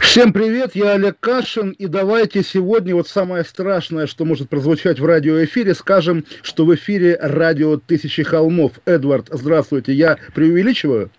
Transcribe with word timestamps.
Всем 0.00 0.32
привет, 0.32 0.74
я 0.74 0.92
Олег 0.92 1.18
Кашин, 1.20 1.70
и 1.70 1.86
давайте 1.86 2.42
сегодня 2.42 2.94
вот 2.94 3.08
самое 3.08 3.44
страшное, 3.44 4.06
что 4.06 4.24
может 4.24 4.48
прозвучать 4.48 4.98
в 4.98 5.04
радиоэфире, 5.04 5.74
скажем, 5.74 6.24
что 6.42 6.64
в 6.64 6.74
эфире 6.74 7.18
радио 7.20 7.76
«Тысячи 7.76 8.22
холмов». 8.22 8.72
Эдвард, 8.86 9.28
здравствуйте, 9.30 9.92
я 9.92 10.18
преувеличиваю? 10.34 11.10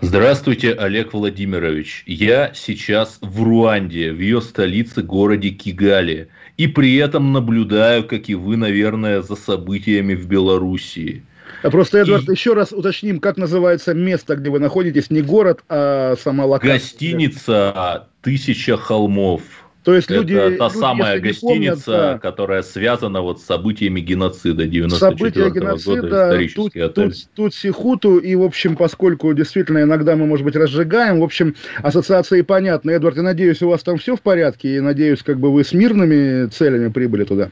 Здравствуйте, 0.00 0.72
Олег 0.72 1.12
Владимирович. 1.12 2.04
Я 2.06 2.52
сейчас 2.54 3.18
в 3.20 3.42
Руанде, 3.42 4.12
в 4.12 4.18
ее 4.18 4.40
столице, 4.40 5.02
городе 5.02 5.50
Кигали. 5.50 6.28
И 6.56 6.66
при 6.66 6.96
этом 6.96 7.32
наблюдаю, 7.32 8.04
как 8.04 8.28
и 8.30 8.34
вы, 8.34 8.56
наверное, 8.56 9.20
за 9.20 9.36
событиями 9.36 10.14
в 10.14 10.26
Белоруссии. 10.26 11.24
А 11.62 11.70
просто, 11.70 11.98
Эдвард, 11.98 12.28
и... 12.28 12.32
еще 12.32 12.54
раз 12.54 12.72
уточним, 12.72 13.20
как 13.20 13.36
называется 13.36 13.94
место, 13.94 14.36
где 14.36 14.50
вы 14.50 14.58
находитесь, 14.58 15.10
не 15.10 15.22
город, 15.22 15.60
а 15.68 16.14
сама 16.16 16.46
локация. 16.46 16.74
Гостиница 16.74 18.06
«Тысяча 18.22 18.76
холмов». 18.76 19.42
То 19.82 19.94
есть 19.94 20.10
люди, 20.10 20.34
это 20.34 20.58
та 20.58 20.68
люди, 20.68 20.78
самая 20.78 21.20
гостиница, 21.20 21.84
помнят, 21.84 21.86
да. 21.86 22.18
которая 22.18 22.62
связана 22.62 23.22
вот 23.22 23.40
с 23.40 23.44
событиями 23.44 24.00
геноцида 24.00 24.66
94 24.66 25.46
-го 25.46 25.50
геноцида, 25.50 26.02
года, 26.02 26.28
исторический 26.28 26.80
тут, 26.80 26.90
отель. 26.90 27.12
Тут, 27.12 27.28
тут 27.34 27.54
Сихуту, 27.54 28.18
и, 28.18 28.34
в 28.34 28.42
общем, 28.42 28.76
поскольку 28.76 29.32
действительно 29.32 29.82
иногда 29.82 30.16
мы, 30.16 30.26
может 30.26 30.44
быть, 30.44 30.54
разжигаем, 30.54 31.20
в 31.20 31.24
общем, 31.24 31.54
ассоциации 31.82 32.42
понятны. 32.42 32.90
Эдвард, 32.90 33.16
я 33.16 33.22
надеюсь, 33.22 33.62
у 33.62 33.70
вас 33.70 33.82
там 33.82 33.96
все 33.96 34.16
в 34.16 34.20
порядке, 34.20 34.76
и 34.76 34.80
надеюсь, 34.80 35.22
как 35.22 35.40
бы 35.40 35.50
вы 35.50 35.64
с 35.64 35.72
мирными 35.72 36.46
целями 36.48 36.88
прибыли 36.88 37.24
туда. 37.24 37.50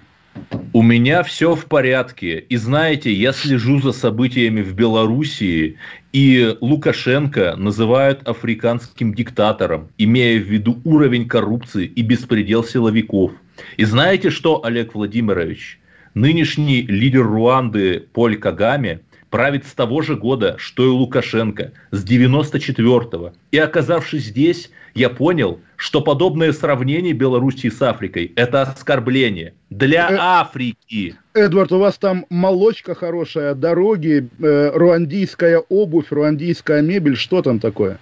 У 0.72 0.82
меня 0.82 1.22
все 1.22 1.54
в 1.54 1.64
порядке. 1.66 2.38
И 2.38 2.56
знаете, 2.56 3.12
я 3.12 3.32
слежу 3.32 3.80
за 3.80 3.92
событиями 3.92 4.62
в 4.62 4.74
Белоруссии, 4.74 5.76
и 6.12 6.56
Лукашенко 6.60 7.56
называют 7.56 8.26
африканским 8.28 9.14
диктатором, 9.14 9.88
имея 9.98 10.38
в 10.38 10.44
виду 10.44 10.80
уровень 10.84 11.26
коррупции 11.26 11.86
и 11.86 12.02
беспредел 12.02 12.64
силовиков. 12.64 13.32
И 13.76 13.84
знаете 13.84 14.30
что, 14.30 14.64
Олег 14.64 14.94
Владимирович? 14.94 15.80
Нынешний 16.14 16.82
лидер 16.82 17.24
Руанды 17.24 18.06
Поль 18.12 18.36
Кагаме 18.36 19.00
правит 19.30 19.66
с 19.66 19.72
того 19.72 20.02
же 20.02 20.16
года, 20.16 20.56
что 20.58 20.84
и 20.84 20.88
Лукашенко, 20.88 21.72
с 21.90 22.04
94-го. 22.04 23.32
И 23.50 23.58
оказавшись 23.58 24.24
здесь, 24.24 24.70
я 24.94 25.10
понял, 25.10 25.60
что 25.76 26.00
подобное 26.00 26.52
сравнение 26.52 27.12
Белоруссии 27.12 27.68
с 27.68 27.80
Африкой– 27.82 28.32
это 28.36 28.62
оскорбление 28.62 29.54
для 29.70 30.10
э, 30.10 30.16
Африки. 30.18 31.16
Эдвард, 31.34 31.72
у 31.72 31.78
вас 31.78 31.98
там 31.98 32.26
молочка 32.30 32.94
хорошая, 32.94 33.54
дороги, 33.54 34.28
э, 34.40 34.70
руандийская 34.74 35.58
обувь, 35.68 36.10
руандийская 36.10 36.82
мебель, 36.82 37.16
что 37.16 37.42
там 37.42 37.60
такое? 37.60 37.98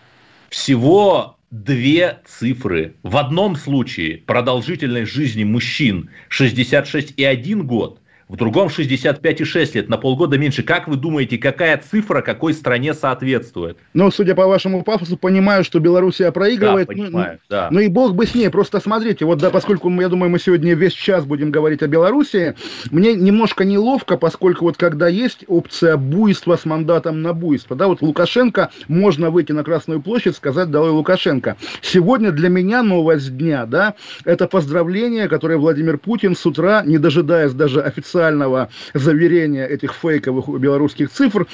Всего 0.49 1.37
две 1.51 2.19
цифры. 2.25 2.95
В 3.03 3.17
одном 3.17 3.57
случае 3.57 4.19
продолжительность 4.19 5.13
жизни 5.13 5.45
мужчин 5.45 6.11
66,1 6.31 7.63
год– 7.63 8.01
в 8.29 8.37
другом 8.37 8.69
65,6 8.69 9.75
лет, 9.75 9.89
на 9.89 9.99
полгода 9.99 10.37
меньше. 10.37 10.63
Как 10.65 10.89
вы 10.89 10.97
думаете, 10.97 11.39
какая 11.39 11.79
цифра 11.79 12.23
какой 12.23 12.55
стране 12.55 12.93
соответствует? 12.93 13.79
Ну, 13.95 14.11
судя 14.11 14.35
по 14.35 14.47
вашему 14.47 14.83
пафосу, 14.83 15.17
понимаю, 15.17 15.63
что 15.63 15.79
Белоруссия 15.79 16.33
проигрывает. 16.33 16.89
Да, 16.89 16.95
понимаю, 16.95 17.33
ну, 17.35 17.39
да. 17.49 17.69
Ну 17.71 17.81
и 17.81 17.89
бог 17.89 18.15
бы 18.15 18.27
с 18.27 18.35
ней. 18.35 18.51
Просто 18.51 18.81
смотрите, 18.81 19.25
вот 19.25 19.39
да, 19.39 19.51
поскольку, 19.51 19.91
я 20.01 20.09
думаю, 20.09 20.31
мы 20.31 20.41
сегодня 20.41 20.75
весь 20.75 20.93
час 20.93 21.25
будем 21.25 21.53
говорить 21.53 21.83
о 21.83 21.87
Белоруссии, 21.87 22.55
мне 22.91 23.15
немножко 23.15 23.65
неловко, 23.65 24.17
поскольку 24.17 24.65
вот 24.65 24.77
когда 24.77 25.07
есть 25.07 25.45
опция 25.47 25.97
буйства 25.97 26.57
с 26.57 26.65
мандатом 26.65 27.23
на 27.23 27.33
буйство, 27.33 27.77
да, 27.77 27.87
вот 27.87 28.03
Лукашенко, 28.03 28.71
можно 28.89 29.31
выйти 29.31 29.53
на 29.53 29.63
Красную 29.63 30.03
площадь, 30.03 30.37
сказать 30.37 30.71
«Долой 30.71 30.91
Лукашенко». 30.91 31.57
Сегодня 31.81 32.33
для 32.33 32.49
меня 32.49 32.83
новость 32.83 33.37
дня, 33.37 33.67
да, 33.67 33.95
это 34.25 34.49
поздравление, 34.49 35.29
которое 35.29 35.59
Владимир 35.59 35.99
Путин 35.99 36.35
с 36.35 36.45
утра, 36.45 36.83
не 36.85 36.99
дожидаясь 36.99 37.53
даже 37.53 37.83
официально 37.83 38.16
официального 38.17 38.69
заверения 38.95 39.67
этих 39.67 39.93
фейковых 39.93 40.49
белорусских 40.61 41.11
цифр, 41.11 41.47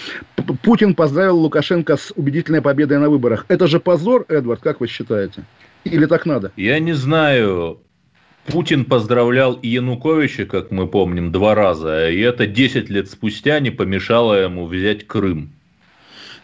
Путин 0.63 0.95
поздравил 0.95 1.39
Лукашенко 1.39 1.97
с 1.97 2.13
убедительной 2.17 2.63
победой 2.63 2.99
на 2.99 3.11
выборах. 3.11 3.45
Это 3.49 3.67
же 3.67 3.81
позор, 3.81 4.25
Эдвард, 4.29 4.61
как 4.61 4.81
вы 4.81 4.87
считаете? 4.87 5.45
Или 5.85 6.07
так 6.07 6.27
надо? 6.27 6.53
Я 6.57 6.79
не 6.79 6.93
знаю. 6.93 7.81
Путин 8.47 8.85
поздравлял 8.85 9.59
Януковича, 9.63 10.47
как 10.47 10.71
мы 10.71 10.89
помним, 10.89 11.31
два 11.31 11.55
раза, 11.55 12.11
и 12.11 12.19
это 12.21 12.47
10 12.47 12.91
лет 12.91 13.09
спустя 13.09 13.61
не 13.61 13.71
помешало 13.71 14.35
ему 14.35 14.67
взять 14.67 15.07
Крым. 15.07 15.53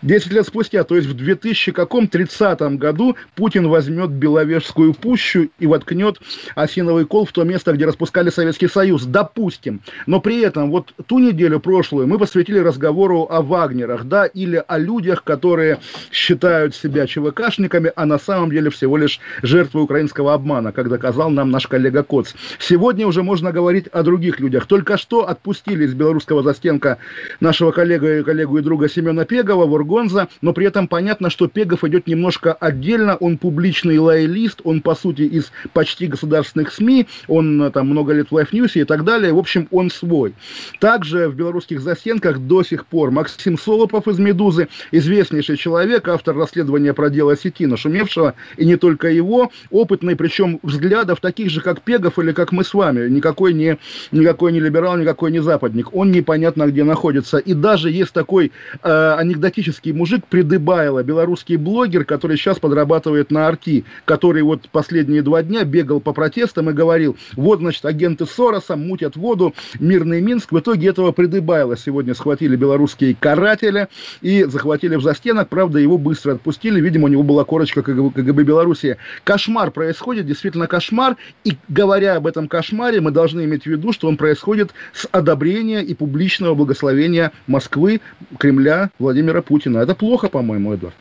10 0.03 0.33
лет 0.33 0.47
спустя, 0.47 0.85
то 0.85 0.97
есть 0.97 1.09
в 1.09 1.15
2030 1.15 2.61
году 2.79 3.17
Путин 3.35 3.69
возьмет 3.69 4.11
Беловежскую 4.11 4.95
пущу 4.95 5.49
и 5.59 5.67
воткнет 5.67 6.19
осиновый 6.55 7.05
кол 7.05 7.25
в 7.25 7.33
то 7.33 7.45
место, 7.45 7.73
где 7.73 7.87
распускали 7.87 8.31
Советский 8.31 8.69
Союз. 8.69 9.05
Допустим. 9.05 9.81
Но 10.07 10.21
при 10.21 10.41
этом 10.41 10.71
вот 10.71 10.93
ту 11.07 11.19
неделю 11.19 11.61
прошлую 11.61 12.07
мы 12.07 12.19
посвятили 12.19 12.59
разговору 12.59 13.27
о 13.29 13.43
Вагнерах, 13.43 14.05
да, 14.05 14.27
или 14.27 14.63
о 14.67 14.79
людях, 14.79 15.25
которые 15.25 15.79
считают 16.13 16.75
себя 16.75 17.07
ЧВКшниками, 17.07 17.93
а 17.97 18.07
на 18.07 18.19
самом 18.19 18.51
деле 18.51 18.71
всего 18.71 18.97
лишь 18.97 19.21
жертвы 19.43 19.83
украинского 19.83 20.35
обмана, 20.35 20.73
как 20.73 20.89
доказал 20.89 21.31
нам 21.31 21.51
наш 21.51 21.67
коллега 21.67 22.03
Коц. 22.03 22.35
Сегодня 22.59 23.07
уже 23.07 23.23
можно 23.23 23.53
говорить 23.53 23.89
о 23.89 24.03
других 24.03 24.39
людях. 24.41 24.67
Только 24.67 24.97
что 24.97 25.29
отпустили 25.29 25.85
из 25.85 25.95
белорусского 25.95 26.43
застенка 26.43 26.99
нашего 27.41 27.73
коллега, 27.73 28.23
коллегу 28.23 28.59
и 28.59 28.63
друга 28.63 28.89
Семена 28.89 29.25
Пегова, 29.25 29.67
Гонза, 29.89 30.29
но 30.43 30.53
при 30.53 30.67
этом 30.67 30.87
понятно, 30.87 31.31
что 31.31 31.49
Пегов 31.49 31.83
идет 31.83 32.07
немножко 32.07 32.53
отдельно, 32.53 33.17
он 33.17 33.39
публичный 33.39 33.99
лоялист, 33.99 34.61
он 34.63 34.81
по 34.81 34.95
сути 34.95 35.23
из 35.23 35.51
почти 35.73 36.07
государственных 36.07 36.73
СМИ, 36.73 37.09
он 37.27 37.61
э, 37.63 37.71
там 37.71 37.89
много 37.89 38.13
лет 38.13 38.31
в 38.31 38.37
Life 38.37 38.53
News 38.53 38.73
и 38.75 38.85
так 38.85 39.05
далее, 39.05 39.33
в 39.33 39.39
общем, 39.39 39.67
он 39.73 39.91
свой. 39.91 40.35
Также 40.79 41.29
в 41.29 41.35
белорусских 41.35 41.81
застенках 41.81 42.39
до 42.39 42.63
сих 42.63 42.87
пор 42.87 43.11
Максим 43.11 43.59
Солопов 43.59 44.07
из 44.07 44.19
«Медузы», 44.19 44.69
известнейший 44.93 45.57
человек, 45.57 46.07
автор 46.09 46.37
расследования 46.37 46.93
про 46.93 47.11
дело 47.11 47.37
сети 47.37 47.67
нашумевшего, 47.67 48.35
и 48.57 48.65
не 48.65 48.77
только 48.77 49.09
его, 49.09 49.51
опытный, 49.71 50.15
причем 50.15 50.61
взглядов 50.63 51.21
таких 51.21 51.51
же, 51.51 51.61
как 51.61 51.81
Пегов 51.81 52.19
или 52.19 52.33
как 52.33 52.53
мы 52.53 52.63
с 52.63 52.75
вами, 52.75 53.09
никакой 53.09 53.55
не, 53.55 53.79
никакой 54.13 54.53
не 54.53 54.61
либерал, 54.61 54.97
никакой 54.97 55.33
не 55.33 55.41
западник, 55.41 55.95
он 55.95 56.13
непонятно 56.13 56.67
где 56.67 56.85
находится. 56.85 57.39
И 57.39 57.55
даже 57.55 57.91
есть 57.91 58.13
такой 58.13 58.53
э, 58.83 59.15
анекдотический 59.19 59.78
белорусский 59.79 59.93
мужик 59.93 60.27
Придыбайло, 60.29 61.03
белорусский 61.03 61.57
блогер, 61.57 62.05
который 62.05 62.37
сейчас 62.37 62.59
подрабатывает 62.59 63.31
на 63.31 63.47
Арти, 63.47 63.85
который 64.05 64.43
вот 64.43 64.69
последние 64.71 65.23
два 65.23 65.43
дня 65.43 65.65
бегал 65.65 66.01
по 66.01 66.13
протестам 66.13 66.71
и 66.71 66.73
говорил, 66.73 67.17
вот, 67.37 67.61
значит, 67.61 67.85
агенты 67.85 68.27
Сороса 68.27 68.77
мутят 68.77 69.17
воду, 69.17 69.55
мирный 69.79 70.21
Минск. 70.21 70.53
В 70.53 70.59
итоге 70.59 70.89
этого 70.89 71.13
Придыбайла 71.13 71.77
сегодня 71.77 72.15
схватили 72.15 72.57
белорусские 72.57 73.17
каратели 73.19 73.89
и 74.21 74.45
захватили 74.45 74.97
в 74.97 75.03
застенок. 75.03 75.49
Правда, 75.49 75.79
его 75.79 75.99
быстро 75.99 76.33
отпустили. 76.33 76.81
Видимо, 76.81 77.05
у 77.05 77.09
него 77.09 77.23
была 77.23 77.45
корочка 77.45 77.83
КГБ, 77.83 78.43
Беларуси. 78.43 78.97
Кошмар 79.25 79.71
происходит, 79.71 80.27
действительно 80.27 80.67
кошмар. 80.67 81.17
И 81.45 81.53
говоря 81.69 82.17
об 82.17 82.27
этом 82.27 82.49
кошмаре, 82.49 83.01
мы 83.01 83.11
должны 83.11 83.45
иметь 83.45 83.65
в 83.65 83.67
виду, 83.67 83.93
что 83.93 84.09
он 84.09 84.17
происходит 84.17 84.71
с 84.93 85.07
одобрения 85.13 85.81
и 85.81 85.95
публичного 85.95 86.55
благословения 86.55 87.33
Москвы, 87.47 88.01
Кремля, 88.39 88.91
Владимира 88.99 89.43
Путина. 89.43 89.68
Путина. 89.69 89.83
Это 89.83 89.95
плохо, 89.95 90.29
по-моему, 90.29 90.75
Эдвард. 90.75 90.95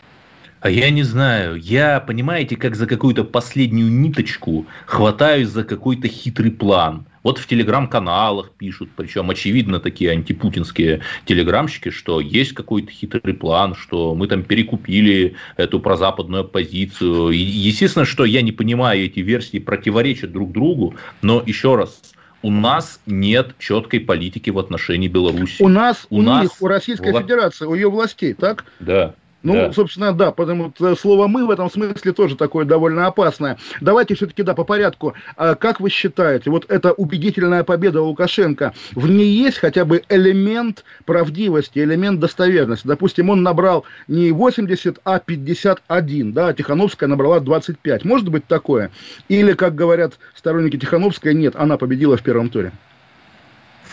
А 0.59 0.69
я 0.69 0.89
не 0.89 1.03
знаю. 1.03 1.55
Я, 1.55 1.99
понимаете, 1.99 2.55
как 2.55 2.75
за 2.75 2.87
какую-то 2.87 3.23
последнюю 3.23 3.91
ниточку 3.91 4.65
хватаюсь 4.85 5.49
за 5.49 5.63
какой-то 5.63 6.07
хитрый 6.07 6.51
план. 6.51 7.05
Вот 7.23 7.37
в 7.37 7.47
телеграм-каналах 7.47 8.51
пишут, 8.57 8.89
причем 8.95 9.29
очевидно 9.29 9.79
такие 9.79 10.11
антипутинские 10.11 11.01
телеграмщики, 11.25 11.89
что 11.89 12.21
есть 12.21 12.53
какой-то 12.53 12.89
хитрый 12.91 13.33
план, 13.33 13.75
что 13.75 14.15
мы 14.15 14.27
там 14.27 14.43
перекупили 14.43 15.35
эту 15.57 15.79
прозападную 15.79 16.41
оппозицию. 16.41 17.31
И, 17.31 17.37
естественно, 17.37 18.05
что 18.05 18.25
я 18.25 18.41
не 18.41 18.51
понимаю, 18.51 19.05
эти 19.05 19.19
версии 19.19 19.59
противоречат 19.59 20.31
друг 20.31 20.51
другу, 20.53 20.95
но 21.21 21.43
еще 21.45 21.75
раз, 21.75 22.01
у 22.47 22.49
нас 22.49 23.01
нет 23.05 23.55
четкой 23.59 23.99
политики 23.99 24.49
в 24.49 24.57
отношении 24.57 25.09
Беларуси. 25.09 25.61
У 25.61 25.67
нас, 25.67 26.07
у, 26.09 26.19
у 26.19 26.21
нас, 26.21 26.43
них, 26.43 26.51
у 26.61 26.67
Российской 26.67 27.11
у... 27.11 27.19
Федерации, 27.19 27.65
у 27.65 27.73
ее 27.73 27.89
властей, 27.89 28.33
так? 28.33 28.63
Да. 28.79 29.15
Ну, 29.47 29.53
да. 29.53 29.71
собственно, 29.71 30.13
да, 30.13 30.31
потому 30.31 30.73
что 30.75 30.95
слово 30.97 31.27
«мы» 31.27 31.45
в 31.45 31.51
этом 31.51 31.71
смысле 31.71 32.11
тоже 32.11 32.35
такое 32.35 32.65
довольно 32.65 33.07
опасное. 33.07 33.57
Давайте 33.79 34.13
все-таки, 34.15 34.43
да, 34.43 34.53
по 34.53 34.65
порядку. 34.65 35.13
А 35.37 35.55
как 35.55 35.79
вы 35.79 35.89
считаете, 35.89 36.49
вот 36.49 36.69
эта 36.69 36.91
убедительная 36.91 37.63
победа 37.63 38.01
Лукашенко, 38.01 38.73
в 38.93 39.09
ней 39.09 39.29
есть 39.29 39.59
хотя 39.59 39.85
бы 39.85 40.03
элемент 40.09 40.83
правдивости, 41.05 41.79
элемент 41.79 42.19
достоверности? 42.19 42.87
Допустим, 42.87 43.29
он 43.29 43.41
набрал 43.41 43.85
не 44.09 44.31
80, 44.31 44.99
а 45.05 45.19
51, 45.19 46.33
да, 46.33 46.49
а 46.49 46.53
Тихановская 46.53 47.07
набрала 47.07 47.39
25. 47.39 48.03
Может 48.03 48.27
быть 48.27 48.47
такое? 48.47 48.91
Или, 49.29 49.53
как 49.53 49.75
говорят 49.75 50.19
сторонники 50.35 50.77
Тихановской, 50.77 51.33
нет, 51.33 51.55
она 51.55 51.77
победила 51.77 52.17
в 52.17 52.21
первом 52.21 52.49
туре? 52.49 52.73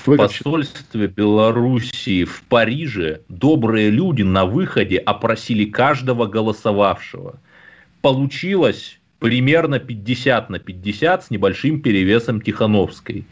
В 0.05 0.17
посольстве 0.17 1.07
Белоруссии 1.07 2.25
в 2.25 2.43
Париже 2.43 3.23
добрые 3.31 3.89
люди 3.89 4.23
на 4.23 4.45
выходе 4.45 4.99
опросили 4.99 5.65
каждого 5.65 6.27
голосовавшего. 6.27 7.41
Получилось 8.03 9.01
примерно 9.19 9.79
50 9.79 10.51
на 10.51 10.59
50 10.59 11.25
с 11.25 11.31
небольшим 11.31 11.81
перевесом 11.81 12.43
Тихановской. 12.43 13.25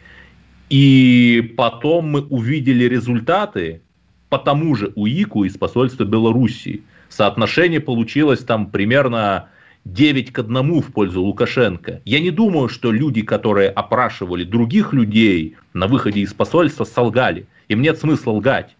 И 0.71 1.53
потом 1.55 2.07
мы 2.07 2.21
увидели 2.21 2.85
результаты 2.85 3.81
по 4.29 4.39
тому 4.39 4.73
же 4.75 4.91
УИКу 4.95 5.43
из 5.43 5.55
посольства 5.55 6.05
Белоруссии. 6.05 6.81
Соотношение 7.07 7.81
получилось 7.81 8.39
там 8.39 8.71
примерно 8.71 9.49
9 9.85 10.31
к 10.31 10.39
1 10.39 10.81
в 10.81 10.91
пользу 10.93 11.21
Лукашенко. 11.21 12.01
Я 12.05 12.19
не 12.19 12.31
думаю, 12.31 12.69
что 12.69 12.91
люди, 12.91 13.21
которые 13.21 13.69
опрашивали 13.69 14.43
других 14.43 14.93
людей 14.93 15.57
на 15.73 15.87
выходе 15.87 16.21
из 16.21 16.33
посольства, 16.33 16.85
солгали. 16.85 17.47
Им 17.67 17.81
нет 17.81 17.99
смысла 17.99 18.31
лгать. 18.31 18.75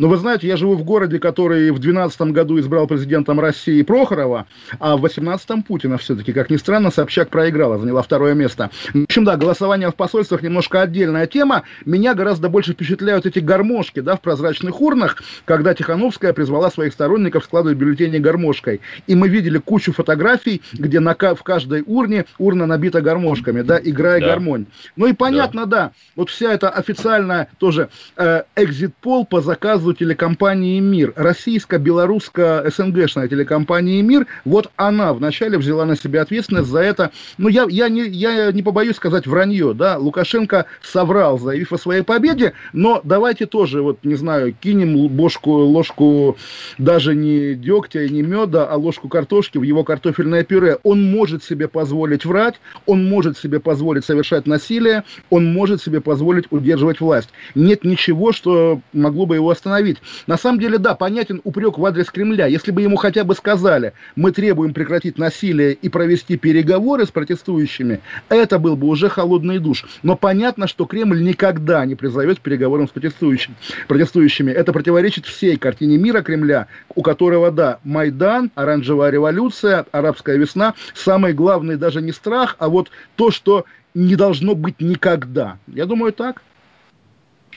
Но 0.00 0.08
вы 0.08 0.16
знаете, 0.16 0.48
я 0.48 0.56
живу 0.56 0.76
в 0.76 0.82
городе, 0.82 1.18
который 1.18 1.70
в 1.70 1.78
2012 1.78 2.20
году 2.32 2.58
избрал 2.58 2.86
президентом 2.86 3.38
России 3.38 3.82
Прохорова, 3.82 4.46
а 4.78 4.96
в 4.96 5.00
2018 5.00 5.66
Путина 5.66 5.98
все-таки, 5.98 6.32
как 6.32 6.48
ни 6.48 6.56
странно, 6.56 6.90
Собчак 6.90 7.28
проиграла, 7.28 7.76
заняла 7.76 8.00
второе 8.00 8.32
место. 8.32 8.70
В 8.94 9.04
общем, 9.04 9.26
да, 9.26 9.36
голосование 9.36 9.90
в 9.90 9.94
посольствах 9.94 10.40
немножко 10.40 10.80
отдельная 10.80 11.26
тема. 11.26 11.64
Меня 11.84 12.14
гораздо 12.14 12.48
больше 12.48 12.72
впечатляют 12.72 13.26
эти 13.26 13.40
гармошки, 13.40 14.00
да, 14.00 14.16
в 14.16 14.22
прозрачных 14.22 14.80
урнах, 14.80 15.22
когда 15.44 15.74
Тихановская 15.74 16.32
призвала 16.32 16.70
своих 16.70 16.94
сторонников 16.94 17.44
складывать 17.44 17.76
бюллетени 17.76 18.16
гармошкой. 18.16 18.80
И 19.06 19.14
мы 19.14 19.28
видели 19.28 19.58
кучу 19.58 19.92
фотографий, 19.92 20.62
где 20.72 21.00
на, 21.00 21.12
в 21.12 21.42
каждой 21.42 21.84
урне 21.86 22.24
урна 22.38 22.64
набита 22.64 23.02
гармошками, 23.02 23.60
да, 23.60 23.78
играя 23.78 24.18
да. 24.18 24.28
гармонь. 24.28 24.64
Ну 24.96 25.08
и 25.08 25.12
понятно, 25.12 25.66
да, 25.66 25.76
да 25.76 25.92
вот 26.16 26.30
вся 26.30 26.54
эта 26.54 26.70
официальная 26.70 27.48
тоже 27.58 27.90
э, 28.16 28.44
экзит-пол 28.56 29.26
по 29.26 29.42
заказу 29.42 29.89
сразу 29.90 29.94
телекомпании 29.94 30.80
«Мир». 30.80 31.12
Российско-белорусско-СНГшная 31.16 33.28
телекомпания 33.28 34.02
«Мир», 34.02 34.26
вот 34.44 34.70
она 34.76 35.12
вначале 35.12 35.58
взяла 35.58 35.84
на 35.84 35.96
себя 35.96 36.22
ответственность 36.22 36.68
за 36.68 36.80
это. 36.80 37.10
Ну, 37.38 37.48
я, 37.48 37.66
я, 37.68 37.88
не, 37.88 38.08
я 38.08 38.52
не 38.52 38.62
побоюсь 38.62 38.96
сказать 38.96 39.26
вранье, 39.26 39.74
да, 39.74 39.98
Лукашенко 39.98 40.66
соврал, 40.82 41.38
заявив 41.38 41.72
о 41.72 41.78
своей 41.78 42.02
победе, 42.02 42.52
но 42.72 43.00
давайте 43.04 43.46
тоже, 43.46 43.82
вот, 43.82 43.98
не 44.04 44.14
знаю, 44.14 44.54
кинем 44.60 45.08
бошку, 45.08 45.50
ложку 45.50 46.36
даже 46.78 47.14
не 47.14 47.54
дегтя 47.54 48.02
и 48.02 48.10
не 48.10 48.22
меда, 48.22 48.66
а 48.66 48.76
ложку 48.76 49.08
картошки 49.08 49.58
в 49.58 49.62
его 49.62 49.84
картофельное 49.84 50.44
пюре. 50.44 50.78
Он 50.82 51.02
может 51.02 51.44
себе 51.44 51.68
позволить 51.68 52.24
врать, 52.24 52.60
он 52.86 53.08
может 53.08 53.38
себе 53.38 53.60
позволить 53.60 54.04
совершать 54.04 54.46
насилие, 54.46 55.04
он 55.30 55.52
может 55.52 55.82
себе 55.82 56.00
позволить 56.00 56.46
удерживать 56.50 57.00
власть. 57.00 57.30
Нет 57.54 57.84
ничего, 57.84 58.32
что 58.32 58.80
могло 58.92 59.26
бы 59.26 59.36
его 59.36 59.50
остановить 59.50 59.79
остановить. 59.80 59.98
На 60.26 60.36
самом 60.36 60.60
деле, 60.60 60.78
да, 60.78 60.94
понятен 60.94 61.40
упрек 61.44 61.78
в 61.78 61.84
адрес 61.84 62.06
Кремля. 62.10 62.46
Если 62.46 62.70
бы 62.70 62.82
ему 62.82 62.96
хотя 62.96 63.24
бы 63.24 63.34
сказали, 63.34 63.92
мы 64.16 64.32
требуем 64.32 64.74
прекратить 64.74 65.18
насилие 65.18 65.72
и 65.72 65.88
провести 65.88 66.36
переговоры 66.36 67.06
с 67.06 67.10
протестующими, 67.10 68.00
это 68.28 68.58
был 68.58 68.76
бы 68.76 68.86
уже 68.86 69.08
холодный 69.08 69.58
душ. 69.58 69.84
Но 70.02 70.16
понятно, 70.16 70.66
что 70.66 70.84
Кремль 70.84 71.22
никогда 71.22 71.84
не 71.84 71.94
призовет 71.94 72.38
к 72.38 72.42
переговорам 72.42 72.88
с 72.88 72.90
протестующими. 72.90 73.56
протестующими. 73.88 74.50
Это 74.50 74.72
противоречит 74.72 75.26
всей 75.26 75.56
картине 75.56 75.96
мира 75.96 76.22
Кремля, 76.22 76.66
у 76.94 77.02
которого, 77.02 77.50
да, 77.50 77.78
Майдан, 77.84 78.50
оранжевая 78.54 79.10
революция, 79.10 79.86
арабская 79.92 80.36
весна, 80.36 80.74
самый 80.94 81.32
главный 81.32 81.76
даже 81.76 82.02
не 82.02 82.12
страх, 82.12 82.56
а 82.58 82.68
вот 82.68 82.90
то, 83.16 83.30
что 83.30 83.64
не 83.94 84.16
должно 84.16 84.54
быть 84.54 84.80
никогда. 84.80 85.58
Я 85.66 85.86
думаю, 85.86 86.12
так. 86.12 86.42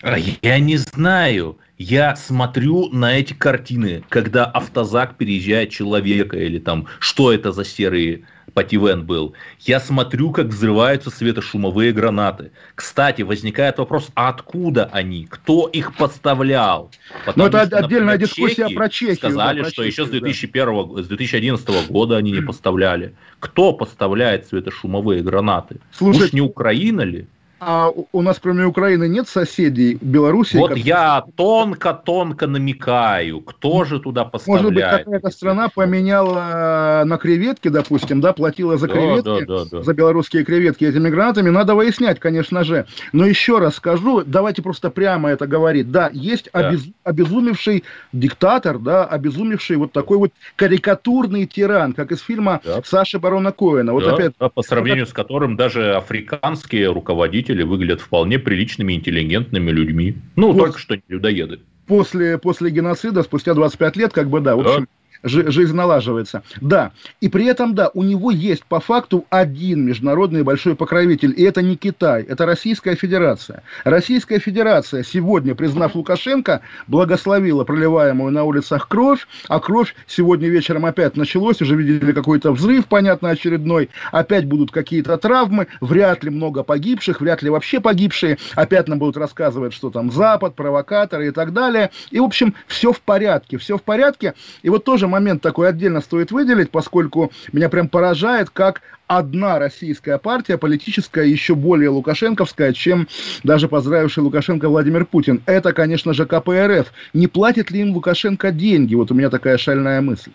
А 0.02 0.18
я 0.18 0.60
не 0.60 0.78
знаю. 0.78 1.58
Я 1.86 2.16
смотрю 2.16 2.88
на 2.94 3.20
эти 3.20 3.34
картины, 3.34 4.06
когда 4.08 4.46
автозак 4.46 5.18
переезжает 5.18 5.70
человека, 5.70 6.38
или 6.38 6.58
там, 6.58 6.88
что 7.00 7.34
это 7.34 7.52
за 7.52 7.66
серый 7.66 8.24
Пативен 8.54 9.06
был. 9.06 9.34
Я 9.60 9.82
смотрю, 9.82 10.32
как 10.32 10.48
взрываются 10.48 11.10
светошумовые 11.10 11.92
гранаты. 11.92 12.52
Кстати, 12.76 13.24
возникает 13.24 13.80
вопрос, 13.80 14.08
а 14.16 14.30
откуда 14.30 14.86
они? 14.94 15.26
Кто 15.26 15.68
их 15.68 15.94
поставлял? 15.98 16.90
Потому 17.26 17.50
Но 17.50 17.58
это 17.58 17.68
что, 17.68 17.78
отдельная 17.80 18.14
например, 18.14 18.30
дискуссия 18.30 18.70
про 18.70 18.88
Чехию. 18.88 19.18
Сказали, 19.18 19.58
да, 19.58 19.64
про 19.64 19.72
что 19.72 19.84
Чехию, 19.84 20.06
еще 20.06 20.06
с, 20.06 20.22
2001, 20.22 20.96
да. 20.96 21.04
с 21.04 21.08
2011 21.08 21.90
года 21.90 22.16
они 22.16 22.32
не 22.32 22.42
поставляли. 22.46 23.14
Кто 23.42 23.74
поставляет 23.74 24.48
светошумовые 24.48 25.22
гранаты? 25.22 25.82
Слушайте, 25.92 26.26
Уж 26.28 26.34
не 26.34 26.42
Украина 26.42 27.02
ли? 27.02 27.28
А 27.66 27.92
у 28.12 28.22
нас, 28.22 28.40
кроме 28.42 28.66
Украины, 28.66 29.08
нет 29.08 29.30
соседей 29.30 29.98
Беларуси? 30.02 30.58
Вот 30.58 30.70
которые... 30.70 30.86
я 30.86 31.24
тонко-тонко 31.36 32.48
намекаю, 32.48 33.40
кто 33.40 33.86
же 33.86 34.00
туда 34.00 34.26
поставляет. 34.26 34.64
Может 34.64 34.76
быть, 34.76 35.06
какая-то 35.06 35.30
страна 35.30 35.70
поменяла 35.70 37.04
на 37.06 37.18
креветки, 37.18 37.70
допустим, 37.70 38.20
да, 38.20 38.34
платила 38.34 38.78
за 38.78 38.88
креветки, 38.88 39.46
да, 39.46 39.60
да, 39.60 39.66
да, 39.72 39.82
за 39.82 39.94
белорусские 39.94 40.44
креветки 40.44 40.84
этими 40.84 41.10
гранатами. 41.10 41.50
Надо 41.50 41.76
выяснять, 41.76 42.20
конечно 42.20 42.64
же. 42.64 42.86
Но 43.14 43.26
еще 43.26 43.60
раз 43.60 43.76
скажу, 43.76 44.24
давайте 44.26 44.62
просто 44.62 44.90
прямо 44.90 45.30
это 45.30 45.48
говорить. 45.48 45.90
Да, 45.90 46.10
есть. 46.12 46.50
Обез... 46.52 46.84
обезумевший 47.04 47.84
диктатор, 48.12 48.78
да, 48.80 49.06
обезумевший 49.06 49.78
вот 49.78 49.92
такой 49.92 50.18
вот 50.18 50.32
карикатурный 50.56 51.46
тиран, 51.46 51.94
как 51.94 52.12
из 52.12 52.20
фильма. 52.20 52.60
Саши 52.84 53.20
Барона 53.20 53.52
Коэна. 53.52 53.94
Вот 53.94 54.06
опять... 54.06 54.34
по 54.36 54.62
сравнению 54.64 55.06
вот... 55.06 55.12
с 55.12 55.14
которым 55.14 55.56
даже 55.56 55.94
африканские 55.94 56.92
руководители 56.92 57.53
руководители 57.54 57.64
выглядят 57.64 58.02
вполне 58.02 58.40
приличными, 58.40 58.94
интеллигентными 58.94 59.72
людьми. 59.72 60.16
Ну, 60.36 60.52
вот. 60.52 60.60
только 60.60 60.80
что 60.80 60.96
не 60.96 61.02
людоеды. 61.08 61.60
После, 61.88 62.38
после 62.38 62.70
геноцида, 62.70 63.24
спустя 63.24 63.54
25 63.54 63.98
лет, 63.98 64.14
как 64.14 64.30
бы, 64.30 64.40
да, 64.40 64.56
в 64.56 64.62
общем, 64.62 64.82
да 64.82 64.88
жизнь 65.24 65.76
налаживается. 65.76 66.44
Да, 66.62 66.92
и 67.22 67.30
при 67.30 67.46
этом, 67.46 67.76
да, 67.76 67.90
у 67.94 68.04
него 68.04 68.32
есть 68.32 68.66
по 68.66 68.80
факту 68.80 69.26
один 69.30 69.86
международный 69.86 70.44
большой 70.44 70.76
покровитель, 70.76 71.34
и 71.36 71.44
это 71.44 71.62
не 71.62 71.76
Китай, 71.76 72.24
это 72.24 72.46
Российская 72.46 72.96
Федерация. 72.96 73.64
Российская 73.84 74.40
Федерация 74.40 75.04
сегодня, 75.04 75.56
признав 75.56 75.96
Лукашенко, 75.96 76.62
благословила 76.88 77.64
проливаемую 77.64 78.32
на 78.32 78.44
улицах 78.44 78.88
кровь, 78.88 79.28
а 79.48 79.60
кровь 79.60 79.96
сегодня 80.08 80.50
вечером 80.50 80.86
опять 80.86 81.16
началось, 81.16 81.62
уже 81.62 81.76
видели 81.76 82.12
какой-то 82.12 82.52
взрыв, 82.52 82.86
понятно, 82.88 83.30
очередной, 83.30 83.90
опять 84.12 84.46
будут 84.46 84.72
какие-то 84.72 85.18
травмы, 85.18 85.68
вряд 85.82 86.24
ли 86.24 86.30
много 86.30 86.64
погибших, 86.64 87.22
вряд 87.22 87.42
ли 87.42 87.50
вообще 87.50 87.80
погибшие, 87.80 88.38
опять 88.56 88.88
нам 88.88 89.00
будут 89.00 89.18
рассказывать, 89.18 89.74
что 89.74 89.90
там 89.90 90.12
Запад, 90.12 90.56
провокаторы 90.56 91.28
и 91.28 91.32
так 91.32 91.54
далее. 91.54 91.92
И, 92.12 92.20
в 92.20 92.24
общем, 92.24 92.56
все 92.68 92.92
в 92.92 93.02
порядке, 93.02 93.58
все 93.58 93.78
в 93.78 93.84
порядке. 93.84 94.34
И 94.62 94.70
вот 94.70 94.84
тоже 94.84 95.08
момент 95.14 95.42
такой 95.42 95.70
отдельно 95.70 96.02
стоит 96.02 96.32
выделить, 96.32 96.72
поскольку 96.72 97.32
меня 97.52 97.70
прям 97.70 97.88
поражает, 97.88 98.50
как 98.50 98.82
одна 99.08 99.60
российская 99.60 100.18
партия 100.18 100.58
политическая 100.58 101.26
еще 101.26 101.56
более 101.56 101.90
лукашенковская, 101.90 102.74
чем 102.74 103.08
даже 103.44 103.68
поздравивший 103.68 104.24
Лукашенко 104.24 104.70
Владимир 104.70 105.06
Путин. 105.06 105.42
Это, 105.46 105.74
конечно 105.74 106.14
же, 106.14 106.26
КПРФ. 106.26 106.92
Не 107.14 107.28
платит 107.28 107.72
ли 107.72 107.82
им 107.82 107.94
Лукашенко 107.94 108.52
деньги? 108.52 108.96
Вот 108.96 109.12
у 109.12 109.14
меня 109.14 109.30
такая 109.30 109.58
шальная 109.58 110.02
мысль. 110.02 110.32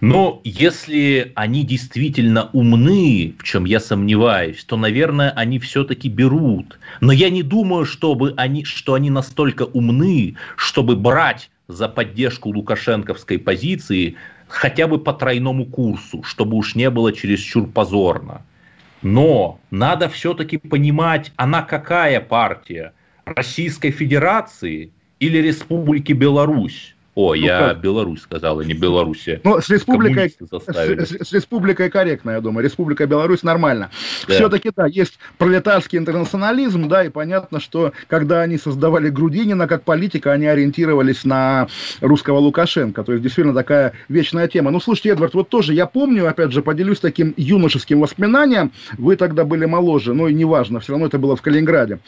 Но 0.00 0.40
если 0.44 1.32
они 1.34 1.64
действительно 1.64 2.50
умны, 2.52 3.34
в 3.38 3.42
чем 3.42 3.64
я 3.64 3.80
сомневаюсь, 3.80 4.64
то, 4.64 4.76
наверное, 4.76 5.30
они 5.30 5.58
все-таки 5.58 6.08
берут. 6.08 6.78
Но 7.00 7.12
я 7.12 7.30
не 7.30 7.42
думаю, 7.42 7.84
чтобы 7.84 8.32
они, 8.36 8.64
что 8.64 8.94
они 8.94 9.10
настолько 9.10 9.62
умны, 9.62 10.36
чтобы 10.56 10.94
брать 10.94 11.50
за 11.68 11.86
поддержку 11.88 12.48
лукашенковской 12.48 13.38
позиции 13.38 14.16
хотя 14.48 14.86
бы 14.86 14.98
по 14.98 15.12
тройному 15.12 15.66
курсу, 15.66 16.22
чтобы 16.22 16.56
уж 16.56 16.74
не 16.74 16.88
было 16.88 17.12
чересчур 17.12 17.68
позорно. 17.68 18.42
Но 19.02 19.60
надо 19.70 20.08
все-таки 20.08 20.56
понимать, 20.56 21.30
она 21.36 21.62
какая 21.62 22.20
партия? 22.20 22.94
Российской 23.26 23.90
Федерации 23.90 24.90
или 25.20 25.38
Республики 25.38 26.12
Беларусь? 26.12 26.96
О, 27.18 27.34
ну, 27.34 27.34
я 27.34 27.58
как? 27.58 27.80
Беларусь 27.80 28.22
сказал, 28.22 28.60
а 28.60 28.64
не 28.64 28.74
Белоруссия. 28.74 29.40
Ну, 29.42 29.60
с 29.60 29.68
республикой, 29.68 30.30
с, 30.30 30.36
с, 30.38 31.28
с 31.28 31.32
республикой 31.32 31.90
корректно, 31.90 32.30
я 32.30 32.40
думаю. 32.40 32.64
Республика 32.64 33.08
Беларусь 33.08 33.42
нормально. 33.42 33.90
Да. 34.28 34.34
Все-таки, 34.34 34.70
да, 34.76 34.86
есть 34.86 35.18
пролетарский 35.36 35.98
интернационализм, 35.98 36.86
да, 36.86 37.02
и 37.02 37.08
понятно, 37.08 37.58
что 37.58 37.92
когда 38.06 38.42
они 38.42 38.56
создавали 38.56 39.10
Грудинина 39.10 39.66
как 39.66 39.82
политика, 39.82 40.30
они 40.30 40.46
ориентировались 40.46 41.24
на 41.24 41.66
русского 42.00 42.38
Лукашенко. 42.38 43.02
То 43.02 43.10
есть, 43.10 43.24
действительно, 43.24 43.52
такая 43.52 43.94
вечная 44.08 44.46
тема. 44.46 44.70
Ну, 44.70 44.78
слушайте, 44.78 45.08
Эдвард, 45.08 45.34
вот 45.34 45.48
тоже 45.48 45.74
я 45.74 45.86
помню, 45.86 46.28
опять 46.28 46.52
же, 46.52 46.62
поделюсь 46.62 47.00
таким 47.00 47.34
юношеским 47.36 47.98
воспоминанием. 47.98 48.70
Вы 48.96 49.16
тогда 49.16 49.44
были 49.44 49.64
моложе, 49.64 50.14
но 50.14 50.28
и 50.28 50.34
неважно, 50.34 50.78
все 50.78 50.92
равно 50.92 51.06
это 51.06 51.18
было 51.18 51.34
в 51.34 51.42
Калининграде. 51.42 51.98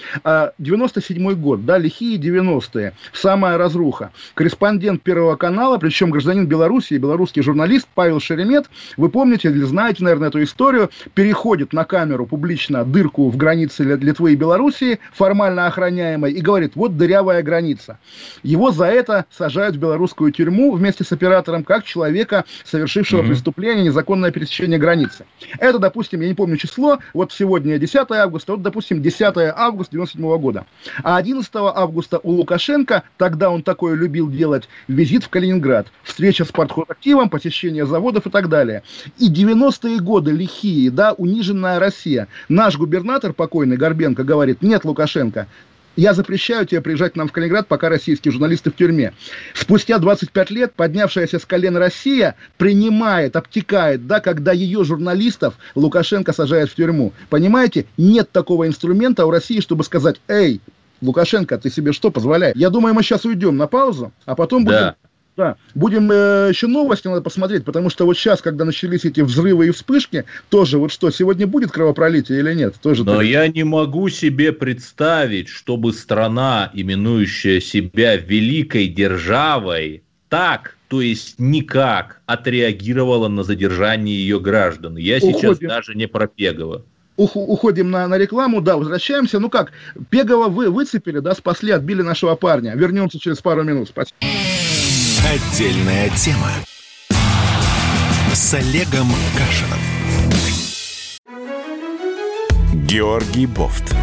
97 0.59 1.33
а, 1.33 1.35
год, 1.35 1.67
да, 1.67 1.79
лихие 1.79 2.17
90-е, 2.17 2.93
самая 3.13 3.59
разруха. 3.59 4.13
Корреспондент 4.35 5.00
Первого 5.03 5.37
канала, 5.37 5.79
причем 5.79 6.11
гражданин 6.11 6.47
Беларуси, 6.47 6.95
белорусский 6.95 7.43
журналист 7.43 7.89
Павел 7.95 8.21
Шеремет, 8.21 8.67
вы 8.97 9.09
помните 9.09 9.49
или 9.49 9.63
знаете, 9.63 10.05
наверное, 10.05 10.29
эту 10.29 10.43
историю, 10.43 10.91
переходит 11.15 11.73
на 11.73 11.85
камеру 11.85 12.27
публично 12.27 12.85
дырку 12.85 13.31
в 13.31 13.37
границе 13.37 13.85
Литвы 13.85 14.33
и 14.33 14.37
Белоруссии, 14.37 15.01
формально 15.13 15.67
охраняемой, 15.67 16.33
и 16.33 16.41
говорит, 16.41 16.73
вот 16.75 16.97
дырявая 16.97 17.43
граница. 17.43 17.99
Его 18.43 18.71
за 18.71 18.87
это 18.87 19.27
сажают 19.31 19.77
в 19.77 19.79
белорусскую 19.79 20.33
тюрьму 20.33 20.73
вместе 20.73 21.05
с 21.05 21.13
оператором, 21.13 21.65
как 21.65 21.85
человека, 21.85 22.45
совершившего 22.65 23.23
mm-hmm. 23.23 23.29
преступление, 23.29 23.85
незаконное 23.87 24.31
пересечение 24.31 24.79
границы. 24.79 25.25
Это, 25.59 25.79
допустим, 25.79 26.21
я 26.21 26.29
не 26.29 26.35
помню 26.35 26.57
число, 26.57 26.99
вот 27.15 27.33
сегодня 27.33 27.79
10 27.79 28.11
августа, 28.11 28.53
вот, 28.53 28.63
допустим, 28.63 29.03
10 29.03 29.37
августа 29.55 29.93
97 29.93 30.39
года. 30.39 30.67
А 31.03 31.17
11 31.17 31.51
августа 31.55 32.21
у 32.23 32.33
Лукашенко, 32.33 33.03
тогда 33.17 33.51
он 33.51 33.63
такое 33.63 33.95
любил 33.95 34.31
делать, 34.31 34.69
визит 34.91 35.25
в 35.25 35.29
Калининград, 35.29 35.87
встреча 36.03 36.45
с 36.45 36.49
партхозактивом, 36.49 37.31
посещение 37.31 37.87
заводов 37.87 38.27
и 38.27 38.31
так 38.31 38.49
далее. 38.49 38.83
И 39.19 39.31
90-е 39.31 40.01
годы 40.01 40.33
лихие, 40.33 40.91
да, 40.91 41.13
униженная 41.13 41.79
Россия. 41.79 42.29
Наш 42.49 42.77
губернатор 42.77 43.33
покойный 43.33 43.77
Горбенко 43.77 44.25
говорит, 44.25 44.63
нет, 44.63 44.85
Лукашенко, 44.85 45.47
я 45.97 46.15
запрещаю 46.15 46.67
тебе 46.67 46.81
приезжать 46.81 47.13
к 47.13 47.17
нам 47.17 47.29
в 47.29 47.33
Калининград, 47.33 47.69
пока 47.69 47.89
российские 47.89 48.33
журналисты 48.33 48.71
в 48.71 48.77
тюрьме. 48.77 49.13
Спустя 49.55 49.99
25 49.99 50.51
лет 50.51 50.73
поднявшаяся 50.75 51.39
с 51.39 51.45
колен 51.45 51.77
Россия 51.77 52.37
принимает, 52.59 53.37
обтекает, 53.37 54.07
да, 54.07 54.21
когда 54.21 54.53
ее 54.53 54.85
журналистов 54.85 55.55
Лукашенко 55.75 56.33
сажает 56.33 56.71
в 56.71 56.75
тюрьму. 56.75 57.13
Понимаете, 57.29 57.87
нет 57.97 58.31
такого 58.31 58.67
инструмента 58.67 59.27
у 59.27 59.31
России, 59.31 59.61
чтобы 59.61 59.85
сказать, 59.85 60.21
эй, 60.29 60.61
Лукашенко, 61.01 61.59
ты 61.59 61.71
себе 61.71 61.93
что 61.93 62.11
позволяешь? 62.11 62.57
Я 62.57 62.71
думаю, 62.71 62.95
мы 62.95 63.03
сейчас 63.03 63.25
уйдем 63.25 63.57
на 63.57 63.67
паузу, 63.67 64.13
а 64.25 64.35
потом 64.35 64.65
будем... 64.65 64.79
Да. 64.79 64.97
Да. 65.37 65.57
Будем 65.75 66.11
э, 66.13 66.49
еще 66.51 66.67
новости 66.67 67.09
надо 67.09 67.23
посмотреть, 67.23 67.65
потому 67.65 67.89
что 67.89 68.05
вот 68.05 68.19
сейчас, 68.19 68.43
когда 68.43 68.67
начались 68.67 69.07
эти 69.07 69.23
взрывы 69.23 69.69
и 69.69 69.71
вспышки, 69.71 70.27
тоже 70.51 70.77
вот 70.77 70.93
что, 70.93 71.11
сегодня 71.11 71.47
будет 71.47 71.71
кровопролитие 71.71 72.41
или 72.41 72.53
нет? 72.53 72.75
Тоже 72.83 73.05
Но 73.05 73.17
так... 73.17 73.25
я 73.25 73.49
не 73.49 73.65
могу 73.65 74.11
себе 74.11 74.53
представить, 74.53 75.49
чтобы 75.49 75.95
страна, 75.95 76.71
именующая 76.75 77.61
себя 77.61 78.17
великой 78.17 78.89
державой, 78.89 80.03
так, 80.29 80.77
то 80.89 81.01
есть 81.01 81.37
никак 81.39 82.21
отреагировала 82.27 83.29
на 83.29 83.43
задержание 83.43 84.17
ее 84.17 84.41
граждан. 84.41 84.97
Я 84.97 85.19
Уходим. 85.19 85.39
сейчас 85.39 85.59
даже 85.59 85.95
не 85.95 86.07
про 86.07 86.27
Пегова 86.27 86.85
уходим 87.21 87.91
на, 87.91 88.07
на 88.09 88.19
рекламу, 88.19 88.61
да, 88.61 88.77
возвращаемся. 88.77 89.39
Ну 89.39 89.51
как, 89.51 89.73
Пегова 90.09 90.49
вы 90.49 90.71
выцепили, 90.71 91.19
да, 91.19 91.35
спасли, 91.35 91.73
отбили 91.73 92.03
нашего 92.03 92.35
парня. 92.35 92.75
Вернемся 92.75 93.19
через 93.19 93.41
пару 93.41 93.63
минут. 93.63 93.89
Спасибо. 93.89 94.17
Отдельная 95.33 96.09
тема 96.11 96.49
с 98.33 98.55
Олегом 98.55 99.09
Кашиным. 99.37 99.79
Георгий 102.87 103.47
Бофт. 103.47 103.95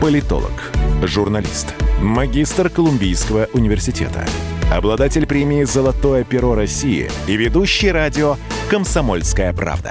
Политолог, 0.00 0.72
журналист, 1.02 1.74
магистр 2.00 2.68
Колумбийского 2.68 3.48
университета, 3.52 4.26
обладатель 4.72 5.26
премии 5.26 5.64
«Золотое 5.64 6.24
перо 6.24 6.54
России» 6.54 7.10
и 7.28 7.36
ведущий 7.36 7.92
радио 7.92 8.36
«Комсомольская 8.68 9.52
правда» 9.52 9.90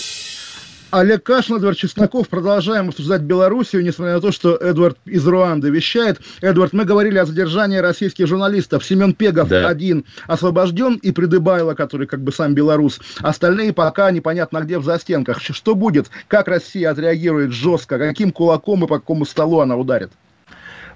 Олег 0.91 1.23
Кашин, 1.23 1.55
Эдвард 1.55 1.77
Чесноков. 1.77 2.27
Продолжаем 2.27 2.89
обсуждать 2.89 3.21
Белоруссию, 3.21 3.83
несмотря 3.83 4.15
на 4.15 4.21
то, 4.21 4.31
что 4.31 4.57
Эдвард 4.57 4.97
из 5.05 5.25
Руанды 5.25 5.69
вещает. 5.69 6.19
Эдвард, 6.41 6.73
мы 6.73 6.83
говорили 6.83 7.17
о 7.17 7.25
задержании 7.25 7.77
российских 7.77 8.27
журналистов. 8.27 8.83
Семен 8.83 9.13
Пегов 9.13 9.47
да. 9.47 9.67
один 9.67 10.03
освобожден, 10.27 10.95
и 10.95 11.11
Придыбайло, 11.11 11.75
который 11.75 12.07
как 12.07 12.21
бы 12.21 12.33
сам 12.33 12.53
белорус. 12.53 12.99
Остальные 13.19 13.71
пока 13.71 14.11
непонятно 14.11 14.59
где 14.59 14.79
в 14.79 14.83
застенках. 14.83 15.41
Что 15.41 15.75
будет? 15.75 16.09
Как 16.27 16.49
Россия 16.49 16.91
отреагирует 16.91 17.51
жестко? 17.51 17.97
Каким 17.97 18.31
кулаком 18.31 18.83
и 18.83 18.87
по 18.87 18.99
какому 18.99 19.25
столу 19.25 19.61
она 19.61 19.77
ударит? 19.77 20.11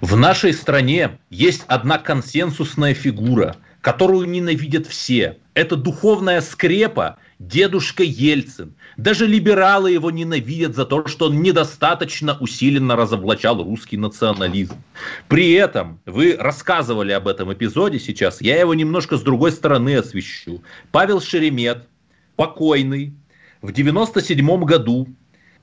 В 0.02 0.14
нашей 0.14 0.52
стране 0.52 1.18
есть 1.30 1.64
одна 1.68 1.96
консенсусная 1.96 2.92
фигура, 2.92 3.56
которую 3.80 4.28
ненавидят 4.28 4.86
все. 4.86 5.38
Это 5.54 5.74
духовная 5.74 6.42
скрепа 6.42 7.16
дедушка 7.38 8.02
Ельцин. 8.02 8.74
Даже 8.96 9.26
либералы 9.26 9.90
его 9.90 10.10
ненавидят 10.10 10.74
за 10.74 10.84
то, 10.86 11.06
что 11.06 11.26
он 11.26 11.42
недостаточно 11.42 12.36
усиленно 12.40 12.96
разоблачал 12.96 13.62
русский 13.62 13.96
национализм. 13.96 14.76
При 15.28 15.52
этом 15.52 16.00
вы 16.06 16.36
рассказывали 16.38 17.12
об 17.12 17.28
этом 17.28 17.52
эпизоде 17.52 17.98
сейчас, 17.98 18.40
я 18.40 18.58
его 18.58 18.74
немножко 18.74 19.16
с 19.16 19.22
другой 19.22 19.52
стороны 19.52 19.96
освещу. 19.96 20.62
Павел 20.92 21.20
Шеремет, 21.20 21.86
покойный, 22.36 23.14
в 23.62 23.72
97 23.72 24.64
году, 24.64 25.08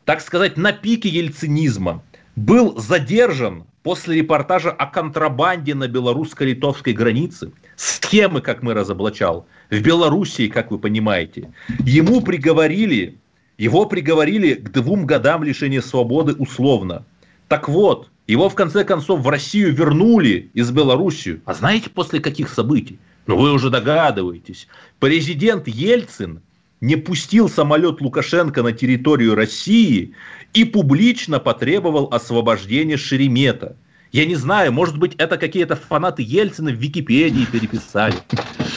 так 0.06 0.22
сказать, 0.22 0.58
на 0.58 0.74
пике 0.74 1.10
ельцинизма, 1.10 2.04
был 2.36 2.80
задержан 2.80 3.66
после 3.84 4.16
репортажа 4.16 4.72
о 4.72 4.88
контрабанде 4.88 5.76
на 5.76 5.88
белорусско-литовской 5.88 6.94
границе, 6.94 7.52
схемы, 7.76 8.42
как 8.42 8.64
мы 8.64 8.74
разоблачал, 8.74 9.46
в 9.70 9.80
Белоруссии, 9.82 10.48
как 10.48 10.72
вы 10.72 10.80
понимаете, 10.80 11.52
ему 11.80 12.22
приговорили, 12.22 13.18
его 13.58 13.86
приговорили 13.86 14.56
к 14.56 14.72
двум 14.72 15.06
годам 15.06 15.44
лишения 15.44 15.82
свободы 15.82 16.34
условно. 16.34 17.06
Так 17.50 17.68
вот, 17.68 18.10
его 18.26 18.50
в 18.50 18.56
конце 18.56 18.86
концов 18.86 19.20
в 19.20 19.30
Россию 19.30 19.74
вернули 19.74 20.50
из 20.54 20.72
Белоруссии. 20.72 21.42
А 21.46 21.54
знаете 21.54 21.90
после 21.90 22.20
каких 22.20 22.50
событий? 22.50 22.98
Ну 23.28 23.38
вы 23.38 23.52
уже 23.52 23.70
догадываетесь. 23.70 24.68
Президент 25.00 25.68
Ельцин 25.68 26.42
не 26.84 26.98
пустил 26.98 27.48
самолет 27.48 28.02
Лукашенко 28.02 28.62
на 28.62 28.74
территорию 28.74 29.36
России 29.36 30.14
и 30.54 30.66
публично 30.66 31.40
потребовал 31.40 32.10
освобождения 32.12 32.98
Шеремета. 32.98 33.78
Я 34.12 34.26
не 34.26 34.36
знаю, 34.36 34.74
может 34.74 35.00
быть, 35.00 35.16
это 35.16 35.38
какие-то 35.38 35.78
фанаты 35.78 36.24
Ельцина 36.24 36.72
в 36.72 36.76
Википедии 36.76 37.46
переписали. 37.46 38.16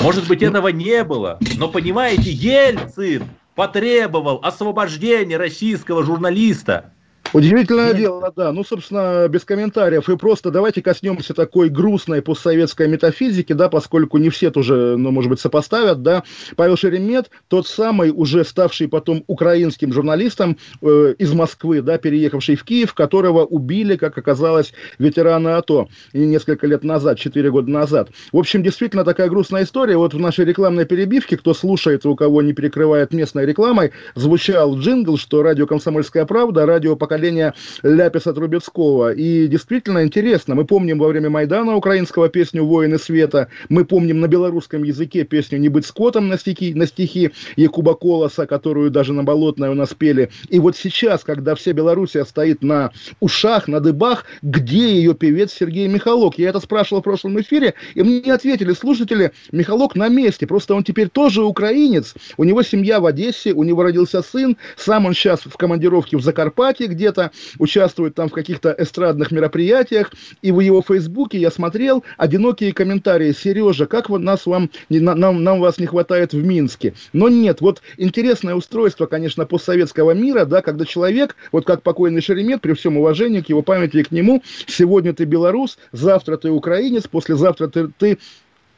Может 0.00 0.28
быть, 0.28 0.40
этого 0.40 0.68
не 0.68 1.02
было. 1.02 1.40
Но 1.56 1.66
понимаете, 1.66 2.30
Ельцин 2.30 3.24
потребовал 3.56 4.38
освобождения 4.44 5.36
российского 5.36 6.04
журналиста. 6.04 6.92
Удивительное 7.36 7.88
Нет. 7.88 7.96
дело, 7.98 8.32
да. 8.34 8.50
Ну, 8.50 8.64
собственно, 8.64 9.28
без 9.28 9.44
комментариев. 9.44 10.08
И 10.08 10.16
просто 10.16 10.50
давайте 10.50 10.80
коснемся 10.80 11.34
такой 11.34 11.68
грустной 11.68 12.22
постсоветской 12.22 12.88
метафизики, 12.88 13.52
да, 13.52 13.68
поскольку 13.68 14.16
не 14.16 14.30
все 14.30 14.50
тоже, 14.50 14.96
ну, 14.96 15.10
может 15.10 15.28
быть, 15.28 15.38
сопоставят, 15.38 16.00
да. 16.00 16.22
Павел 16.56 16.78
Шеремет, 16.78 17.28
тот 17.48 17.66
самый, 17.66 18.10
уже 18.10 18.42
ставший 18.42 18.88
потом 18.88 19.22
украинским 19.26 19.92
журналистом 19.92 20.56
э, 20.80 21.14
из 21.18 21.34
Москвы, 21.34 21.82
да, 21.82 21.98
переехавший 21.98 22.56
в 22.56 22.64
Киев, 22.64 22.94
которого 22.94 23.44
убили, 23.44 23.96
как 23.96 24.16
оказалось, 24.16 24.72
ветераны 24.98 25.50
АТО 25.50 25.88
и 26.14 26.20
несколько 26.20 26.66
лет 26.66 26.84
назад, 26.84 27.18
4 27.18 27.50
года 27.50 27.70
назад. 27.70 28.08
В 28.32 28.38
общем, 28.38 28.62
действительно 28.62 29.04
такая 29.04 29.28
грустная 29.28 29.64
история. 29.64 29.98
Вот 29.98 30.14
в 30.14 30.18
нашей 30.18 30.46
рекламной 30.46 30.86
перебивке, 30.86 31.36
кто 31.36 31.52
слушает, 31.52 32.06
у 32.06 32.16
кого 32.16 32.40
не 32.40 32.54
перекрывает 32.54 33.12
местной 33.12 33.44
рекламой, 33.44 33.92
звучал 34.14 34.78
джингл, 34.78 35.18
что 35.18 35.42
радио 35.42 35.66
«Комсомольская 35.66 36.24
правда», 36.24 36.64
радио 36.64 36.96
поколения 36.96 37.25
поколения 37.26 37.54
Ляписа 37.82 38.32
Трубецкого. 38.32 39.12
И 39.12 39.48
действительно 39.48 40.04
интересно. 40.04 40.54
Мы 40.54 40.64
помним 40.64 40.98
во 40.98 41.08
время 41.08 41.30
Майдана 41.30 41.74
украинского 41.74 42.28
песню 42.28 42.64
«Воины 42.64 42.98
света», 42.98 43.48
мы 43.68 43.84
помним 43.84 44.20
на 44.20 44.28
белорусском 44.28 44.84
языке 44.84 45.24
песню 45.24 45.58
«Не 45.58 45.68
быть 45.68 45.86
скотом» 45.86 46.28
на 46.28 46.38
стихи, 46.38 46.74
на 46.74 46.86
стихи 46.86 47.32
Якуба 47.56 47.94
Колоса, 47.94 48.46
которую 48.46 48.90
даже 48.90 49.12
на 49.12 49.24
Болотной 49.24 49.70
у 49.70 49.74
нас 49.74 49.94
пели. 49.94 50.30
И 50.48 50.60
вот 50.60 50.76
сейчас, 50.76 51.24
когда 51.24 51.54
вся 51.54 51.72
Белоруссия 51.72 52.24
стоит 52.24 52.62
на 52.62 52.92
ушах, 53.20 53.66
на 53.68 53.80
дыбах, 53.80 54.24
где 54.42 54.94
ее 54.94 55.14
певец 55.14 55.52
Сергей 55.52 55.88
Михалок? 55.88 56.38
Я 56.38 56.50
это 56.50 56.60
спрашивал 56.60 57.00
в 57.00 57.04
прошлом 57.04 57.40
эфире, 57.40 57.74
и 57.94 58.02
мне 58.02 58.32
ответили 58.32 58.72
слушатели, 58.72 59.32
Михалок 59.50 59.96
на 59.96 60.08
месте, 60.08 60.46
просто 60.46 60.74
он 60.74 60.84
теперь 60.84 61.08
тоже 61.08 61.42
украинец, 61.42 62.14
у 62.36 62.44
него 62.44 62.62
семья 62.62 63.00
в 63.00 63.06
Одессе, 63.06 63.52
у 63.52 63.64
него 63.64 63.82
родился 63.82 64.22
сын, 64.22 64.56
сам 64.76 65.06
он 65.06 65.14
сейчас 65.14 65.40
в 65.40 65.56
командировке 65.56 66.16
в 66.16 66.22
Закарпатье 66.22 66.86
где-то, 67.06 67.30
участвует 67.58 68.14
там 68.14 68.28
в 68.28 68.32
каких-то 68.32 68.74
эстрадных 68.76 69.30
мероприятиях, 69.30 70.12
и 70.42 70.50
в 70.50 70.60
его 70.60 70.82
фейсбуке 70.82 71.38
я 71.38 71.50
смотрел 71.50 72.02
одинокие 72.16 72.72
комментарии, 72.72 73.32
Сережа, 73.32 73.86
как 73.86 74.08
вот 74.08 74.20
нас 74.22 74.46
вам, 74.46 74.70
нам, 74.88 75.44
нам 75.44 75.60
вас 75.60 75.78
не 75.78 75.86
хватает 75.86 76.32
в 76.32 76.44
Минске. 76.44 76.94
Но 77.12 77.28
нет, 77.28 77.60
вот 77.60 77.80
интересное 77.96 78.54
устройство, 78.54 79.06
конечно, 79.06 79.46
постсоветского 79.46 80.12
мира, 80.12 80.44
да, 80.44 80.62
когда 80.62 80.84
человек, 80.84 81.36
вот 81.52 81.64
как 81.64 81.82
покойный 81.82 82.20
Шеремет, 82.20 82.60
при 82.60 82.72
всем 82.72 82.96
уважении 82.96 83.40
к 83.40 83.48
его 83.48 83.62
памяти 83.62 83.98
и 83.98 84.02
к 84.02 84.10
нему, 84.10 84.42
сегодня 84.66 85.12
ты 85.12 85.24
белорус, 85.24 85.78
завтра 85.92 86.36
ты 86.36 86.50
украинец, 86.50 87.06
послезавтра 87.06 87.68
ты, 87.68 87.88
ты 87.98 88.18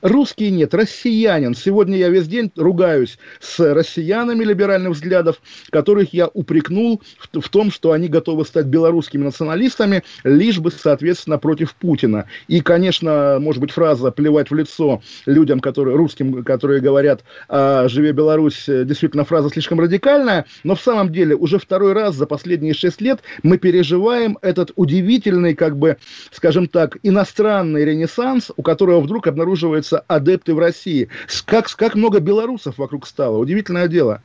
Русский 0.00 0.52
нет, 0.52 0.74
россиянин. 0.74 1.56
Сегодня 1.56 1.96
я 1.96 2.08
весь 2.08 2.28
день 2.28 2.52
ругаюсь 2.56 3.18
с 3.40 3.58
россиянами 3.74 4.44
либеральных 4.44 4.92
взглядов, 4.92 5.42
которых 5.70 6.12
я 6.12 6.28
упрекнул 6.28 7.02
в, 7.18 7.40
в 7.40 7.48
том, 7.48 7.72
что 7.72 7.90
они 7.90 8.06
готовы 8.06 8.44
стать 8.44 8.66
белорусскими 8.66 9.24
националистами, 9.24 10.04
лишь 10.22 10.60
бы, 10.60 10.70
соответственно, 10.70 11.38
против 11.38 11.74
Путина. 11.74 12.26
И, 12.46 12.60
конечно, 12.60 13.38
может 13.40 13.60
быть, 13.60 13.72
фраза 13.72 14.12
«плевать 14.12 14.52
в 14.52 14.54
лицо» 14.54 15.02
людям, 15.26 15.58
которые, 15.58 15.96
русским, 15.96 16.44
которые 16.44 16.80
говорят 16.80 17.24
«Живе 17.48 18.12
Беларусь», 18.12 18.66
действительно, 18.66 19.24
фраза 19.24 19.48
слишком 19.50 19.80
радикальная, 19.80 20.46
но 20.62 20.76
в 20.76 20.80
самом 20.80 21.10
деле 21.10 21.34
уже 21.34 21.58
второй 21.58 21.92
раз 21.92 22.14
за 22.14 22.26
последние 22.26 22.72
шесть 22.72 23.00
лет 23.00 23.20
мы 23.42 23.58
переживаем 23.58 24.38
этот 24.42 24.70
удивительный, 24.76 25.54
как 25.54 25.76
бы, 25.76 25.96
скажем 26.30 26.68
так, 26.68 26.98
иностранный 27.02 27.84
ренессанс, 27.84 28.52
у 28.56 28.62
которого 28.62 29.00
вдруг 29.00 29.26
обнаруживается 29.26 29.87
появляются 29.88 30.04
адепты 30.08 30.54
в 30.54 30.58
России. 30.58 31.08
Как, 31.44 31.68
как 31.68 31.94
много 31.94 32.20
белорусов 32.20 32.78
вокруг 32.78 33.06
стало. 33.06 33.38
Удивительное 33.38 33.88
дело. 33.88 34.22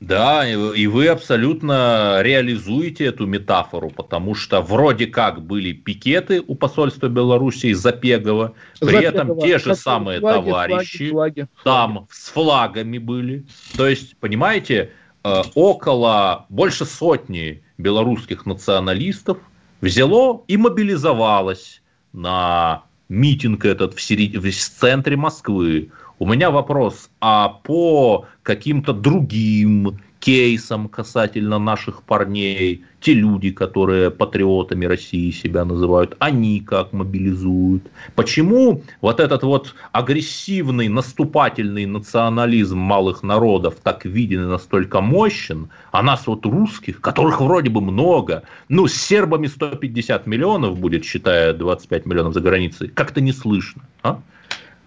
Да, 0.00 0.48
и 0.48 0.86
вы 0.86 1.08
абсолютно 1.08 2.20
реализуете 2.22 3.04
эту 3.04 3.26
метафору, 3.26 3.90
потому 3.90 4.34
что 4.34 4.62
вроде 4.62 5.06
как 5.06 5.42
были 5.42 5.72
пикеты 5.72 6.42
у 6.46 6.54
посольства 6.54 7.08
Белоруссии 7.08 7.74
Запегова, 7.74 8.54
при 8.80 8.92
Запегова. 8.92 9.02
этом 9.02 9.40
те 9.40 9.58
же 9.58 9.74
самые 9.74 10.20
флаги, 10.20 10.36
товарищи 10.36 11.10
флаги, 11.10 11.42
флаги. 11.42 11.48
там 11.64 12.06
с 12.10 12.30
флагами 12.30 12.96
были. 12.96 13.44
То 13.76 13.86
есть, 13.86 14.16
понимаете, 14.16 14.90
э, 15.22 15.42
около 15.54 16.46
больше 16.48 16.86
сотни 16.86 17.62
белорусских 17.76 18.46
националистов 18.46 19.36
взяло 19.82 20.44
и 20.48 20.56
мобилизовалось 20.56 21.82
на 22.14 22.84
митинг 23.10 23.66
этот 23.66 23.94
в, 23.94 24.00
сери... 24.00 24.38
в 24.38 24.50
центре 24.50 25.16
Москвы. 25.16 25.90
У 26.18 26.26
меня 26.26 26.50
вопрос, 26.50 27.10
а 27.20 27.48
по 27.48 28.26
каким-то 28.42 28.94
другим 28.94 30.00
кейсам 30.20 30.88
касательно 30.88 31.58
наших 31.58 32.02
парней, 32.02 32.84
те 33.00 33.14
люди, 33.14 33.50
которые 33.50 34.10
патриотами 34.10 34.84
России 34.84 35.30
себя 35.30 35.64
называют, 35.64 36.14
они 36.18 36.60
как 36.60 36.92
мобилизуют? 36.92 37.90
Почему 38.14 38.82
вот 39.00 39.18
этот 39.18 39.42
вот 39.42 39.74
агрессивный, 39.92 40.88
наступательный 40.88 41.86
национализм 41.86 42.78
малых 42.78 43.22
народов 43.22 43.76
так 43.82 44.04
виден 44.04 44.44
и 44.44 44.46
настолько 44.46 45.00
мощен, 45.00 45.70
а 45.90 46.02
нас 46.02 46.26
вот 46.26 46.44
русских, 46.44 47.00
которых 47.00 47.40
вроде 47.40 47.70
бы 47.70 47.80
много, 47.80 48.42
ну, 48.68 48.86
с 48.86 48.94
сербами 48.94 49.46
150 49.46 50.26
миллионов 50.26 50.78
будет, 50.78 51.04
считая 51.04 51.54
25 51.54 52.06
миллионов 52.06 52.34
за 52.34 52.40
границей, 52.40 52.88
как-то 52.88 53.22
не 53.22 53.32
слышно, 53.32 53.82
а? 54.02 54.20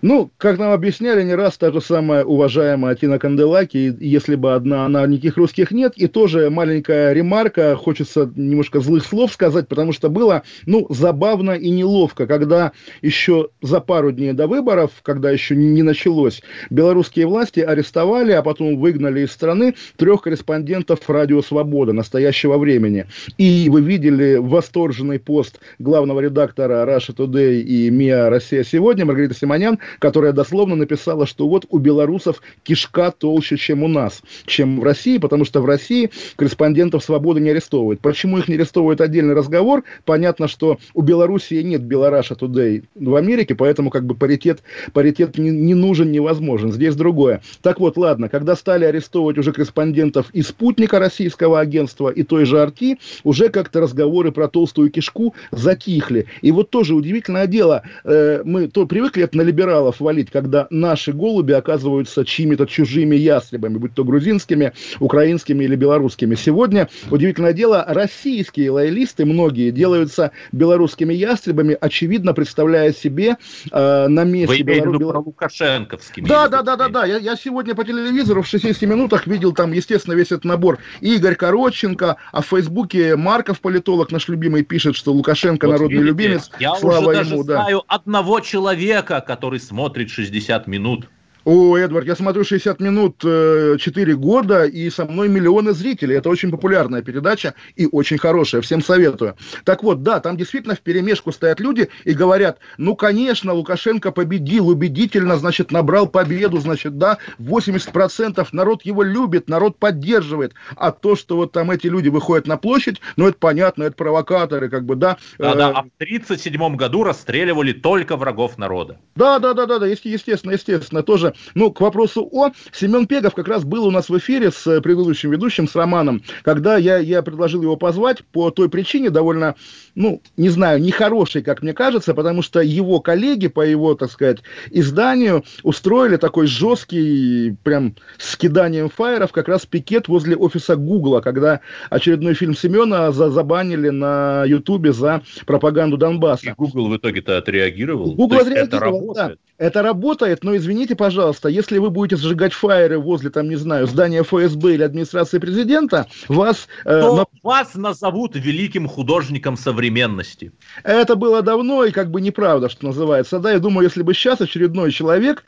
Ну, 0.04 0.30
как 0.38 0.60
нам 0.60 0.74
объясняли 0.74 1.24
не 1.24 1.34
раз, 1.34 1.58
та 1.58 1.72
же 1.72 1.80
самая 1.80 2.26
уважаемая 2.26 2.94
Тина 2.94 3.20
Канделаки, 3.20 3.96
если 4.02 4.36
бы 4.36 4.54
одна 4.54 4.86
она, 4.86 5.08
никаких 5.08 5.38
русских 5.38 5.72
нет. 5.72 5.94
И 5.96 6.08
тоже 6.08 6.50
маленькая 6.50 7.14
ремарка, 7.14 7.78
хочется 7.78 8.30
немножко 8.36 8.82
злых 8.82 9.06
слов 9.06 9.32
сказать, 9.32 9.70
потому 9.70 9.94
что 9.94 10.10
было, 10.10 10.44
ну, 10.66 10.88
забавно 10.90 11.52
и 11.52 11.70
неловко, 11.70 12.28
когда 12.28 12.74
еще 13.02 13.48
за 13.62 13.80
пару 13.80 14.12
дней 14.12 14.34
до 14.34 14.48
выборов, 14.48 14.92
когда 15.04 15.32
еще 15.32 15.56
не 15.56 15.84
началось, 15.84 16.42
белорусские 16.70 17.26
власти 17.26 17.62
арестовали, 17.62 18.34
а 18.34 18.42
потом 18.42 18.82
выгнали 18.82 19.22
из 19.22 19.32
страны 19.32 19.74
трех 19.96 20.24
корреспондентов 20.24 21.10
«Радио 21.10 21.42
Свобода» 21.42 21.94
настоящего 21.94 22.58
времени. 22.58 23.06
И 23.38 23.70
вы 23.70 23.80
видели 23.80 24.36
восторженный 24.36 25.20
пост 25.20 25.62
главного 25.80 26.20
редактора 26.20 26.86
Russia 26.86 27.16
Today 27.16 27.62
и 27.62 27.90
МИА 27.90 28.30
«Россия 28.30 28.66
сегодня» 28.66 29.06
Маргарита 29.06 29.34
Симонян, 29.34 29.80
которая 30.00 30.34
дословно 30.34 30.76
написала, 30.76 31.26
что 31.26 31.48
вот 31.48 31.66
у 31.70 31.78
белорусов 31.78 32.42
кишка 32.64 33.12
толще, 33.12 33.58
чем 33.58 33.84
у 33.84 33.88
нас, 33.88 34.22
чем 34.46 34.80
в 34.80 34.84
России, 34.84 35.18
потому 35.18 35.46
что 35.46 35.62
в 35.62 35.66
России 35.66 36.12
корреспондентов 36.36 37.04
свободы 37.04 37.42
не 37.42 37.50
арестовывают. 37.50 38.00
Почему 38.02 38.38
их 38.38 38.48
не 38.48 38.56
арестовывают, 38.56 39.02
отдельный 39.02 39.34
разговор. 39.34 39.84
Понятно, 40.06 40.48
что 40.48 40.78
у 40.94 41.02
Белоруссии 41.02 41.62
нет 41.62 41.82
Белораша 41.84 42.36
Today 42.36 42.84
в 42.96 43.16
Америке, 43.16 43.56
поэтому 43.56 43.90
как 43.90 44.06
бы 44.06 44.16
паритет, 44.16 44.64
паритет 44.94 45.38
не, 45.38 45.50
не 45.50 45.74
нужен, 45.74 46.12
невозможен. 46.12 46.72
Здесь 46.72 46.96
другое. 46.96 47.42
Так 47.62 47.80
вот, 47.80 47.98
ладно, 47.98 48.30
когда 48.30 48.56
стали 48.56 48.86
арестовывать 48.86 49.38
уже 49.38 49.52
корреспондентов 49.52 50.30
из 50.34 50.48
спутника 50.48 51.00
российского 51.00 51.60
агентства 51.60 52.10
и 52.10 52.24
той 52.24 52.46
же 52.46 52.62
Арти, 52.62 53.00
уже 53.24 53.50
как-то 53.50 53.82
разговоры 53.82 54.32
про 54.32 54.48
толстую 54.48 54.90
кишку 54.90 55.36
затихли. 55.52 56.26
И 56.42 56.52
вот 56.52 56.70
тоже 56.70 56.96
удивительное 56.96 57.48
дело, 57.48 57.84
э, 58.04 58.42
мы 58.44 58.68
то 58.68 58.86
привыкли 58.86 59.24
это 59.24 59.38
на 59.38 59.42
либералов, 59.42 59.83
либералов 59.84 60.00
валить, 60.00 60.32
когда 60.32 60.68
наши 60.70 61.12
голуби 61.12 61.54
оказываются 61.54 62.26
чьими-то 62.26 62.66
чужими 62.66 63.16
ястребами, 63.16 63.78
будь 63.78 63.94
то 63.94 64.04
грузинскими, 64.04 64.74
украинскими 65.00 65.64
или 65.64 65.76
белорусскими. 65.76 66.36
Сегодня, 66.36 66.90
удивительное 67.12 67.54
дело, 67.54 67.84
российские 67.88 68.72
лоялисты, 68.72 69.26
многие, 69.26 69.72
делаются 69.72 70.32
белорусскими 70.52 71.14
ястребами, 71.14 71.78
очевидно, 71.80 72.34
представляя 72.34 72.94
себе 72.94 73.38
э, 73.72 74.08
на 74.08 74.24
месте... 74.24 74.48
Вы 74.48 74.62
имеете 74.62 74.90
Белору... 74.98 75.24
лукашенковскими. 75.24 76.28
Да, 76.28 76.48
да, 76.48 76.62
да, 76.62 76.76
да, 76.76 76.90
да. 76.90 77.06
Я, 77.06 77.18
я 77.18 77.36
сегодня 77.36 77.76
по 77.76 77.84
телевизору 77.84 78.42
в 78.42 78.48
60 78.48 78.82
минутах 78.84 79.28
видел 79.28 79.54
там, 79.54 79.72
естественно, 79.72 80.14
весь 80.14 80.28
этот 80.28 80.46
набор. 80.46 80.80
Игорь 81.02 81.36
Коротченко, 81.36 82.18
а 82.32 82.42
в 82.42 82.46
Фейсбуке 82.46 83.16
Марков, 83.16 83.60
политолог 83.60 84.12
наш 84.12 84.28
любимый, 84.28 84.64
пишет, 84.64 84.96
что 84.96 85.12
Лукашенко 85.12 85.68
вот 85.68 85.74
народный 85.74 85.98
видите, 85.98 86.08
любимец. 86.08 86.52
Я 86.60 86.76
Слава 86.76 87.10
уже 87.10 87.20
ему, 87.20 87.44
даже 87.44 87.44
да. 87.44 87.62
знаю 87.62 87.84
одного 87.88 88.40
человека, 88.40 89.24
который 89.26 89.60
смотрит 89.74 90.12
60 90.12 90.68
минут. 90.68 91.10
О, 91.46 91.76
Эдвард, 91.78 92.08
я 92.08 92.16
смотрю 92.16 92.46
60 92.46 92.80
минут 92.80 93.22
э, 93.26 93.76
4 93.78 94.16
года, 94.16 94.64
и 94.64 94.90
со 94.90 95.04
мной 95.06 95.28
миллионы 95.28 95.74
зрителей. 95.74 96.16
Это 96.16 96.30
очень 96.30 96.52
популярная 96.52 97.02
передача 97.02 97.54
и 97.76 97.86
очень 97.86 98.18
хорошая. 98.18 98.62
Всем 98.62 98.82
советую. 98.82 99.36
Так 99.66 99.84
вот, 99.84 100.04
да, 100.04 100.22
там 100.22 100.38
действительно 100.38 100.76
в 100.76 100.80
перемешку 100.80 101.34
стоят 101.34 101.60
люди 101.60 101.90
и 102.06 102.14
говорят, 102.14 102.60
ну, 102.78 102.96
конечно, 102.96 103.52
Лукашенко 103.54 104.12
победил 104.12 104.70
убедительно, 104.70 105.36
значит, 105.36 105.72
набрал 105.72 106.08
победу, 106.08 106.60
значит, 106.60 106.98
да, 106.98 107.18
80% 107.40 108.48
народ 108.54 108.86
его 108.86 109.04
любит, 109.04 109.50
народ 109.50 109.78
поддерживает. 109.78 110.54
А 110.78 110.92
то, 110.92 111.18
что 111.18 111.36
вот 111.36 111.52
там 111.52 111.72
эти 111.72 111.88
люди 111.88 112.08
выходят 112.08 112.48
на 112.48 112.56
площадь, 112.56 113.02
ну, 113.18 113.28
это 113.28 113.38
понятно, 113.38 113.84
это 113.84 113.98
провокаторы, 113.98 114.70
как 114.70 114.86
бы, 114.86 114.96
да. 114.96 115.18
Да-да, 115.38 115.70
э, 115.70 115.74
а 115.74 115.84
в 115.84 115.92
1937 115.98 116.76
году 116.78 117.04
расстреливали 117.04 117.74
только 117.74 118.16
врагов 118.16 118.58
народа. 118.58 118.98
Да, 119.16 119.40
да, 119.40 119.54
да, 119.54 119.66
да, 119.66 119.80
да, 119.80 119.88
естественно, 119.88 120.52
естественно, 120.52 121.04
тоже 121.04 121.33
ну, 121.56 121.72
к 121.72 121.82
вопросу 121.82 122.28
о, 122.32 122.52
Семен 122.72 123.08
Пегов 123.08 123.36
как 123.36 123.48
раз 123.48 123.64
был 123.64 123.86
у 123.86 123.92
нас 123.92 124.10
в 124.10 124.18
эфире 124.18 124.52
с 124.52 124.66
э, 124.68 124.82
предыдущим 124.82 125.32
ведущим, 125.32 125.68
с 125.68 125.76
Романом, 125.76 126.22
когда 126.44 126.78
я, 126.78 126.98
я 126.98 127.22
предложил 127.22 127.62
его 127.62 127.76
позвать 127.76 128.24
по 128.26 128.52
той 128.52 128.70
причине 128.70 129.10
довольно, 129.10 129.56
ну, 129.96 130.22
не 130.38 130.50
знаю, 130.50 130.82
нехорошей, 130.82 131.42
как 131.42 131.62
мне 131.62 131.74
кажется, 131.74 132.14
потому 132.14 132.42
что 132.42 132.62
его 132.62 133.00
коллеги 133.00 133.48
по 133.48 133.62
его, 133.62 133.96
так 133.96 134.12
сказать, 134.12 134.40
изданию 134.72 135.44
устроили 135.64 136.18
такой 136.18 136.48
жесткий, 136.48 137.56
прям 137.64 137.96
с 138.18 138.36
киданием 138.38 138.90
фаеров, 138.90 139.32
как 139.32 139.48
раз 139.48 139.66
пикет 139.66 140.08
возле 140.08 140.36
офиса 140.36 140.76
Гугла, 140.76 141.22
когда 141.22 141.62
очередной 141.90 142.34
фильм 142.34 142.56
Семена 142.56 143.12
за, 143.12 143.30
забанили 143.30 143.90
на 143.90 144.44
Ютубе 144.46 144.94
за 144.94 145.22
пропаганду 145.46 145.98
Донбасса. 145.98 146.50
И 146.50 146.54
Google 146.56 146.90
в 146.90 146.98
итоге-то 146.98 147.38
отреагировал? 147.38 148.14
Google 148.14 148.38
отреагировал, 148.38 148.68
это 148.68 148.80
работает. 148.80 149.40
Да. 149.40 149.53
Это 149.58 149.84
работает, 149.84 150.44
но 150.44 150.56
извините, 150.56 150.96
пожалуйста, 150.96 151.48
если 151.48 151.78
вы 151.78 151.92
будете 151.92 152.20
сжигать 152.20 152.54
фаеры 152.54 152.98
возле, 152.98 153.30
там, 153.30 153.50
не 153.50 153.56
знаю, 153.56 153.86
здания 153.86 154.24
ФСБ 154.24 154.74
или 154.74 154.84
администрации 154.84 155.38
президента, 155.38 156.08
вас... 156.28 156.68
Э, 156.86 157.02
То 157.02 157.16
на... 157.16 157.26
вас 157.44 157.76
назовут 157.76 158.36
великим 158.36 158.88
художником 158.88 159.56
современности. 159.56 160.52
Это 160.84 161.16
было 161.16 161.44
давно 161.44 161.84
и 161.86 161.92
как 161.92 162.10
бы 162.10 162.20
неправда, 162.20 162.68
что 162.68 162.88
называется. 162.88 163.40
Да, 163.40 163.52
я 163.52 163.60
думаю, 163.60 163.86
если 163.86 164.02
бы 164.02 164.16
сейчас 164.16 164.42
очередной 164.42 164.92
человек 164.92 165.44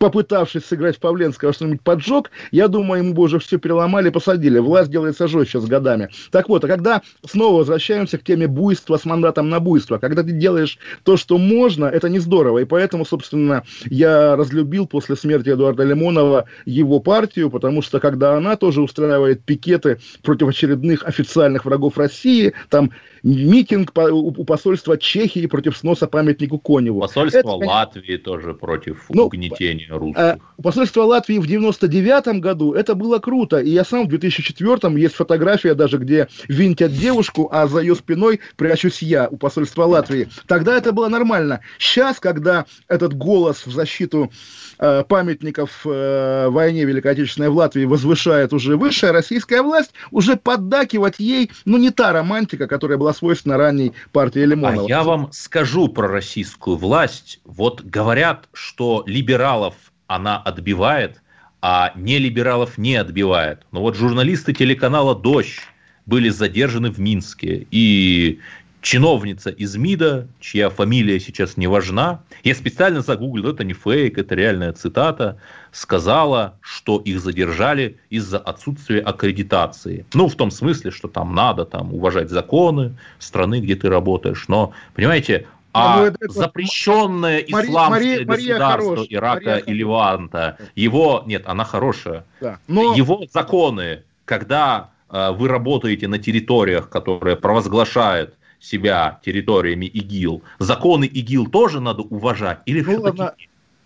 попытавшись 0.00 0.64
сыграть 0.64 0.96
в 0.96 1.00
Павленского 1.00 1.52
что-нибудь 1.52 1.82
поджег, 1.82 2.30
я 2.50 2.68
думаю, 2.68 3.02
ему 3.02 3.12
бы 3.12 3.22
уже 3.22 3.38
все 3.38 3.58
переломали, 3.58 4.08
посадили. 4.08 4.58
Власть 4.58 4.90
делается 4.90 5.28
жестче 5.28 5.60
с 5.60 5.66
годами. 5.66 6.08
Так 6.32 6.48
вот, 6.48 6.64
а 6.64 6.68
когда 6.68 7.02
снова 7.24 7.58
возвращаемся 7.58 8.16
к 8.16 8.24
теме 8.24 8.48
буйства 8.48 8.96
с 8.96 9.04
мандатом 9.04 9.50
на 9.50 9.60
буйство, 9.60 9.98
когда 9.98 10.22
ты 10.22 10.32
делаешь 10.32 10.78
то, 11.04 11.18
что 11.18 11.36
можно, 11.36 11.84
это 11.84 12.08
не 12.08 12.18
здорово. 12.18 12.60
И 12.60 12.64
поэтому, 12.64 13.04
собственно, 13.04 13.64
я 13.84 14.36
разлюбил 14.36 14.86
после 14.86 15.16
смерти 15.16 15.50
Эдуарда 15.50 15.84
Лимонова 15.84 16.46
его 16.64 16.98
партию, 17.00 17.50
потому 17.50 17.82
что 17.82 18.00
когда 18.00 18.36
она 18.36 18.56
тоже 18.56 18.80
устраивает 18.80 19.44
пикеты 19.44 20.00
против 20.22 20.48
очередных 20.48 21.04
официальных 21.04 21.66
врагов 21.66 21.98
России, 21.98 22.54
там 22.70 22.90
митинг 23.22 23.92
у 23.96 24.44
посольства 24.44 24.96
Чехии 24.96 25.46
против 25.46 25.76
сноса 25.76 26.06
памятнику 26.06 26.58
Коневу. 26.58 27.00
Посольство 27.00 27.38
это, 27.38 27.48
Латвии 27.48 28.16
тоже 28.16 28.54
против 28.54 29.06
ну, 29.08 29.26
угнетения 29.26 29.88
русских. 29.90 30.22
Э, 30.22 30.38
посольство 30.62 31.02
Латвии 31.02 31.38
в 31.38 31.46
99 31.46 32.40
году, 32.40 32.72
это 32.72 32.94
было 32.94 33.18
круто. 33.18 33.58
И 33.58 33.70
я 33.70 33.84
сам 33.84 34.06
в 34.06 34.08
2004 34.08 35.00
есть 35.00 35.14
фотография 35.14 35.74
даже, 35.74 35.98
где 35.98 36.28
винтят 36.48 36.92
девушку, 36.92 37.48
а 37.52 37.66
за 37.66 37.80
ее 37.80 37.94
спиной 37.94 38.40
прячусь 38.56 39.02
я 39.02 39.28
у 39.28 39.36
посольства 39.36 39.84
Латвии. 39.84 40.28
Тогда 40.46 40.76
это 40.76 40.92
было 40.92 41.08
нормально. 41.08 41.60
Сейчас, 41.78 42.20
когда 42.20 42.66
этот 42.88 43.14
голос 43.14 43.66
в 43.66 43.72
защиту 43.72 44.30
э, 44.78 45.04
памятников 45.06 45.82
э, 45.84 46.48
войне 46.48 46.84
Великой 46.84 47.12
Отечественной 47.12 47.50
в 47.50 47.56
Латвии 47.56 47.84
возвышает 47.84 48.52
уже 48.52 48.76
высшая 48.76 49.12
российская 49.12 49.62
власть, 49.62 49.92
уже 50.10 50.36
поддакивать 50.36 51.16
ей, 51.18 51.50
ну, 51.64 51.78
не 51.78 51.90
та 51.90 52.12
романтика, 52.12 52.66
которая 52.66 52.98
была 52.98 53.09
свойственна 53.12 53.56
ранней 53.56 53.92
партии 54.12 54.40
Лимонова. 54.40 54.86
А 54.86 54.88
я 54.88 55.02
вам 55.02 55.30
скажу 55.32 55.88
про 55.88 56.08
российскую 56.08 56.76
власть. 56.76 57.40
Вот 57.44 57.82
говорят, 57.82 58.48
что 58.52 59.04
либералов 59.06 59.74
она 60.06 60.38
отбивает, 60.38 61.20
а 61.62 61.92
не 61.94 62.18
либералов 62.18 62.78
не 62.78 62.96
отбивает. 62.96 63.60
Но 63.72 63.80
вот 63.80 63.96
журналисты 63.96 64.52
телеканала 64.52 65.14
«Дождь» 65.14 65.60
были 66.06 66.28
задержаны 66.28 66.90
в 66.90 66.98
Минске. 66.98 67.66
И 67.70 68.40
чиновница 68.80 69.50
из 69.50 69.76
МИДа, 69.76 70.26
чья 70.40 70.70
фамилия 70.70 71.20
сейчас 71.20 71.56
не 71.56 71.66
важна, 71.66 72.22
я 72.44 72.54
специально 72.54 73.02
загуглил, 73.02 73.50
это 73.50 73.64
не 73.64 73.74
фейк, 73.74 74.18
это 74.18 74.34
реальная 74.34 74.72
цитата, 74.72 75.38
сказала, 75.72 76.54
что 76.60 76.98
их 76.98 77.20
задержали 77.20 77.98
из-за 78.10 78.38
отсутствия 78.38 79.00
аккредитации. 79.00 80.04
Ну, 80.14 80.28
в 80.28 80.34
том 80.34 80.50
смысле, 80.50 80.90
что 80.90 81.08
там 81.08 81.34
надо 81.34 81.64
там, 81.64 81.94
уважать 81.94 82.30
законы 82.30 82.96
страны, 83.18 83.60
где 83.60 83.76
ты 83.76 83.88
работаешь. 83.88 84.46
Но, 84.48 84.72
понимаете, 84.94 85.46
а 85.72 85.98
ну, 85.98 86.04
это, 86.06 86.28
запрещенное 86.28 87.38
исламское 87.38 87.88
Мария, 87.88 88.24
государство 88.24 88.90
Мария 88.90 89.06
Ирака 89.18 89.50
Мария 89.50 89.64
и 89.64 89.72
Леванта, 89.72 90.58
его, 90.74 91.22
нет, 91.26 91.44
она 91.46 91.64
хорошая, 91.64 92.24
да. 92.40 92.58
Но... 92.66 92.94
его 92.94 93.22
законы, 93.32 94.02
когда 94.24 94.90
э, 95.10 95.30
вы 95.30 95.48
работаете 95.48 96.08
на 96.08 96.18
территориях, 96.18 96.88
которые 96.88 97.36
провозглашают 97.36 98.34
себя 98.58 99.20
территориями 99.24 99.86
ИГИЛ, 99.86 100.42
законы 100.58 101.04
ИГИЛ 101.04 101.46
тоже 101.46 101.80
надо 101.80 102.02
уважать? 102.02 102.60
Или 102.66 102.82
ну, 102.82 103.02
ладно. 103.02 103.34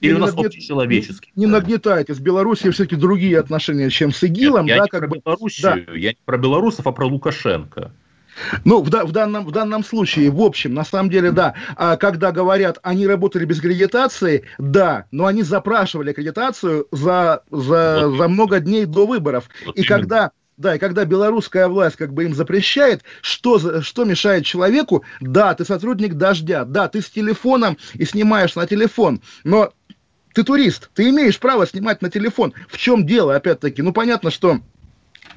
Или 0.04 0.12
не 0.12 0.18
у 0.18 0.20
нас 0.20 0.30
нагнет... 0.30 0.46
общечеловеческий? 0.48 1.32
Не, 1.34 1.46
не 1.46 1.50
нагнетайте. 1.50 2.14
С 2.14 2.18
Белоруссией 2.18 2.72
все-таки 2.72 2.96
другие 2.96 3.38
отношения, 3.38 3.90
чем 3.90 4.12
с 4.12 4.22
ИГИЛом. 4.22 4.66
Нет, 4.66 4.76
я 4.76 4.78
да, 4.78 4.84
не 4.84 4.90
как 4.90 5.00
про 5.00 5.08
бы... 5.08 5.18
Белоруссию, 5.24 5.84
да. 5.86 5.92
я 5.94 6.10
не 6.10 6.18
про 6.24 6.38
белорусов, 6.38 6.86
а 6.86 6.92
про 6.92 7.06
Лукашенко. 7.06 7.92
Ну, 8.64 8.82
в, 8.82 8.88
в, 8.88 9.12
данном, 9.12 9.46
в 9.46 9.52
данном 9.52 9.84
случае, 9.84 10.30
в 10.30 10.40
общем, 10.40 10.74
на 10.74 10.84
самом 10.84 11.10
деле, 11.10 11.30
да. 11.30 11.54
А 11.76 11.96
когда 11.96 12.32
говорят, 12.32 12.78
они 12.82 13.06
работали 13.06 13.44
без 13.44 13.58
аккредитации, 13.58 14.44
да, 14.58 15.06
но 15.10 15.26
они 15.26 15.42
запрашивали 15.42 16.10
аккредитацию 16.10 16.86
за, 16.90 17.42
за, 17.50 18.08
вот. 18.08 18.18
за 18.18 18.28
много 18.28 18.60
дней 18.60 18.86
до 18.86 19.06
выборов. 19.06 19.48
Вот 19.64 19.76
и 19.76 19.80
именно. 19.80 19.88
когда 19.88 20.30
да, 20.56 20.76
и 20.76 20.78
когда 20.78 21.04
белорусская 21.04 21.66
власть 21.66 21.96
как 21.96 22.12
бы 22.12 22.24
им 22.24 22.34
запрещает, 22.34 23.02
что, 23.22 23.82
что 23.82 24.04
мешает 24.04 24.44
человеку? 24.44 25.04
Да, 25.20 25.52
ты 25.54 25.64
сотрудник 25.64 26.14
«Дождя», 26.14 26.64
да, 26.64 26.88
ты 26.88 27.00
с 27.00 27.10
телефоном 27.10 27.76
и 27.94 28.04
снимаешь 28.04 28.54
на 28.54 28.66
телефон, 28.66 29.20
но 29.42 29.72
ты 30.34 30.42
турист, 30.42 30.90
ты 30.94 31.08
имеешь 31.08 31.38
право 31.38 31.66
снимать 31.66 32.02
на 32.02 32.10
телефон. 32.10 32.52
В 32.68 32.76
чем 32.76 33.06
дело, 33.06 33.34
опять-таки? 33.36 33.80
Ну, 33.82 33.92
понятно, 33.92 34.30
что 34.30 34.60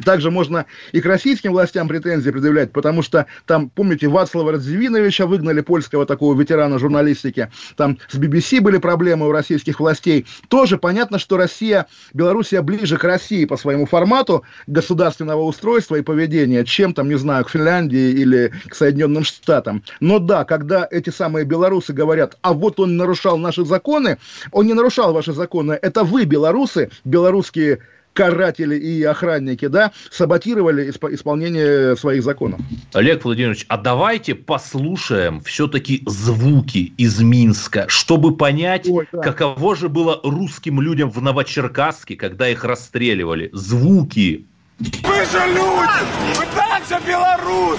также 0.03 0.31
можно 0.31 0.65
и 0.91 1.01
к 1.01 1.05
российским 1.05 1.51
властям 1.51 1.87
претензии 1.87 2.29
предъявлять, 2.29 2.71
потому 2.71 3.01
что 3.01 3.25
там, 3.45 3.69
помните, 3.69 4.07
Вацлава 4.07 4.53
Радзивиновича 4.53 5.25
выгнали, 5.25 5.61
польского 5.61 6.05
такого 6.05 6.39
ветерана 6.39 6.79
журналистики, 6.79 7.49
там 7.75 7.97
с 8.07 8.15
BBC 8.15 8.61
были 8.61 8.77
проблемы 8.77 9.27
у 9.27 9.31
российских 9.31 9.79
властей. 9.79 10.25
Тоже 10.49 10.77
понятно, 10.77 11.19
что 11.19 11.37
Россия, 11.37 11.87
Белоруссия 12.13 12.61
ближе 12.61 12.97
к 12.97 13.03
России 13.03 13.45
по 13.45 13.57
своему 13.57 13.85
формату 13.85 14.43
государственного 14.67 15.41
устройства 15.43 15.95
и 15.95 16.01
поведения, 16.01 16.63
чем 16.63 16.93
там, 16.93 17.09
не 17.09 17.17
знаю, 17.17 17.45
к 17.45 17.49
Финляндии 17.49 18.11
или 18.11 18.53
к 18.67 18.75
Соединенным 18.75 19.23
Штатам. 19.23 19.83
Но 19.99 20.19
да, 20.19 20.45
когда 20.45 20.87
эти 20.89 21.09
самые 21.09 21.45
белорусы 21.45 21.93
говорят, 21.93 22.37
а 22.41 22.53
вот 22.53 22.79
он 22.79 22.97
нарушал 22.97 23.37
наши 23.37 23.65
законы, 23.65 24.17
он 24.51 24.67
не 24.67 24.73
нарушал 24.73 25.13
ваши 25.13 25.33
законы, 25.33 25.77
это 25.81 26.03
вы, 26.03 26.25
белорусы, 26.25 26.89
белорусские 27.03 27.79
каратели 28.17 28.75
и 28.75 29.03
охранники, 29.03 29.67
да, 29.67 29.91
саботировали 30.09 30.89
исп- 30.89 31.13
исполнение 31.13 31.95
своих 31.95 32.23
законов. 32.23 32.59
Олег 32.93 33.23
Владимирович, 33.23 33.65
а 33.69 33.77
давайте 33.77 34.33
послушаем 34.33 35.39
все-таки 35.41 36.01
звуки 36.07 36.93
из 36.97 37.19
Минска, 37.21 37.85
чтобы 37.87 38.35
понять, 38.35 38.89
Ой, 38.89 39.07
да. 39.11 39.19
каково 39.21 39.75
же 39.75 39.87
было 39.87 40.19
русским 40.23 40.81
людям 40.81 41.11
в 41.11 41.21
Новочеркасске, 41.21 42.15
когда 42.15 42.49
их 42.49 42.63
расстреливали. 42.63 43.51
Звуки. 43.53 44.47
Вы 44.79 45.25
же 45.31 45.45
люди! 45.53 46.39
Вы 46.39 46.45
также 46.55 46.99
белорусы! 47.07 47.77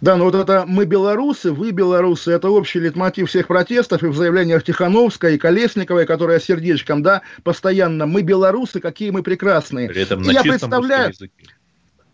Да, 0.00 0.16
ну 0.16 0.24
вот 0.24 0.34
это 0.34 0.64
«мы 0.66 0.84
белорусы», 0.84 1.52
«вы 1.52 1.70
белорусы»– 1.70 2.30
это 2.32 2.48
общий 2.48 2.80
литмотив 2.80 3.28
всех 3.28 3.46
протестов 3.46 4.02
и 4.02 4.06
в 4.06 4.16
заявлениях 4.16 4.62
Тихановской 4.62 5.34
и 5.34 5.38
Колесниковой, 5.38 6.06
которая 6.06 6.40
сердечком, 6.40 7.02
да, 7.02 7.22
постоянно 7.42 8.06
«мы 8.06 8.22
белорусы, 8.22 8.80
какие 8.80 9.10
мы 9.10 9.22
прекрасные». 9.22 9.88
При 9.88 10.02
этом 10.02 10.22
и 10.22 10.26
на 10.26 10.32
я 10.32 10.42
представляю. 10.42 11.12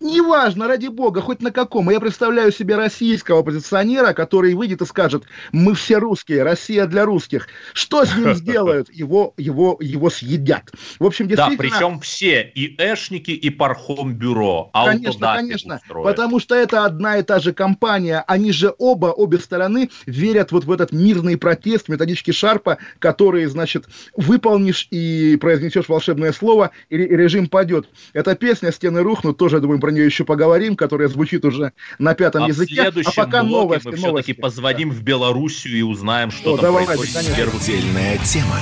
Неважно, 0.01 0.67
ради 0.67 0.87
бога, 0.87 1.21
хоть 1.21 1.43
на 1.43 1.51
каком. 1.51 1.91
Я 1.91 2.01
представляю 2.01 2.51
себе 2.53 2.77
российского 2.77 3.41
оппозиционера, 3.41 4.15
который 4.15 4.55
выйдет 4.55 4.81
и 4.81 4.87
скажет, 4.87 5.25
мы 5.53 5.75
все 5.75 5.99
русские, 5.99 6.43
Россия 6.43 6.87
для 6.87 7.05
русских. 7.05 7.49
Что 7.75 8.07
с 8.07 8.17
ним 8.17 8.35
сделают? 8.35 8.91
Его, 8.91 9.35
его, 9.37 9.77
его 9.79 10.09
съедят. 10.09 10.73
В 10.99 11.05
общем, 11.05 11.29
действительно... 11.29 11.71
Да, 11.71 11.77
причем 11.77 12.01
все, 12.01 12.51
и 12.55 12.75
эшники, 12.79 13.33
и 13.33 13.51
пархом-бюро. 13.51 14.71
Конечно, 14.73 15.35
конечно, 15.35 15.77
устроят. 15.77 16.07
потому 16.07 16.41
что 16.41 16.55
это 16.55 16.87
одна 16.87 17.19
и 17.19 17.23
та 17.23 17.39
же 17.39 17.53
компания. 17.53 18.25
Они 18.27 18.53
же 18.53 18.75
оба, 18.79 19.09
обе 19.09 19.39
стороны 19.39 19.91
верят 20.07 20.51
вот 20.51 20.65
в 20.65 20.73
этот 20.73 20.93
мирный 20.93 21.37
протест, 21.37 21.91
методички 21.91 22.31
Шарпа, 22.31 22.79
которые, 22.99 23.51
значит, 23.51 23.85
выполнишь 24.17 24.89
и 24.91 25.37
произнесешь 25.37 25.91
волшебное 25.91 26.33
слово, 26.33 26.71
и 26.89 26.97
режим 26.97 27.49
падет. 27.49 27.87
Эта 28.15 28.35
песня 28.35 28.73
«Стены 28.73 29.03
рухнут» 29.03 29.37
тоже, 29.37 29.61
думаю, 29.61 29.79
про 29.91 29.93
нее 29.93 30.07
еще 30.07 30.25
поговорим, 30.25 30.77
которая 30.77 31.09
звучит 31.09 31.45
уже 31.45 31.73
на 31.99 32.15
пятом 32.15 32.45
а 32.45 32.49
языке. 32.49 32.83
а 32.83 33.11
пока 33.11 33.43
новости, 33.43 33.89
мы 33.89 33.97
все-таки 33.97 34.33
позвоним 34.33 34.91
в 34.91 35.03
Белоруссию 35.03 35.79
и 35.79 35.83
узнаем, 35.83 36.31
что 36.31 36.55
О, 36.55 36.57
там 36.57 36.67
давайте, 36.67 36.97
происходит. 36.97 37.35
Конечно. 37.37 37.59
Отдельная 37.59 38.19
тема 38.19 38.57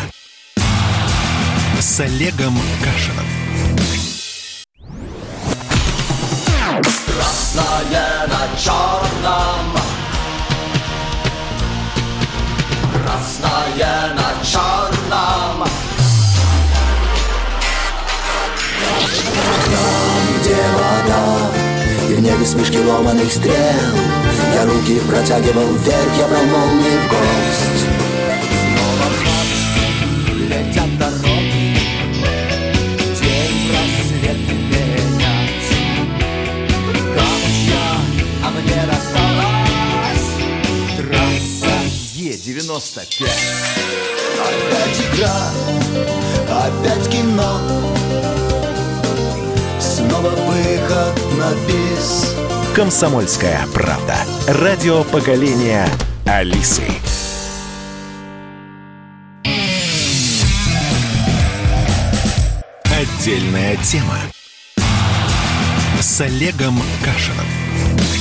с 1.80 2.00
Олегом 2.00 2.54
Кашином. 2.82 3.26
Красное 7.06 8.26
на 8.26 8.58
черном 8.58 9.76
Красное 13.02 14.14
на 14.14 14.44
черном 14.44 15.68
Там, 19.70 20.17
где 20.40 20.54
вода? 20.54 21.50
И 22.08 22.14
в 22.14 22.20
небе 22.20 22.44
смешки 22.44 22.78
ломаных 22.78 23.32
стрел. 23.32 23.54
Я 24.54 24.64
руки 24.64 25.00
протягивал 25.08 25.66
вверх, 25.74 26.18
я 26.18 26.26
брал 26.28 26.44
молнии 26.44 26.98
в 26.98 27.08
гость. 27.08 27.86
Снова 28.62 29.08
в 29.10 30.38
летят 30.48 30.98
дороги 30.98 31.76
День 33.20 33.70
просвет 33.70 34.38
менять 34.48 35.68
а 38.42 38.50
мне 38.50 38.80
досталась 38.86 40.28
Трасса 40.96 41.74
Е-95 42.14 43.28
Опять 44.38 45.00
игра, 45.12 45.38
опять 46.48 47.08
кино. 47.10 47.97
Снова 50.18 50.34
выход 50.34 51.14
на 51.38 51.52
бис. 51.68 52.34
Комсомольская 52.74 53.60
правда. 53.72 54.16
Радио 54.48 55.04
поколения 55.04 55.86
Алисы. 56.26 56.82
Отдельная 62.84 63.76
тема 63.76 64.18
с 66.00 66.20
Олегом 66.20 66.82
Кашиным. 67.04 68.17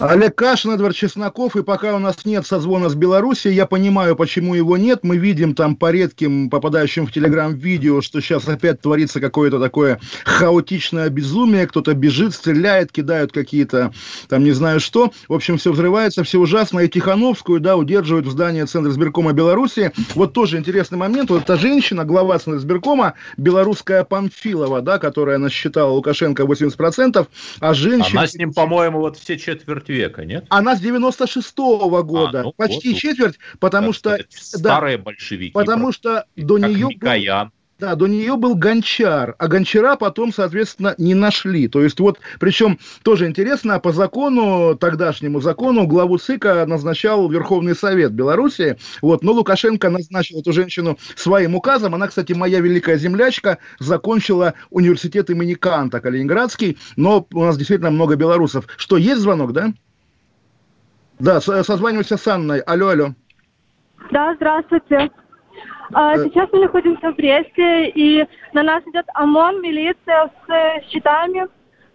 Олег 0.00 0.34
Кашин, 0.34 0.70
Эдвард 0.70 0.96
Чесноков, 0.96 1.56
и 1.56 1.62
пока 1.62 1.94
у 1.94 1.98
нас 1.98 2.24
нет 2.24 2.46
созвона 2.46 2.88
с 2.88 2.94
Белоруссией, 2.94 3.54
я 3.54 3.66
понимаю, 3.66 4.16
почему 4.16 4.54
его 4.54 4.78
нет. 4.78 5.00
Мы 5.02 5.18
видим 5.18 5.54
там 5.54 5.76
по 5.76 5.90
редким 5.90 6.48
попадающим 6.48 7.06
в 7.06 7.12
Телеграм 7.12 7.54
видео, 7.54 8.00
что 8.00 8.22
сейчас 8.22 8.48
опять 8.48 8.80
творится 8.80 9.20
какое-то 9.20 9.60
такое 9.60 10.00
хаотичное 10.24 11.10
безумие, 11.10 11.66
кто-то 11.66 11.92
бежит, 11.92 12.32
стреляет, 12.32 12.92
кидают 12.92 13.32
какие-то, 13.32 13.92
там 14.28 14.42
не 14.42 14.52
знаю 14.52 14.80
что. 14.80 15.12
В 15.28 15.34
общем, 15.34 15.58
все 15.58 15.70
взрывается, 15.70 16.24
все 16.24 16.38
ужасно. 16.38 16.80
И 16.80 16.88
Тихановскую, 16.88 17.60
да, 17.60 17.76
удерживают 17.76 18.26
в 18.26 18.30
здании 18.30 18.62
Центра 18.64 18.90
избиркома 18.90 19.34
Беларуси. 19.34 19.92
Вот 20.14 20.32
тоже 20.32 20.56
интересный 20.56 20.96
момент. 20.96 21.28
Вот 21.28 21.42
эта 21.42 21.58
женщина, 21.58 22.06
глава 22.06 22.38
Центра 22.38 22.58
избиркома, 22.58 23.14
белорусская 23.36 24.04
Памфилова, 24.04 24.80
да, 24.80 24.98
которая 24.98 25.36
насчитала 25.36 25.90
Лукашенко 25.90 26.44
80%, 26.44 27.28
а 27.60 27.74
женщина... 27.74 28.20
Она 28.20 28.26
с 28.26 28.34
ним, 28.34 28.54
по-моему, 28.54 29.00
вот 29.00 29.18
все 29.18 29.36
четверть 29.36 29.89
века, 29.90 30.24
нет? 30.24 30.46
Она 30.48 30.76
с 30.76 30.82
96-го 30.82 32.02
года, 32.02 32.40
а, 32.40 32.42
ну, 32.44 32.52
почти 32.52 32.92
вот, 32.92 32.98
четверть, 32.98 33.38
потому 33.58 33.92
что... 33.92 34.18
Старые 34.30 34.98
да, 34.98 35.04
большевики. 35.04 35.52
Потому 35.52 35.92
что 35.92 36.26
до 36.36 36.58
нее... 36.58 36.88
Микоян. 36.88 37.52
Да, 37.80 37.94
до 37.94 38.06
нее 38.06 38.36
был 38.36 38.56
гончар, 38.56 39.34
а 39.38 39.48
гончара 39.48 39.96
потом, 39.96 40.34
соответственно, 40.34 40.94
не 40.98 41.14
нашли. 41.14 41.66
То 41.66 41.82
есть 41.82 41.98
вот, 41.98 42.20
причем 42.38 42.78
тоже 43.02 43.26
интересно, 43.26 43.80
по 43.80 43.90
закону, 43.90 44.76
тогдашнему 44.76 45.40
закону, 45.40 45.86
главу 45.86 46.18
ЦИКа 46.18 46.66
назначал 46.66 47.30
Верховный 47.30 47.74
Совет 47.74 48.12
Беларуси, 48.12 48.76
вот, 49.00 49.22
но 49.22 49.32
Лукашенко 49.32 49.88
назначил 49.88 50.40
эту 50.40 50.52
женщину 50.52 50.98
своим 51.16 51.54
указом. 51.54 51.94
Она, 51.94 52.08
кстати, 52.08 52.34
моя 52.34 52.60
великая 52.60 52.98
землячка, 52.98 53.56
закончила 53.78 54.52
университет 54.68 55.30
имени 55.30 55.54
Канта, 55.54 56.00
Калининградский, 56.00 56.76
но 56.96 57.26
у 57.32 57.44
нас 57.44 57.56
действительно 57.56 57.90
много 57.90 58.14
белорусов. 58.16 58.66
Что, 58.76 58.98
есть 58.98 59.22
звонок, 59.22 59.54
да? 59.54 59.72
Да, 61.18 61.40
созванивайся 61.40 62.18
с 62.18 62.26
Анной. 62.28 62.60
Алло, 62.60 62.88
алло. 62.88 63.14
Да, 64.10 64.34
здравствуйте. 64.36 65.10
А, 65.92 66.14
э. 66.14 66.24
Сейчас 66.24 66.48
мы 66.52 66.60
находимся 66.60 67.10
в 67.10 67.16
Бресте, 67.16 67.88
и 67.88 68.26
на 68.52 68.62
нас 68.62 68.82
идет 68.86 69.06
ОМОН, 69.14 69.60
милиция 69.60 70.30
с 70.46 70.90
щитами. 70.90 71.46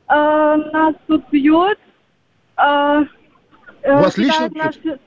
А, 0.08 0.58
нас 0.58 0.96
тут 1.08 1.24
бьют. 1.32 1.80
А, 2.58 3.04
Вас 3.84 4.18
лично 4.18 4.50
бьют? 4.50 5.00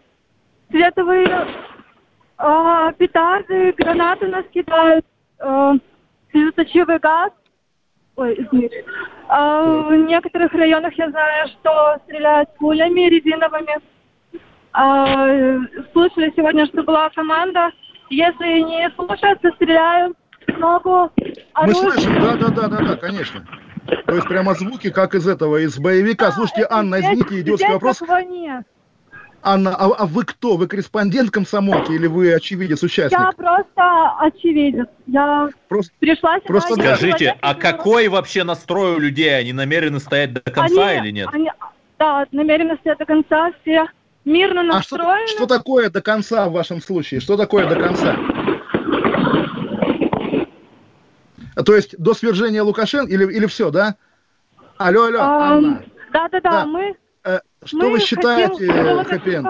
Световые 0.70 1.46
петарды, 2.98 3.72
гранаты 3.72 4.28
нас 4.28 4.44
кидают, 4.52 5.04
слезоточивый 6.30 6.98
газ. 6.98 7.32
Ой, 8.16 8.34
извините. 8.38 8.84
в 9.28 9.94
некоторых 10.06 10.52
районах 10.52 10.92
я 10.98 11.10
знаю, 11.10 11.48
что 11.48 11.98
стреляют 12.04 12.54
пулями 12.56 13.08
резиновыми. 13.08 13.80
слышали 15.92 16.32
сегодня, 16.36 16.66
что 16.66 16.82
была 16.82 17.08
команда 17.10 17.72
если 18.10 18.60
не 18.60 18.90
слушаются, 18.96 19.50
стреляют 19.56 20.16
в 20.46 20.58
ногу. 20.58 21.10
Мы 21.62 21.74
слышим, 21.74 22.20
да, 22.20 22.36
да, 22.36 22.48
да, 22.48 22.68
да, 22.68 22.78
да, 22.80 22.96
конечно. 22.96 23.44
То 24.06 24.14
есть 24.14 24.28
прямо 24.28 24.54
звуки, 24.54 24.90
как 24.90 25.14
из 25.14 25.26
этого, 25.26 25.58
из 25.58 25.78
боевика. 25.78 26.26
Да, 26.26 26.32
Слушайте, 26.32 26.66
Анна, 26.68 27.00
извините, 27.00 27.40
идиотский 27.40 27.72
вопрос. 27.72 28.00
Нет. 28.28 28.66
Анна, 29.42 29.76
а, 29.76 29.86
а 29.98 30.06
вы 30.06 30.24
кто? 30.24 30.56
Вы 30.56 30.66
корреспондент 30.66 31.30
комсомолки 31.30 31.92
или 31.92 32.06
вы 32.06 32.34
очевидец, 32.34 32.82
участник? 32.82 33.18
Я 33.18 33.30
просто 33.32 34.16
очевидец. 34.18 34.86
Я 35.06 35.48
просто, 35.68 35.92
пришла 36.00 36.36
сюда. 36.38 36.46
Просто 36.46 36.74
скажите, 36.74 37.36
а 37.40 37.54
какой 37.54 38.08
вообще 38.08 38.42
настрой 38.42 38.96
у 38.96 38.98
людей? 38.98 39.38
Они 39.38 39.52
намерены 39.52 40.00
стоять 40.00 40.32
до 40.32 40.40
конца 40.40 40.88
они, 40.88 41.08
или 41.08 41.12
нет? 41.12 41.28
Они, 41.32 41.50
да, 41.98 42.26
намерены 42.32 42.76
стоять 42.80 42.98
до 42.98 43.06
конца 43.06 43.52
все 43.62 43.86
мирно 44.28 44.62
настроены. 44.62 45.24
А 45.24 45.26
что, 45.26 45.36
что 45.36 45.46
такое 45.46 45.90
до 45.90 46.02
конца 46.02 46.48
в 46.48 46.52
вашем 46.52 46.80
случае? 46.80 47.20
Что 47.20 47.36
такое 47.36 47.68
до 47.68 47.76
конца? 47.76 48.16
То 51.64 51.74
есть 51.74 51.98
до 51.98 52.14
свержения 52.14 52.62
Лукашенко 52.62 53.12
или, 53.12 53.24
или 53.32 53.46
все, 53.46 53.70
да? 53.70 53.96
Алло, 54.76 55.06
алло, 55.06 55.18
а, 55.20 55.52
Анна. 55.54 55.82
Да, 56.12 56.28
да, 56.28 56.40
да, 56.40 56.66
мы... 56.66 56.96
Э, 57.24 57.40
что 57.64 57.76
мы 57.78 57.90
вы 57.90 57.98
считаете, 57.98 58.70
хэппи 58.70 59.42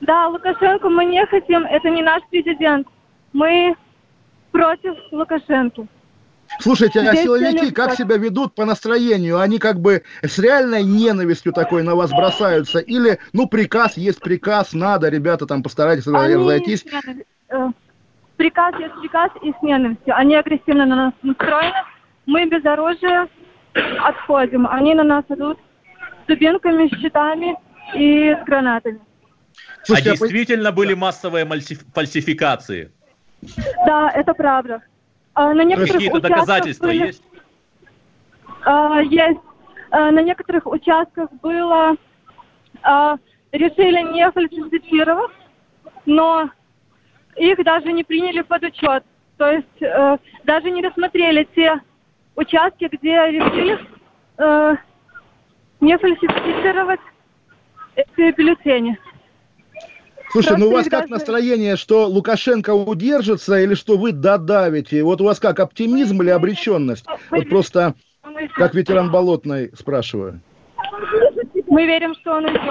Да, 0.00 0.28
Лукашенко 0.28 0.88
мы 0.88 1.04
не 1.04 1.24
хотим, 1.26 1.66
это 1.66 1.90
не 1.90 2.02
наш 2.02 2.22
президент. 2.30 2.88
Мы 3.34 3.76
против 4.52 4.94
Лукашенко. 5.12 5.86
Слушайте, 6.60 7.00
а 7.00 7.14
силовики 7.14 7.70
как 7.70 7.94
себя 7.94 8.16
ведут 8.16 8.54
по 8.54 8.64
настроению? 8.64 9.38
Они 9.38 9.58
как 9.58 9.80
бы 9.80 10.02
с 10.22 10.38
реальной 10.38 10.82
ненавистью 10.82 11.52
такой 11.52 11.82
на 11.82 11.94
вас 11.94 12.10
бросаются? 12.10 12.78
Или, 12.78 13.18
ну, 13.32 13.46
приказ 13.46 13.96
есть 13.96 14.20
приказ, 14.20 14.72
надо, 14.72 15.08
ребята, 15.08 15.46
там 15.46 15.62
постарайтесь 15.62 16.06
Они 16.06 16.34
разойтись? 16.34 16.84
Э, 17.50 17.68
приказ 18.36 18.74
есть 18.80 18.94
приказ 19.00 19.30
и 19.42 19.52
с 19.52 19.62
ненавистью. 19.62 20.16
Они 20.16 20.34
агрессивно 20.34 20.86
на 20.86 20.96
нас 20.96 21.14
настроены. 21.22 21.76
Мы 22.26 22.46
без 22.46 22.64
оружия 22.64 23.28
отходим. 24.02 24.66
Они 24.66 24.94
на 24.94 25.04
нас 25.04 25.24
идут 25.28 25.58
с 26.24 26.26
дубинками, 26.26 26.88
щитами 27.00 27.56
и 27.94 28.34
с 28.34 28.44
гранатами. 28.44 29.00
Слушайте, 29.82 30.10
а 30.10 30.16
действительно 30.16 30.72
были 30.72 30.94
массовые 30.94 31.46
фальсификации? 31.94 32.92
Да, 33.86 34.10
это 34.14 34.34
правда. 34.34 34.82
А, 35.38 35.54
на 35.54 35.62
некоторых 35.62 35.92
Какие-то 35.92 36.20
доказательства 36.20 36.86
были... 36.86 37.06
есть? 37.06 37.22
А, 38.64 39.00
есть. 39.02 39.38
А, 39.92 40.10
на 40.10 40.20
некоторых 40.20 40.66
участках 40.66 41.30
было... 41.40 41.96
Решили 43.50 44.12
не 44.12 44.30
фальсифицировать, 44.30 45.30
но 46.06 46.50
их 47.36 47.64
даже 47.64 47.92
не 47.92 48.04
приняли 48.04 48.42
под 48.42 48.62
учет. 48.64 49.04
То 49.38 49.50
есть 49.50 49.80
э, 49.82 50.18
даже 50.44 50.70
не 50.70 50.82
рассмотрели 50.82 51.48
те 51.54 51.80
участки, 52.36 52.88
где 52.92 53.14
решили 53.30 53.78
э, 54.36 54.76
не 55.80 55.96
фальсифицировать 55.96 57.00
эти 57.96 58.36
бюллетени. 58.36 58.98
Слушай, 60.30 60.56
ну 60.58 60.68
у 60.68 60.72
вас 60.72 60.88
как 60.88 61.08
настроение, 61.08 61.76
что 61.76 62.06
Лукашенко 62.06 62.70
удержится 62.74 63.58
или 63.58 63.74
что 63.74 63.96
вы 63.96 64.12
додавите? 64.12 65.02
Вот 65.02 65.20
у 65.20 65.24
вас 65.24 65.40
как, 65.40 65.60
оптимизм 65.60 66.20
или 66.22 66.30
обреченность? 66.30 67.06
Вот 67.30 67.48
просто, 67.48 67.94
как 68.54 68.74
ветеран 68.74 69.10
Болотной, 69.10 69.70
спрашиваю. 69.74 70.40
Мы 71.68 71.86
верим, 71.86 72.14
что 72.16 72.32
он 72.36 72.44
уйдет. 72.44 72.62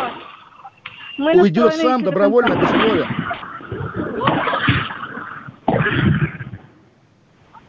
Мы 1.17 1.41
уйдет 1.41 1.73
сам, 1.73 2.03
добровольно, 2.03 2.55
без 2.55 2.69
крови. 2.69 3.07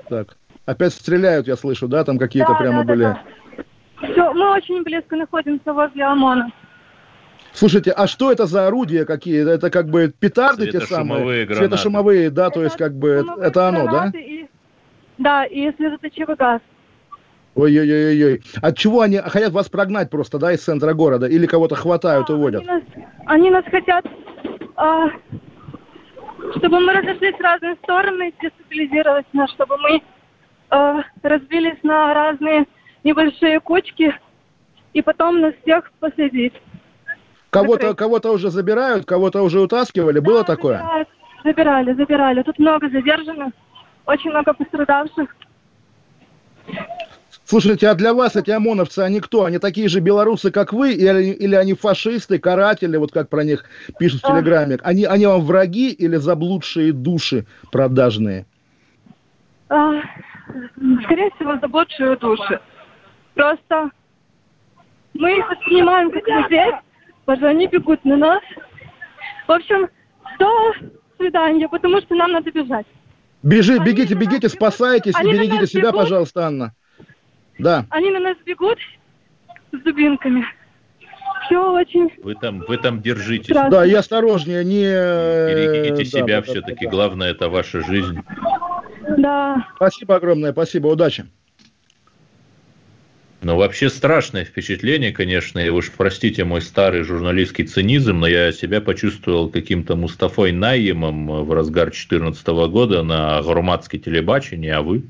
Так, 0.09 0.37
опять 0.67 0.93
стреляют, 0.93 1.47
я 1.49 1.57
слышу, 1.57 1.89
да? 1.89 2.05
Там 2.05 2.19
какие-то 2.19 2.53
да, 2.53 2.59
прямо 2.59 2.85
да, 2.85 2.93
были... 2.93 3.03
Да, 3.05 3.23
да. 3.99 4.13
Все, 4.13 4.33
мы 4.33 4.53
очень 4.53 4.83
близко 4.83 5.17
находимся 5.17 5.73
возле 5.73 6.05
ОМОНа. 6.05 6.51
Слушайте, 7.53 7.91
а 7.91 8.07
что 8.07 8.31
это 8.31 8.47
за 8.47 8.67
орудия 8.67 9.05
какие? 9.05 9.49
Это 9.49 9.71
как 9.71 9.89
бы 9.89 10.13
петарды 10.17 10.71
те 10.71 10.81
самые? 10.81 11.45
Гранаты. 11.45 11.55
Светошумовые, 11.55 12.31
да, 12.31 12.51
то 12.51 12.63
есть 12.63 12.77
как 12.77 12.95
бы 12.95 13.25
это, 13.41 13.69
оно, 13.69 13.87
да? 13.87 14.13
И, 14.17 14.47
да, 15.19 15.45
и 15.45 15.73
слезоточивый 15.77 16.37
газ. 16.37 16.61
Ой-ой-ой-ой. 17.55 18.43
От 18.63 18.79
чего 18.79 19.01
они 19.01 19.19
хотят 19.19 19.53
вас 19.53 19.69
прогнать 19.69 20.11
просто, 20.11 20.39
да, 20.39 20.53
из 20.53 20.63
центра 20.63 20.95
города? 20.95 21.27
Или 21.27 21.47
кого-то 21.47 21.75
хватают, 21.75 22.31
а, 22.31 22.35
уводят? 22.35 22.61
Они 22.61 22.69
нас, 22.69 22.83
они 23.27 23.51
нас 23.51 23.65
хотят, 23.65 24.05
а, 24.77 25.09
чтобы 26.57 26.79
мы 26.79 26.93
разошлись 26.93 27.35
в 27.35 27.41
разные 27.41 27.75
стороны, 27.83 28.33
дестабилизировать 28.41 29.27
нас, 29.33 29.51
чтобы 29.51 29.77
мы 29.79 30.03
а, 30.71 31.03
разбились 31.23 31.83
на 31.83 32.15
разные 32.15 32.67
небольшие 33.03 33.59
кучки 33.59 34.15
и 34.93 35.03
потом 35.03 35.41
нас 35.41 35.55
всех 35.63 35.91
посадить. 35.99 36.55
Кого-то 37.51 37.95
кого-то 37.95 38.33
уже 38.33 38.51
забирают, 38.51 39.07
кого-то 39.07 39.43
уже 39.43 39.61
утаскивали, 39.61 40.19
было 40.19 40.41
да, 40.41 40.45
такое? 40.45 40.79
Забирают, 40.79 41.09
забирали, 41.45 41.95
забирали. 41.95 42.43
Тут 42.43 42.59
много 42.59 42.89
задержанных, 42.91 43.53
очень 44.07 44.31
много 44.31 44.53
пострадавших. 44.53 45.35
Слушайте, 47.45 47.89
а 47.89 47.95
для 47.95 48.13
вас 48.13 48.37
эти 48.37 48.51
ОМОНовцы, 48.51 48.99
они 48.99 49.21
кто? 49.21 49.47
Они 49.47 49.59
такие 49.59 49.89
же 49.89 50.01
белорусы, 50.01 50.51
как 50.51 50.75
вы, 50.75 50.93
или, 50.93 51.33
или 51.33 51.55
они 51.55 51.73
фашисты, 51.73 52.39
каратели, 52.39 52.99
вот 52.99 53.11
как 53.11 53.31
про 53.31 53.43
них 53.43 53.65
пишут 53.99 54.21
в 54.21 54.27
Телеграме? 54.27 54.77
Они, 54.83 55.05
они 55.07 55.25
вам 55.25 55.41
враги 55.41 55.91
или 55.91 56.17
заблудшие 56.17 56.93
души 56.93 57.47
продажные? 57.73 58.45
А, 59.71 59.93
скорее 61.05 61.31
всего, 61.37 61.57
заблудшие 61.59 62.17
души. 62.17 62.61
Просто 63.33 63.91
мы 65.15 65.39
их 65.39 65.49
воспринимаем 65.49 66.11
как 66.11 66.29
людей, 66.29 66.71
боже, 67.29 67.47
они 67.47 67.67
бегут 67.69 68.05
на 68.05 68.17
нас. 68.17 68.43
В 69.47 69.53
общем, 69.53 69.89
до 70.39 70.73
свидания, 71.19 71.69
потому 71.69 72.01
что 72.01 72.15
нам 72.15 72.33
надо 72.33 72.51
бежать. 72.51 72.87
Бежи, 73.43 73.75
Они 73.75 73.85
бегите, 73.85 74.15
на 74.15 74.19
бегите, 74.19 74.49
спасайтесь 74.49 75.15
и 75.15 75.21
Они 75.21 75.33
на 75.33 75.37
берегите 75.37 75.61
нас 75.61 75.71
себя, 75.71 75.83
бегут. 75.91 76.01
пожалуйста, 76.01 76.47
Анна. 76.47 76.75
Да. 77.59 77.87
Они 77.91 78.11
на 78.11 78.19
нас 78.21 78.37
бегут 78.45 78.79
с 79.73 79.79
дубинками. 79.83 80.45
Все 81.47 81.73
очень 81.73 82.11
Вы 82.23 82.35
там, 82.35 82.61
вы 82.67 82.79
там 82.79 83.01
держитесь. 83.01 83.47
страшно. 83.47 83.71
Да, 83.71 83.87
и 83.87 83.93
осторожнее, 83.95 84.65
не... 84.65 84.83
э, 84.85 85.55
Берегите 85.55 86.05
да, 86.05 86.05
себя 86.05 86.41
да, 86.41 86.47
да, 86.47 86.53
все-таки. 86.53 86.85
да. 86.87 86.91
Главное, 86.91 87.31
это 87.31 87.49
ваша 87.49 87.81
жизнь. 87.83 88.19
Да. 89.19 89.67
Спасибо 89.77 90.17
огромное, 90.17 90.53
спасибо, 90.53 90.89
удачи. 90.89 91.27
Ну, 93.41 93.57
вообще 93.57 93.89
страшное 93.89 94.45
впечатление, 94.45 95.13
конечно, 95.13 95.61
и 95.61 95.69
уж 95.69 95.93
простите 95.93 96.43
мой 96.45 96.61
старый 96.61 97.05
журналистский 97.05 97.67
цинизм, 97.67 98.19
но 98.19 98.27
я 98.27 98.51
себя 98.51 98.81
почувствовал 98.81 99.49
каким-то 99.49 99.95
Мустафой 99.95 100.51
Найемом 100.51 101.45
в 101.45 101.53
разгар 101.53 101.87
2014 101.87 102.47
года 102.69 103.05
на 103.05 103.41
громадской 103.43 104.01
телебачении, 104.01 104.71
а 104.71 104.83
вы? 104.83 105.05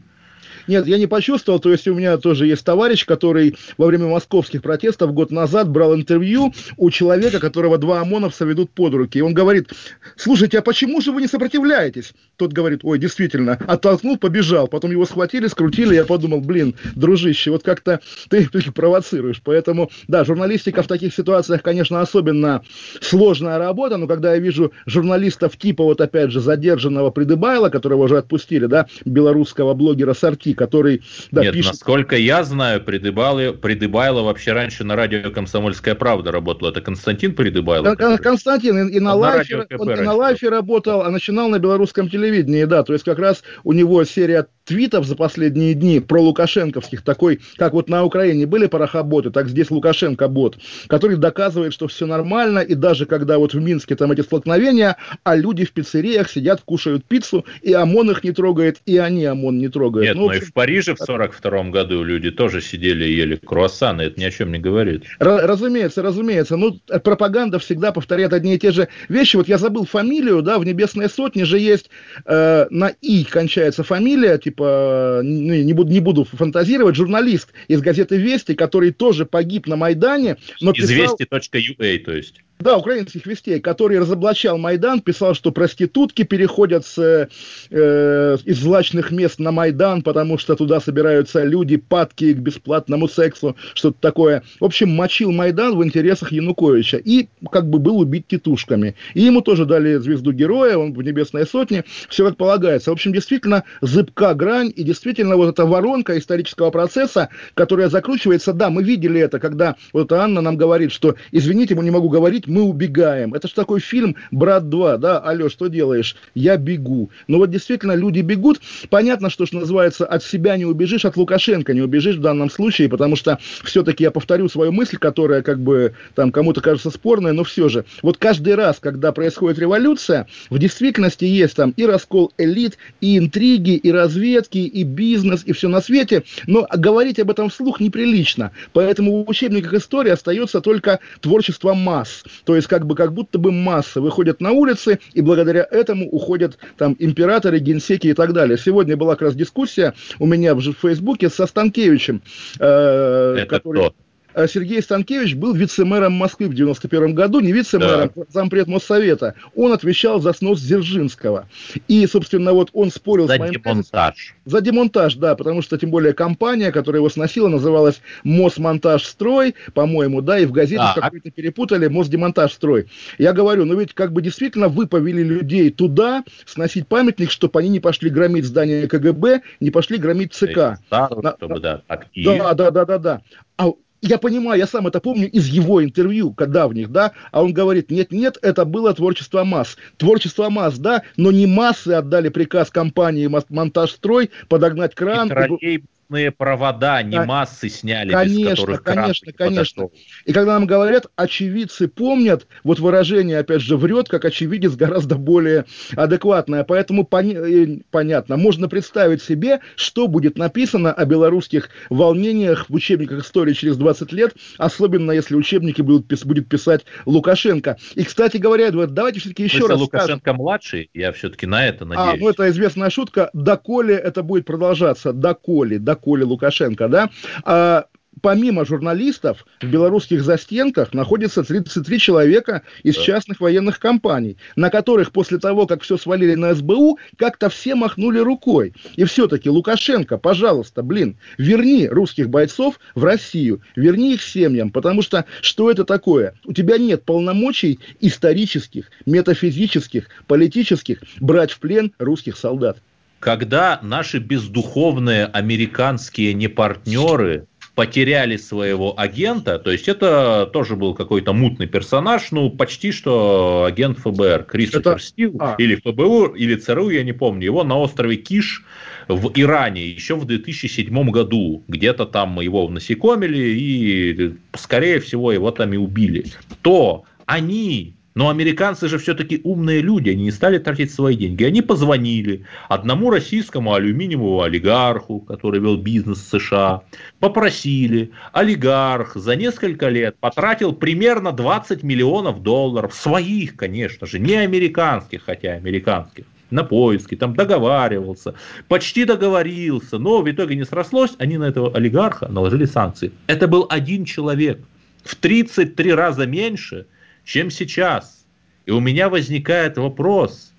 Нет, 0.69 0.87
я 0.87 0.99
не 0.99 1.07
почувствовал, 1.07 1.59
то 1.61 1.73
есть 1.73 1.89
у 1.89 1.95
меня 1.95 2.19
тоже 2.19 2.47
есть 2.47 2.63
товарищ, 2.63 3.07
который 3.07 3.57
во 3.79 3.87
время 3.87 4.07
московских 4.07 4.61
протестов 4.61 5.15
год 5.15 5.31
назад 5.31 5.71
брал 5.71 5.95
интервью 5.95 6.53
у 6.77 6.91
человека, 6.91 7.41
которого 7.41 7.79
два 7.79 8.03
ОМОНовца 8.03 8.45
ведут 8.45 8.71
под 8.71 8.93
руки. 8.93 9.19
И 9.19 9.23
он 9.23 9.33
говорит, 9.33 9.71
слушайте, 10.17 10.59
а 10.59 10.63
почему 10.63 11.01
же 11.01 11.11
вы 11.11 11.23
не 11.23 11.27
сопротивляетесь? 11.27 12.13
Тот 12.37 12.53
говорит, 12.53 12.81
ой, 12.83 12.99
действительно, 12.99 13.59
оттолкнул, 13.67 14.19
побежал. 14.19 14.69
Потом 14.69 14.91
его 14.91 15.07
схватили, 15.07 15.47
скрутили, 15.47 15.95
я 15.95 16.05
подумал, 16.05 16.43
блин, 16.43 16.75
дружище, 16.95 17.51
вот 17.51 17.63
как-то 17.63 18.01
ты 18.29 18.47
провоцируешь. 18.75 19.41
Поэтому, 19.43 19.91
да, 20.07 20.25
журналистика 20.25 20.83
в 20.83 20.87
таких 20.87 21.15
ситуациях, 21.15 21.63
конечно, 21.63 22.03
особенно 22.03 22.63
сложная 23.01 23.59
работа, 23.59 23.97
но 23.97 24.07
когда 24.07 24.35
я 24.35 24.39
вижу 24.39 24.73
журналистов 24.85 25.57
типа, 25.57 25.83
вот 25.83 26.03
опять 26.03 26.31
же, 26.31 26.41
задержанного 26.41 27.11
Придыбайла, 27.11 27.71
которого 27.71 28.05
уже 28.05 28.19
отпустили, 28.19 28.67
да, 28.67 28.87
белорусского 29.07 29.73
блогера 29.73 30.13
Сорти, 30.13 30.58
который, 30.59 31.03
да, 31.31 31.43
Нет, 31.43 31.55
пишет... 31.55 31.73
насколько 31.73 32.17
я 32.17 32.45
знаю, 32.45 32.83
Придыбайло, 32.83 33.53
Придыбайло 33.53 34.23
вообще 34.23 34.53
раньше 34.53 34.85
на 34.85 34.97
радио 34.97 35.31
«Комсомольская 35.31 35.95
правда» 35.95 36.33
работал. 36.33 36.69
Это 36.69 36.81
Константин 36.83 37.35
Придыбайло? 37.35 37.85
Который- 37.85 38.19
Константин 38.19 38.89
и, 38.89 39.01
на 39.01 39.15
Он 39.15 39.21
на 39.21 39.27
лайфе, 39.29 39.63
КП 39.63 39.81
он 39.81 39.91
и 39.93 40.01
на 40.03 40.15
лайфе 40.15 40.49
работал, 40.51 41.03
а 41.03 41.11
начинал 41.11 41.49
на 41.49 41.59
белорусском 41.59 42.11
телевидении, 42.11 42.65
да, 42.65 42.83
то 42.83 42.93
есть 42.93 43.05
как 43.05 43.19
раз 43.19 43.43
у 43.65 43.73
него 43.73 44.05
серия 44.05 44.47
твитов 44.65 45.07
за 45.07 45.17
последние 45.17 45.73
дни 45.73 45.99
про 45.99 46.21
лукашенковских, 46.21 47.03
такой, 47.03 47.41
как 47.57 47.73
вот 47.73 47.89
на 47.89 48.05
Украине 48.05 48.45
были 48.47 48.67
порохоботы, 48.67 49.31
так 49.31 49.49
здесь 49.49 49.71
Лукашенко 49.71 50.29
бот, 50.29 50.59
который 50.89 51.17
доказывает, 51.17 51.73
что 51.73 51.89
все 51.89 52.05
нормально, 52.07 52.59
и 52.59 52.75
даже 52.75 53.07
когда 53.07 53.39
вот 53.39 53.55
в 53.55 53.61
Минске 53.61 53.97
там 53.97 54.13
эти 54.13 54.21
столкновения, 54.21 54.97
а 55.25 55.37
люди 55.37 55.65
в 55.65 55.73
пиццериях 55.73 56.31
сидят, 56.31 56.61
кушают 56.65 57.05
пиццу, 57.07 57.47
и 57.63 57.73
ОМОН 57.73 58.11
их 58.11 58.25
не 58.25 58.33
трогает, 58.33 58.79
и 58.85 58.99
они 58.99 59.25
ОМОН 59.25 59.59
не 59.59 59.69
трогают. 59.69 60.07
Нет, 60.07 60.17
Ну, 60.17 60.25
в 60.25 60.27
но 60.27 60.35
и 60.35 60.37
общем, 60.39 60.48
в 60.49 60.53
Париже 60.53 60.95
в 60.95 60.99
42 60.99 61.65
году 61.65 62.03
люди 62.03 62.31
тоже 62.31 62.61
сидели 62.61 63.07
и 63.07 63.15
ели 63.15 63.37
круассаны, 63.37 64.03
это 64.03 64.19
ни 64.19 64.25
о 64.25 64.31
чем 64.31 64.51
не 64.53 64.59
говорит. 64.59 65.05
Ра- 65.21 65.43
Разумеется, 65.43 66.03
разумеется. 66.03 66.57
Ну, 66.57 66.79
э, 66.89 66.99
пропаганда 66.99 67.59
всегда 67.59 67.93
повторяет 67.93 68.33
одни 68.33 68.55
и 68.55 68.59
те 68.59 68.73
же 68.73 68.89
вещи. 69.09 69.37
Вот 69.37 69.49
я 69.49 69.59
забыл 69.59 69.85
фамилию, 69.85 70.43
да, 70.43 70.59
в 70.59 70.65
«Небесной 70.65 71.09
сотне» 71.11 71.45
же 71.45 71.59
есть 71.59 71.91
э, 72.25 72.67
на 72.71 72.89
«и» 72.89 73.25
кончается 73.25 73.83
фамилия, 73.83 74.39
типа, 74.39 75.21
не, 75.23 75.65
не 75.65 75.73
буду, 75.73 75.91
не 75.91 76.01
буду 76.01 76.25
фантазировать, 76.25 76.97
журналист 76.97 77.53
из 77.69 77.81
газеты 77.81 78.17
«Вести», 78.17 78.55
который 78.55 78.91
тоже 78.93 79.27
погиб 79.27 79.67
на 79.67 79.77
Майдане, 79.77 80.37
но 80.61 80.73
писал... 80.73 81.17
Известие.ua, 81.17 81.99
то 81.99 82.13
есть. 82.13 82.43
Да, 82.59 82.77
украинских 82.77 83.25
вестей, 83.25 83.61
который 83.61 84.01
разоблачал 84.01 84.59
Майдан, 84.59 85.01
писал, 85.01 85.35
что 85.35 85.53
проститутки 85.53 86.25
переходят 86.25 86.85
с, 86.85 86.99
э, 86.99 88.37
из 88.45 88.59
злачных 88.59 89.13
мест 89.13 89.39
на 89.39 89.53
Майдан, 89.53 90.03
потому 90.03 90.39
что 90.39 90.57
туда 90.57 90.81
собираются 90.81 91.45
люди, 91.45 91.77
падки 91.77 92.33
к 92.33 92.39
бесплатному 92.39 93.07
сексу, 93.07 93.55
что-то 93.75 93.99
такое. 94.01 94.43
В 94.59 94.65
общем, 94.65 94.91
мочил 94.91 95.31
Майдан 95.31 95.77
в 95.77 95.85
интересах 95.85 96.33
Януковича 96.33 96.97
и 96.97 97.29
как 97.53 97.71
бы 97.71 97.79
был 97.79 98.01
убит 98.01 98.27
тетушками. 98.27 98.97
И 99.15 99.21
ему 99.21 99.41
тоже 99.41 99.65
дали 99.65 99.97
звезду 99.99 100.33
героя, 100.33 100.79
он 100.79 100.95
в 100.95 101.03
небесной 101.03 101.47
сотне, 101.47 101.85
все 102.09 102.27
как 102.27 102.37
полагается. 102.37 102.91
В 102.91 102.95
общем, 102.95 103.13
действительно, 103.13 103.63
зыбка 103.83 104.35
грань, 104.35 104.73
и 104.75 104.83
действительно 104.83 105.37
вот 105.37 105.51
эта 105.51 105.65
воронка 105.65 106.19
исторического 106.19 106.73
процесса, 106.73 107.29
которая 107.55 107.89
закручивается, 107.89 108.53
да, 108.53 108.69
мы 108.69 108.83
видели 108.83 109.21
это, 109.21 109.39
когда 109.39 109.77
вот 109.93 110.13
Анна 110.13 110.41
нам 110.41 110.57
говорит, 110.57 110.91
что, 110.91 111.15
извините, 111.31 111.77
мы 111.77 111.85
не 111.85 111.93
могу 111.93 112.09
говорить, 112.09 112.48
мы 112.49 112.63
убегаем. 112.63 113.35
Это 113.35 113.49
же 113.49 113.55
такой 113.55 113.81
фильм 113.81 114.17
«Брат 114.31 114.65
2», 114.65 114.99
да, 114.99 115.19
алло, 115.19 115.49
что 115.49 115.69
делаешь? 115.69 116.17
Я 116.35 116.57
бегу. 116.57 117.11
Но 117.27 117.39
вот 117.39 117.51
действительно 117.51 117.93
люди 117.93 118.21
бегут. 118.21 118.61
Понятно, 118.91 119.31
что, 119.31 119.47
что 119.47 119.59
называется, 119.59 120.07
от 120.07 120.23
себя 120.23 120.57
не 120.57 120.65
убежишь, 120.65 121.05
от 121.05 121.17
Лукашенко 121.17 121.75
не 121.75 121.83
убежишь 121.83 122.17
в 122.17 122.21
данном 122.21 122.51
случае, 122.51 122.89
потому 122.89 123.17
что 123.17 123.39
все-таки 123.65 124.05
я 124.05 124.11
повторю 124.11 124.49
свою 124.49 124.73
мысль, 124.73 124.97
которая 124.97 125.43
как 125.43 125.61
бы 125.61 125.95
там 126.15 126.33
кому-то 126.33 126.61
кажется 126.61 126.91
спорной, 126.91 127.33
но 127.33 127.45
все 127.45 127.69
же. 127.69 127.85
Вот 128.03 128.17
каждый 128.19 128.55
раз, 128.55 128.79
когда 128.81 129.13
происходит 129.13 129.59
революция, 129.59 130.27
в 130.51 130.59
действительности 130.59 131.25
есть 131.25 131.57
там 131.57 131.71
и 131.77 131.85
раскол 131.85 132.33
элит, 132.39 132.79
и 133.01 133.19
интриги, 133.19 133.77
и 133.77 133.91
разведки, 133.91 134.59
и 134.59 134.83
бизнес, 134.83 135.43
и 135.45 135.53
все 135.53 135.69
на 135.69 135.81
свете, 135.81 136.25
но 136.47 136.67
говорить 136.77 137.19
об 137.19 137.31
этом 137.31 137.51
вслух 137.51 137.81
неприлично. 137.81 138.53
Поэтому 138.73 139.25
в 139.25 139.29
учебниках 139.29 139.75
истории 139.75 140.11
остается 140.11 140.61
только 140.61 141.01
творчество 141.21 141.75
масс. 141.75 142.25
То 142.45 142.57
есть 142.57 142.69
как 142.69 142.87
бы 142.87 142.95
как 142.95 143.13
будто 143.13 143.39
бы 143.39 143.53
массы 143.53 144.01
выходят 144.01 144.41
на 144.41 144.53
улицы, 144.53 144.99
и 145.13 145.21
благодаря 145.21 145.67
этому 145.71 146.09
уходят 146.09 146.59
там 146.77 146.97
императоры, 146.99 147.59
генсеки 147.59 148.09
и 148.09 148.15
так 148.15 148.33
далее. 148.33 148.59
Сегодня 148.59 148.97
была 148.97 149.15
как 149.15 149.23
раз 149.23 149.35
дискуссия 149.35 149.95
у 150.19 150.27
меня 150.27 150.55
в 150.55 150.61
Фейсбуке 150.61 151.29
со 151.31 151.47
Станкевичем, 151.47 152.23
э, 152.59 153.37
Это 153.39 153.47
который... 153.47 153.81
кто? 153.81 153.95
Э, 154.39 154.47
Сергей 154.49 154.81
Станкевич 154.83 155.35
был 155.35 155.53
вице-мэром 155.55 156.13
Москвы 156.13 156.49
в 156.49 156.55
91 156.55 157.15
году, 157.15 157.41
не 157.41 157.53
вице-мэром, 157.53 158.11
а 158.17 158.21
зампред 158.33 158.67
Моссовета. 158.69 159.35
Он 159.55 159.73
отвечал 159.73 160.21
за 160.21 160.33
снос 160.33 160.61
Дзержинского. 160.61 161.49
И, 161.89 162.07
собственно, 162.07 162.53
вот 162.53 162.71
он 162.73 162.91
спорил 162.91 163.27
За 163.27 163.35
с 163.35 163.39
моим 163.39 163.53
демонтаж. 163.55 164.35
за 164.45 164.61
демонтаж, 164.61 165.15
да, 165.17 165.35
потому 165.35 165.63
что, 165.63 165.77
тем 165.79 165.91
более, 165.91 166.13
компания, 166.15 166.71
которая 166.73 167.01
его 167.01 167.09
сносила, 167.11 167.49
называлась 167.49 168.01
Мосмонтажстрой, 168.25 169.55
по-моему, 169.75 170.23
да, 170.23 170.39
и 170.39 170.47
в 170.47 170.53
газетах 170.53 170.95
Так. 170.95 171.05
какой-то 171.05 171.31
перепутали 171.31 171.89
Мосдемонтажстрой. 171.89 172.87
Я 173.19 173.33
говорю, 173.33 173.65
ну 173.65 173.79
ведь 173.79 173.95
как 173.95 174.13
бы 174.13 174.23
действительно 174.23 174.69
вы 174.69 174.87
повели 174.87 175.23
людей 175.25 175.71
туда 175.71 176.25
сносить 176.47 176.87
памятник, 176.87 177.31
чтобы 177.31 177.59
они 177.61 177.69
не 177.69 177.81
пошли 177.81 178.11
громить 178.11 178.45
здание 178.45 178.87
КГБ, 178.87 179.43
не 179.61 179.71
пошли 179.71 179.99
громить 179.99 180.33
ЦК. 180.35 180.79
Да, 180.91 181.09
На- 181.23 181.35
чтобы, 181.37 181.61
да. 181.61 181.83
Да, 182.15 182.55
да, 182.55 182.71
да, 182.71 182.85
да, 182.85 182.99
да. 182.99 183.21
А 183.57 183.71
я 184.01 184.19
понимаю, 184.19 184.59
я 184.59 184.67
сам 184.67 184.87
это 184.87 185.01
помню 185.01 185.29
из 185.31 185.47
его 185.47 185.83
интервью 185.83 186.35
давних, 186.37 186.91
да, 186.91 187.13
а 187.33 187.43
он 187.43 187.53
говорит, 187.53 187.91
нет-нет, 187.91 188.39
это 188.43 188.65
было 188.65 188.95
творчество 188.95 189.45
масс. 189.45 189.77
Творчество 189.97 190.49
масс, 190.51 190.79
да, 190.79 191.03
но 191.17 191.31
не 191.33 191.47
массы 191.47 191.89
отдали 191.91 192.29
приказ 192.29 192.71
компании 192.71 193.27
«Мос- 193.27 193.47
«Монтажстрой» 193.49 194.31
подогнать 194.49 194.95
кран. 194.95 195.29
и- 195.57 195.85
троллейбусные 196.09 196.31
провода, 196.33 197.03
не 197.03 197.21
массы 197.25 197.69
сняли, 197.69 198.13
Конечно, 198.13 198.39
без 198.51 198.59
которых 198.61 198.83
конечно, 198.83 199.27
не 199.27 199.33
конечно. 199.33 199.83
подошел. 199.85 199.93
И 200.25 200.33
когда 200.33 200.55
нам 200.55 200.67
говорят, 200.67 201.07
очевидцы 201.17 201.89
помнят, 201.89 202.47
вот 202.65 202.79
выражение, 202.81 203.39
опять 203.39 203.61
же, 203.63 203.77
врет, 203.77 204.09
как 204.09 204.25
очевидец 204.25 204.75
гораздо 204.75 205.17
более 205.17 205.67
адекватное. 205.97 206.65
Поэтому 206.65 207.05
пони- 207.05 207.79
э, 207.79 207.81
понятно, 207.91 208.37
можно 208.37 208.69
представить 208.69 209.23
себе, 209.23 209.61
что 209.77 210.09
будет 210.09 210.37
написано 210.39 210.93
о 210.93 211.05
белорусских 211.05 211.71
волнениях 211.91 212.67
в 212.69 212.75
учебниках 212.75 213.25
истории 213.25 213.53
через 213.53 213.77
20 213.77 214.13
лет, 214.13 214.35
особенно 214.57 215.13
если 215.13 215.35
учебники 215.35 215.83
будут, 215.83 216.11
пис- 216.11 216.27
будет 216.27 216.49
писать 216.49 216.85
Лукашенко. 217.07 217.77
И, 217.95 218.05
кстати 218.05 218.37
говоря, 218.39 218.69
Эдвард, 218.69 218.95
давайте 218.95 219.21
все-таки 219.21 219.45
еще 219.45 219.59
раз 219.67 219.67
скажем. 219.67 219.81
Лукашенко 219.83 220.33
младший, 220.33 220.91
я 220.95 221.13
все-таки 221.13 221.47
на 221.47 221.67
это 221.67 221.85
А, 221.85 221.87
надеюсь. 221.87 222.21
ну 222.21 222.29
это 222.31 222.49
известная 222.51 222.91
шутка. 222.91 223.31
Доколе 223.33 223.95
это 223.95 224.23
будет 224.23 224.45
продолжаться? 224.45 225.13
Доколе, 225.13 225.79
доколе 225.79 225.98
Лукашенко, 226.07 226.89
да? 226.89 227.11
А, 227.45 227.87
помимо 228.21 228.65
журналистов, 228.65 229.47
в 229.61 229.67
белорусских 229.67 230.23
застенках 230.23 230.93
находится 230.93 231.45
33 231.45 231.99
человека 231.99 232.63
из 232.83 232.97
Да. 232.97 233.03
частных 233.03 233.41
военных 233.41 233.79
компаний, 233.79 234.37
на 234.57 234.71
которых 234.71 235.13
после 235.13 235.39
того, 235.39 235.67
как 235.67 235.83
все 235.83 235.97
свалили 235.97 236.35
на 236.35 236.55
СБУ, 236.55 236.99
как-то 237.17 237.49
все 237.49 237.75
махнули 237.75 238.19
рукой. 238.19 238.75
И 238.97 239.05
все-таки, 239.05 239.49
Лукашенко, 239.49 240.19
пожалуйста, 240.19 240.83
блин, 240.83 241.17
верни 241.39 241.89
русских 241.89 242.29
бойцов 242.29 242.81
в 242.95 243.05
Россию, 243.05 243.63
верни 243.77 244.15
их 244.15 244.23
семьям, 244.23 244.71
потому 244.71 245.03
что 245.03 245.25
что 245.41 245.71
это 245.71 245.85
такое? 245.85 246.35
У 246.45 246.53
тебя 246.53 246.79
нет 246.79 247.05
полномочий 247.05 247.79
исторических, 248.01 248.91
метафизических, 249.07 250.09
политических 250.27 250.99
брать 251.21 251.53
в 251.53 251.61
плен 251.61 251.93
русских 251.99 252.37
солдат. 252.37 252.79
Когда 253.21 253.81
наши 253.83 254.19
бездуховные 254.19 255.27
американские 255.27 256.35
непартнеры 256.35 257.47
потеряли 257.75 258.37
своего 258.37 258.99
агента, 258.99 259.61
то 259.61 259.71
есть 259.71 259.87
это 259.87 260.51
тоже 260.53 260.75
был 260.75 260.95
какой-то 260.95 261.33
мутный 261.33 261.69
персонаж, 261.69 262.33
ну, 262.33 262.51
почти 262.51 262.91
что 262.91 263.67
агент 263.69 263.99
ФБР, 264.01 264.47
Кристофер 264.49 264.97
Это- 264.97 264.99
Стил, 264.99 265.37
а. 265.39 265.55
или 265.59 265.77
ФБУ, 265.77 266.35
или 266.35 266.57
ЦРУ, 266.57 266.91
я 266.91 267.05
не 267.05 267.13
помню, 267.13 267.45
его 267.45 267.63
на 267.63 267.79
острове 267.79 268.17
Киш 268.17 268.65
в 269.07 269.31
Иране 269.37 269.87
еще 269.87 270.17
в 270.17 270.25
2007 270.25 271.11
году, 271.11 271.63
где-то 271.69 272.07
там 272.07 272.41
его 272.41 272.69
насекомили 272.69 273.39
и, 273.39 274.35
скорее 274.57 274.99
всего, 274.99 275.31
его 275.31 275.53
там 275.53 275.73
и 275.73 275.77
убили, 275.77 276.27
то 276.63 277.05
они 277.27 277.95
но 278.19 278.31
американцы 278.31 278.89
же 278.89 278.99
все-таки 278.99 279.41
умные 279.45 279.81
люди, 279.81 280.11
они 280.11 280.25
не 280.25 280.33
стали 280.33 280.59
тратить 280.59 280.91
свои 280.93 281.15
деньги. 281.15 281.45
Они 281.45 281.63
позвонили 281.63 282.45
одному 282.69 283.11
российскому 283.11 283.75
алюминиевому 283.75 284.43
олигарху, 284.43 285.21
который 285.21 285.61
вел 285.61 285.77
бизнес 285.77 286.19
в 286.19 286.41
США, 286.41 286.83
попросили. 287.21 288.11
Олигарх 288.33 289.15
за 289.15 289.37
несколько 289.37 289.89
лет 289.89 290.17
потратил 290.19 290.73
примерно 290.73 291.31
20 291.31 291.85
миллионов 291.85 292.43
долларов, 292.43 292.93
своих, 292.93 293.55
конечно 293.55 294.05
же, 294.09 294.19
не 294.19 294.35
американских, 294.35 295.23
хотя 295.25 295.53
американских, 295.53 296.25
на 296.51 296.65
поиски, 296.65 297.15
там 297.15 297.37
договаривался, 297.37 298.35
почти 298.67 299.05
договорился, 299.05 299.99
но 299.99 300.23
в 300.23 300.29
итоге 300.29 300.57
не 300.57 300.65
срослось, 300.65 301.15
они 301.19 301.39
на 301.39 301.45
этого 301.45 301.73
олигарха 301.73 302.27
наложили 302.27 302.65
санкции. 302.65 303.13
Это 303.29 303.47
был 303.47 303.69
один 303.71 304.05
человек, 304.05 304.59
в 305.05 305.15
33 305.15 305.95
раза 305.95 306.27
меньше, 306.27 306.87
чем 307.29 307.51
сейчас. 307.51 308.25
И 308.65 308.71
у 308.71 308.81
меня 308.81 309.11
возникает 309.11 309.77
вопрос, 309.77 310.53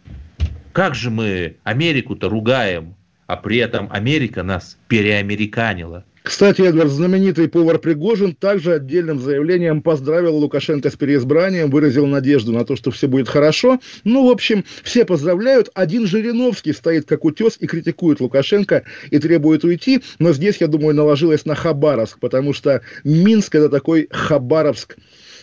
как 0.71 0.93
же 0.93 1.09
мы 1.09 1.55
Америку-то 1.63 2.29
ругаем, 2.29 2.95
а 3.25 3.37
при 3.37 3.57
этом 3.57 3.89
Америка 3.91 4.43
нас 4.43 4.77
переамериканила. 4.87 6.05
Кстати, 6.21 6.61
Эдвард, 6.61 6.91
знаменитый 6.91 7.47
повар 7.47 7.79
Пригожин 7.79 8.35
также 8.35 8.73
отдельным 8.73 9.19
заявлением 9.19 9.81
поздравил 9.81 10.35
Лукашенко 10.35 10.91
с 10.91 10.95
переизбранием, 10.95 11.71
выразил 11.71 12.05
надежду 12.05 12.51
на 12.51 12.65
то, 12.65 12.75
что 12.75 12.91
все 12.91 13.07
будет 13.07 13.29
хорошо. 13.29 13.79
Ну, 14.03 14.27
в 14.27 14.31
общем, 14.31 14.63
все 14.83 15.05
поздравляют. 15.05 15.69
Один 15.73 16.05
Жириновский 16.05 16.73
стоит 16.73 17.07
как 17.07 17.25
утес 17.25 17.57
и 17.59 17.65
критикует 17.65 18.19
Лукашенко 18.19 18.83
и 19.09 19.17
требует 19.17 19.63
уйти. 19.63 20.03
Но 20.19 20.33
здесь, 20.33 20.57
я 20.57 20.67
думаю, 20.67 20.93
наложилось 20.93 21.45
на 21.45 21.55
Хабаровск, 21.55 22.19
потому 22.19 22.53
что 22.53 22.81
Минск 23.03 23.55
это 23.55 23.69
такой 23.69 24.07
Хабаровск 24.11 24.97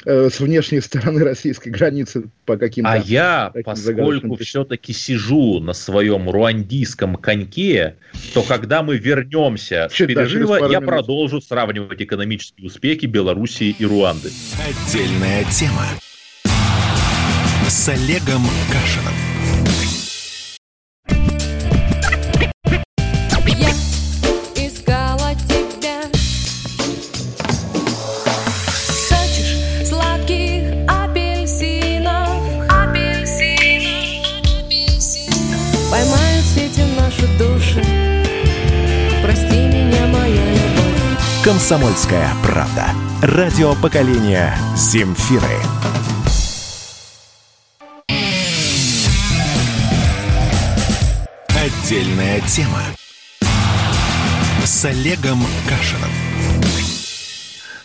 э, 0.07 0.31
с 0.31 0.41
внешней 0.41 0.81
стороны 0.81 1.23
российской 1.23 1.69
границы 1.69 2.31
по 2.47 2.57
каким-то... 2.57 2.93
А 2.93 2.97
я, 2.97 3.53
поскольку 3.65 4.37
все-таки 4.37 4.93
сижу 4.93 5.61
на 5.61 5.75
своем 5.75 6.31
руандийском 6.31 7.17
коньке, 7.17 7.97
то 8.33 8.43
когда 8.43 8.83
мы 8.83 8.97
вернемся 8.97 9.89
с 9.91 9.93
Чуть 9.93 10.09
через 10.09 10.31
перерыва, 10.31 10.71
я 10.71 10.79
минут. 10.79 10.87
продолжу 10.87 11.41
сравнивать 11.41 12.01
экономические 12.01 12.69
успехи 12.69 13.07
Белоруссии 13.07 13.77
и 13.79 13.85
Руанды. 13.85 14.31
Отдельная 14.65 15.45
тема. 15.51 15.85
С 17.69 17.89
Олегом 17.89 18.43
Кашиным. 18.73 19.36
Комсомольская 41.47 42.29
правда. 42.43 42.87
Радио 43.23 43.77
поколения 43.77 44.59
Земфиры. 44.75 45.47
Отдельная 51.51 52.41
тема. 52.41 52.83
С 54.65 54.87
Олегом 54.87 55.41
Кашиным. 55.69 56.11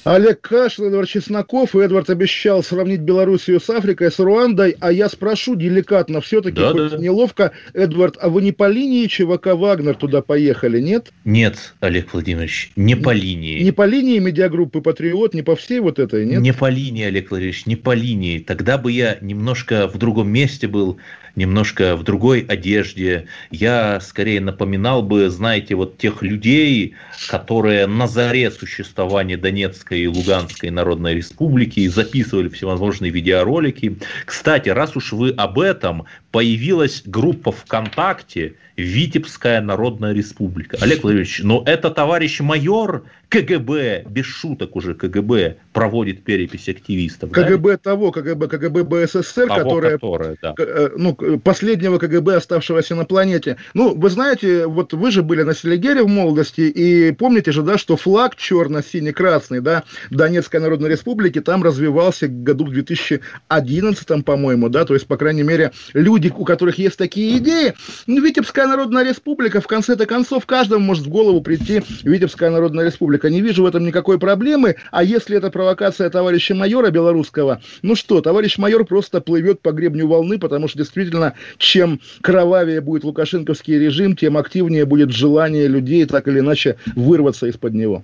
Олег 0.04 0.42
Кашин, 0.42 0.86
Эдвард 0.86 1.10
Чесноков. 1.10 1.76
И 1.76 1.80
Эдвард 1.80 2.10
обещал 2.10 2.64
сравнить 2.64 3.02
Белоруссию 3.02 3.60
с 3.60 3.70
Африкой, 3.70 4.12
с 4.12 4.20
Руандой. 4.20 4.76
А 4.80 4.92
я 4.92 5.10
спрошу 5.10 5.56
деликатно, 5.56 6.22
все-таки, 6.22 6.60
Да, 6.60 6.72
хоть 6.72 6.92
да. 6.92 6.98
неловко, 6.98 7.52
Эдвард, 7.74 8.18
а 8.20 8.30
вы 8.30 8.42
не 8.42 8.52
по 8.52 8.68
линии 8.68 9.06
ЧВК 9.06 9.48
«Вагнер» 9.54 9.96
туда 9.96 10.22
поехали, 10.22 10.80
нет? 10.80 11.12
Нет, 11.24 11.74
Олег 11.80 12.14
Владимирович, 12.14 12.72
не 12.76 12.96
по 12.96 13.12
линии. 13.12 13.62
Не 13.62 13.72
по 13.72 13.86
линии 13.86 14.18
медиагруппы 14.20 14.82
«Патриот», 14.82 15.34
не 15.34 15.44
по 15.44 15.56
всей 15.56 15.80
вот 15.80 16.00
этой, 16.00 16.26
нет? 16.26 16.42
Не 16.42 16.54
по 16.54 16.70
линии, 16.70 17.06
Олег 17.06 17.30
Владимирович, 17.30 17.66
не 17.68 17.76
по 17.76 17.94
линии. 17.94 18.40
Тогда 18.40 18.78
бы 18.78 18.92
я 18.92 19.18
немножко 19.22 19.88
в 19.88 19.98
другом 19.98 20.30
месте 20.30 20.68
был, 20.68 20.98
немножко 21.36 21.96
в 21.96 22.04
другой 22.04 22.42
одежде. 22.42 23.28
Я 23.50 24.00
скорее 24.02 24.42
напоминал 24.42 25.02
бы, 25.02 25.30
знаете, 25.30 25.76
вот 25.76 25.98
тех 25.98 26.22
людей, 26.22 26.96
которые 27.28 27.88
на 27.88 28.08
заре 28.08 28.52
существования 28.52 29.38
Донецкой 29.38 30.02
и 30.02 30.08
Луганской 30.08 30.70
Народной 30.70 31.16
Республики 31.16 31.88
записывали 31.88 32.50
всевозможные 32.50 33.12
видеоролики. 33.12 33.98
Кстати, 34.26 34.70
раз 34.70 34.96
уж 34.96 35.14
вы 35.14 35.32
об 35.32 35.60
этом, 35.60 36.06
появилась 36.32 37.04
группа 37.06 37.52
ВКонтакте 37.52 38.56
«Витебская 38.78 39.62
Народная 39.62 40.14
Республика». 40.14 40.78
Олег 40.82 41.04
Владимирович, 41.04 41.42
но 41.44 41.64
это 41.66 41.90
товарищ 41.90 42.40
майор 42.40 43.04
КГБ, 43.30 44.04
без 44.10 44.26
шуток 44.26 44.76
уже 44.76 44.94
КГБ, 44.94 45.56
проводит 45.72 46.24
перепись 46.24 46.68
активистов. 46.68 47.32
да? 47.32 47.44
КГБ 47.44 47.78
того, 47.78 48.12
КГБ, 48.12 48.48
КГБ 48.50 48.84
БССР, 48.84 49.48
Того, 49.48 49.56
которое 49.64 49.92
которое, 49.94 50.36
да. 50.42 50.54
к- 50.54 50.60
э, 50.62 50.90
ну, 50.98 51.16
к- 51.16 51.38
последнего 51.40 51.98
КГБ, 51.98 52.36
оставшегося 52.36 52.94
на 52.96 53.06
планете. 53.06 53.56
Ну, 53.74 53.96
вы 53.96 54.10
знаете, 54.10 54.68
вот 54.68 54.92
вы 54.92 55.12
же 55.12 55.24
были 55.24 55.44
на 55.44 55.54
Селигере 55.56 56.04
в 56.04 56.08
молодости, 56.10 56.62
и 56.62 57.14
помните 57.14 57.54
же, 57.54 57.62
да, 57.62 57.78
что 57.78 57.96
флаг 57.96 58.36
черно-синий-красный, 58.36 59.62
да, 59.62 59.84
Донецкой 60.10 60.60
Народной 60.60 60.90
Республики 60.90 61.40
там 61.40 61.64
развивался 61.64 62.28
году 62.28 62.66
в 62.66 62.72
2011, 62.72 64.26
по-моему, 64.26 64.70
да, 64.70 64.84
то 64.86 64.94
есть, 64.94 65.08
по 65.08 65.16
крайней 65.18 65.44
мере, 65.44 65.72
люди, 65.94 66.34
у 66.36 66.44
которых 66.46 66.78
есть 66.78 66.98
такие 66.98 67.38
идеи, 67.38 67.74
ну, 68.08 68.22
Витебская 68.22 68.61
Народная 68.68 69.04
Республика, 69.04 69.62
в 69.62 69.68
конце-то 69.68 70.06
концов, 70.06 70.46
каждому 70.46 70.86
может 70.86 71.06
в 71.06 71.10
голову 71.10 71.42
прийти 71.42 71.82
Витебская 72.04 72.50
Народная 72.50 72.86
Республика. 72.86 73.30
Не 73.30 73.42
вижу 73.42 73.64
в 73.64 73.66
этом 73.66 73.86
никакой 73.86 74.20
проблемы, 74.20 74.76
а 74.92 75.04
если 75.04 75.38
это 75.38 75.50
провокация 75.52 76.10
товарища 76.10 76.56
майора 76.56 76.90
белорусского, 76.92 77.62
ну 77.82 77.96
что, 77.96 78.22
товарищ 78.22 78.58
майор 78.58 78.86
просто 78.86 79.22
плывет 79.22 79.62
по 79.62 79.72
гребню 79.72 80.08
волны, 80.08 80.40
потому 80.40 80.68
что 80.68 80.78
действительно, 80.80 81.34
чем 81.58 82.00
кровавее 82.22 82.82
будет 82.82 83.04
лукашенковский 83.04 83.78
режим, 83.78 84.16
тем 84.16 84.38
активнее 84.38 84.86
будет 84.86 85.12
желание 85.12 85.68
людей 85.68 86.06
так 86.06 86.28
или 86.28 86.40
иначе 86.40 86.78
вырваться 86.96 87.48
из-под 87.48 87.74
него. 87.74 88.04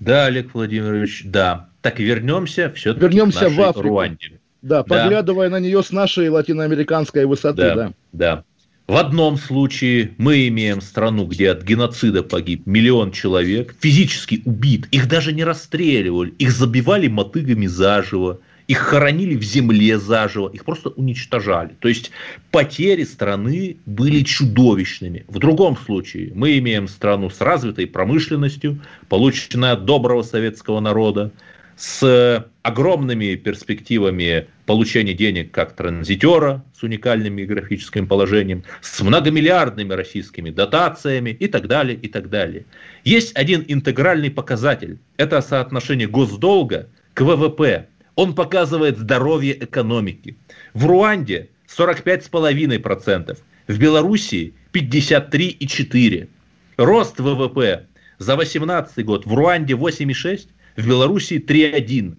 Да, 0.00 0.26
Олег 0.26 0.54
Владимирович, 0.54 1.22
да. 1.24 1.68
Так 1.82 1.98
вернемся 1.98 2.72
все-таки 2.74 3.04
Вернемся 3.04 3.40
к 3.40 3.42
нашей 3.42 3.56
в 3.56 3.60
Африку. 3.62 3.88
Руанде. 3.88 4.40
Да, 4.62 4.78
Да. 4.78 4.84
поглядывая 4.84 5.48
на 5.50 5.60
нее 5.60 5.82
с 5.82 5.92
нашей 5.92 6.28
латиноамериканской 6.28 7.24
высоты, 7.26 7.62
Да, 7.62 7.74
да. 7.74 7.92
да. 8.12 8.44
В 8.88 8.96
одном 8.96 9.36
случае 9.36 10.14
мы 10.16 10.48
имеем 10.48 10.80
страну, 10.80 11.26
где 11.26 11.50
от 11.50 11.62
геноцида 11.62 12.22
погиб 12.22 12.62
миллион 12.64 13.12
человек, 13.12 13.74
физически 13.78 14.40
убит, 14.46 14.88
их 14.90 15.08
даже 15.08 15.34
не 15.34 15.44
расстреливали, 15.44 16.30
их 16.38 16.50
забивали 16.50 17.06
мотыгами 17.06 17.66
заживо, 17.66 18.40
их 18.66 18.78
хоронили 18.78 19.36
в 19.36 19.42
земле 19.42 19.98
заживо, 19.98 20.48
их 20.48 20.64
просто 20.64 20.88
уничтожали. 20.88 21.76
То 21.80 21.88
есть 21.88 22.12
потери 22.50 23.04
страны 23.04 23.76
были 23.84 24.22
чудовищными. 24.22 25.26
В 25.28 25.38
другом 25.38 25.76
случае 25.76 26.32
мы 26.34 26.56
имеем 26.56 26.88
страну 26.88 27.28
с 27.28 27.42
развитой 27.42 27.86
промышленностью, 27.86 28.80
полученной 29.10 29.72
от 29.72 29.84
доброго 29.84 30.22
советского 30.22 30.80
народа, 30.80 31.30
с 31.76 32.48
огромными 32.68 33.34
перспективами 33.34 34.46
получения 34.66 35.14
денег 35.14 35.50
как 35.50 35.72
транзитера 35.72 36.62
с 36.78 36.82
уникальным 36.82 37.36
географическим 37.36 38.06
положением, 38.06 38.62
с 38.82 39.00
многомиллиардными 39.00 39.94
российскими 39.94 40.50
дотациями 40.50 41.30
и 41.30 41.48
так 41.48 41.66
далее, 41.66 41.96
и 41.96 42.08
так 42.08 42.28
далее. 42.28 42.66
Есть 43.04 43.34
один 43.36 43.64
интегральный 43.66 44.30
показатель. 44.30 44.98
Это 45.16 45.40
соотношение 45.40 46.06
госдолга 46.08 46.88
к 47.14 47.22
ВВП. 47.22 47.88
Он 48.16 48.34
показывает 48.34 48.98
здоровье 48.98 49.54
экономики. 49.64 50.36
В 50.74 50.84
Руанде 50.86 51.48
45,5%, 51.74 53.38
в 53.66 53.78
Белоруссии 53.78 54.52
53,4%. 54.74 56.28
Рост 56.76 57.18
ВВП 57.18 57.86
за 58.18 58.36
2018 58.36 59.04
год 59.04 59.26
в 59.26 59.34
Руанде 59.34 59.74
8,6%, 59.74 60.48
в 60.76 60.86
Белоруссии 60.86 61.38
3,1%. 61.38 62.16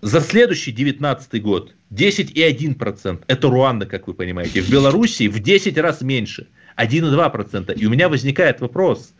За 0.00 0.20
следующий 0.20 0.70
19 0.70 1.42
год 1.42 1.74
10,1%. 1.92 3.24
Это 3.26 3.48
Руанда, 3.48 3.86
как 3.86 4.06
вы 4.06 4.14
понимаете. 4.14 4.60
В 4.60 4.70
Белоруссии 4.70 5.26
в 5.26 5.40
10 5.40 5.76
раз 5.78 6.02
меньше. 6.02 6.46
1,2%. 6.76 7.74
И 7.76 7.86
у 7.86 7.90
меня 7.90 8.08
возникает 8.08 8.60
вопрос. 8.60 9.12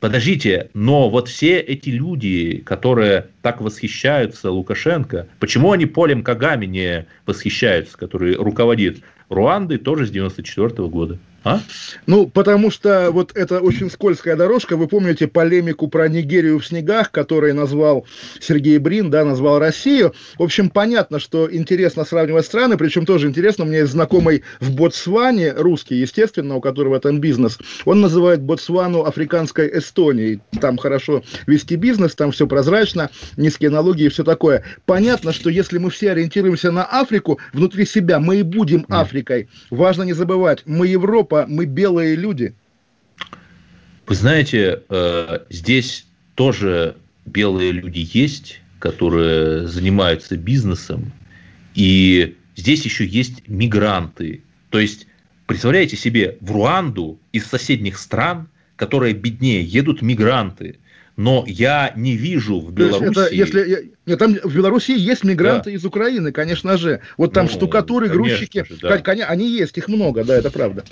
Подождите, 0.00 0.68
но 0.74 1.08
вот 1.08 1.28
все 1.28 1.58
эти 1.58 1.90
люди, 1.90 2.62
которые 2.66 3.28
так 3.40 3.60
восхищаются 3.60 4.50
Лукашенко, 4.50 5.28
почему 5.38 5.72
они 5.72 5.86
Полем 5.86 6.22
Кагами 6.22 6.66
не 6.66 7.06
восхищаются, 7.24 7.96
который 7.96 8.34
руководит 8.34 9.02
Руандой 9.28 9.78
тоже 9.78 10.06
с 10.06 10.10
94 10.10 10.88
года? 10.88 11.18
А? 11.46 11.60
Ну, 12.06 12.26
потому 12.26 12.72
что 12.72 13.10
вот 13.12 13.30
это 13.36 13.60
очень 13.60 13.88
скользкая 13.88 14.34
дорожка. 14.34 14.76
Вы 14.76 14.88
помните 14.88 15.28
полемику 15.28 15.86
про 15.86 16.08
Нигерию 16.08 16.58
в 16.58 16.66
снегах, 16.66 17.12
который 17.12 17.52
назвал 17.52 18.04
Сергей 18.40 18.78
Брин, 18.78 19.12
да, 19.12 19.24
назвал 19.24 19.60
Россию. 19.60 20.12
В 20.40 20.42
общем, 20.42 20.70
понятно, 20.70 21.20
что 21.20 21.48
интересно 21.48 22.04
сравнивать 22.04 22.46
страны, 22.46 22.76
причем 22.76 23.06
тоже 23.06 23.28
интересно, 23.28 23.62
у 23.62 23.68
меня 23.68 23.78
есть 23.78 23.92
знакомый 23.92 24.42
в 24.58 24.74
Ботсване, 24.74 25.52
русский, 25.52 25.94
естественно, 25.94 26.56
у 26.56 26.60
которого 26.60 26.98
там 26.98 27.20
бизнес. 27.20 27.58
Он 27.84 28.00
называет 28.00 28.40
Ботсвану 28.42 29.04
африканской 29.04 29.70
Эстонией. 29.78 30.40
Там 30.60 30.78
хорошо 30.78 31.22
вести 31.46 31.76
бизнес, 31.76 32.16
там 32.16 32.32
все 32.32 32.48
прозрачно, 32.48 33.10
низкие 33.36 33.70
налоги 33.70 34.02
и 34.02 34.08
все 34.08 34.24
такое. 34.24 34.64
Понятно, 34.84 35.32
что 35.32 35.48
если 35.48 35.78
мы 35.78 35.90
все 35.90 36.10
ориентируемся 36.10 36.72
на 36.72 36.84
Африку, 36.84 37.38
внутри 37.52 37.86
себя 37.86 38.18
мы 38.18 38.38
и 38.38 38.42
будем 38.42 38.84
Африкой. 38.88 39.48
Важно 39.70 40.02
не 40.02 40.12
забывать, 40.12 40.62
мы 40.66 40.88
Европа, 40.88 41.35
мы 41.46 41.66
белые 41.66 42.14
люди. 42.14 42.54
Вы 44.06 44.14
знаете, 44.14 44.82
э, 44.88 45.38
здесь 45.50 46.06
тоже 46.36 46.96
белые 47.26 47.72
люди 47.72 48.08
есть, 48.12 48.60
которые 48.78 49.66
занимаются 49.66 50.36
бизнесом, 50.36 51.12
и 51.74 52.36
здесь 52.54 52.84
еще 52.84 53.04
есть 53.04 53.48
мигранты. 53.48 54.42
То 54.70 54.78
есть, 54.78 55.06
представляете 55.46 55.96
себе, 55.96 56.38
в 56.40 56.52
Руанду 56.52 57.18
из 57.32 57.46
соседних 57.46 57.98
стран, 57.98 58.48
которые 58.76 59.14
беднее, 59.14 59.62
едут 59.62 60.02
мигранты. 60.02 60.78
Но 61.16 61.44
я 61.46 61.92
не 61.96 62.14
вижу 62.14 62.60
в 62.60 62.72
Беларуси... 62.72 63.10
Это, 63.10 63.34
если, 63.34 63.92
нет, 64.04 64.18
там 64.18 64.34
в 64.34 64.54
Беларуси 64.54 64.90
есть 64.90 65.24
мигранты 65.24 65.70
да. 65.70 65.76
из 65.76 65.84
Украины, 65.84 66.30
конечно 66.30 66.76
же. 66.76 67.00
Вот 67.16 67.32
там 67.32 67.46
ну, 67.46 67.52
штукатуры, 67.52 68.10
грузчики, 68.10 68.66
же, 68.68 68.76
да. 68.82 68.96
они 69.26 69.50
есть, 69.50 69.78
их 69.78 69.88
много, 69.88 70.24
да, 70.24 70.36
это 70.36 70.50
правда. 70.50 70.84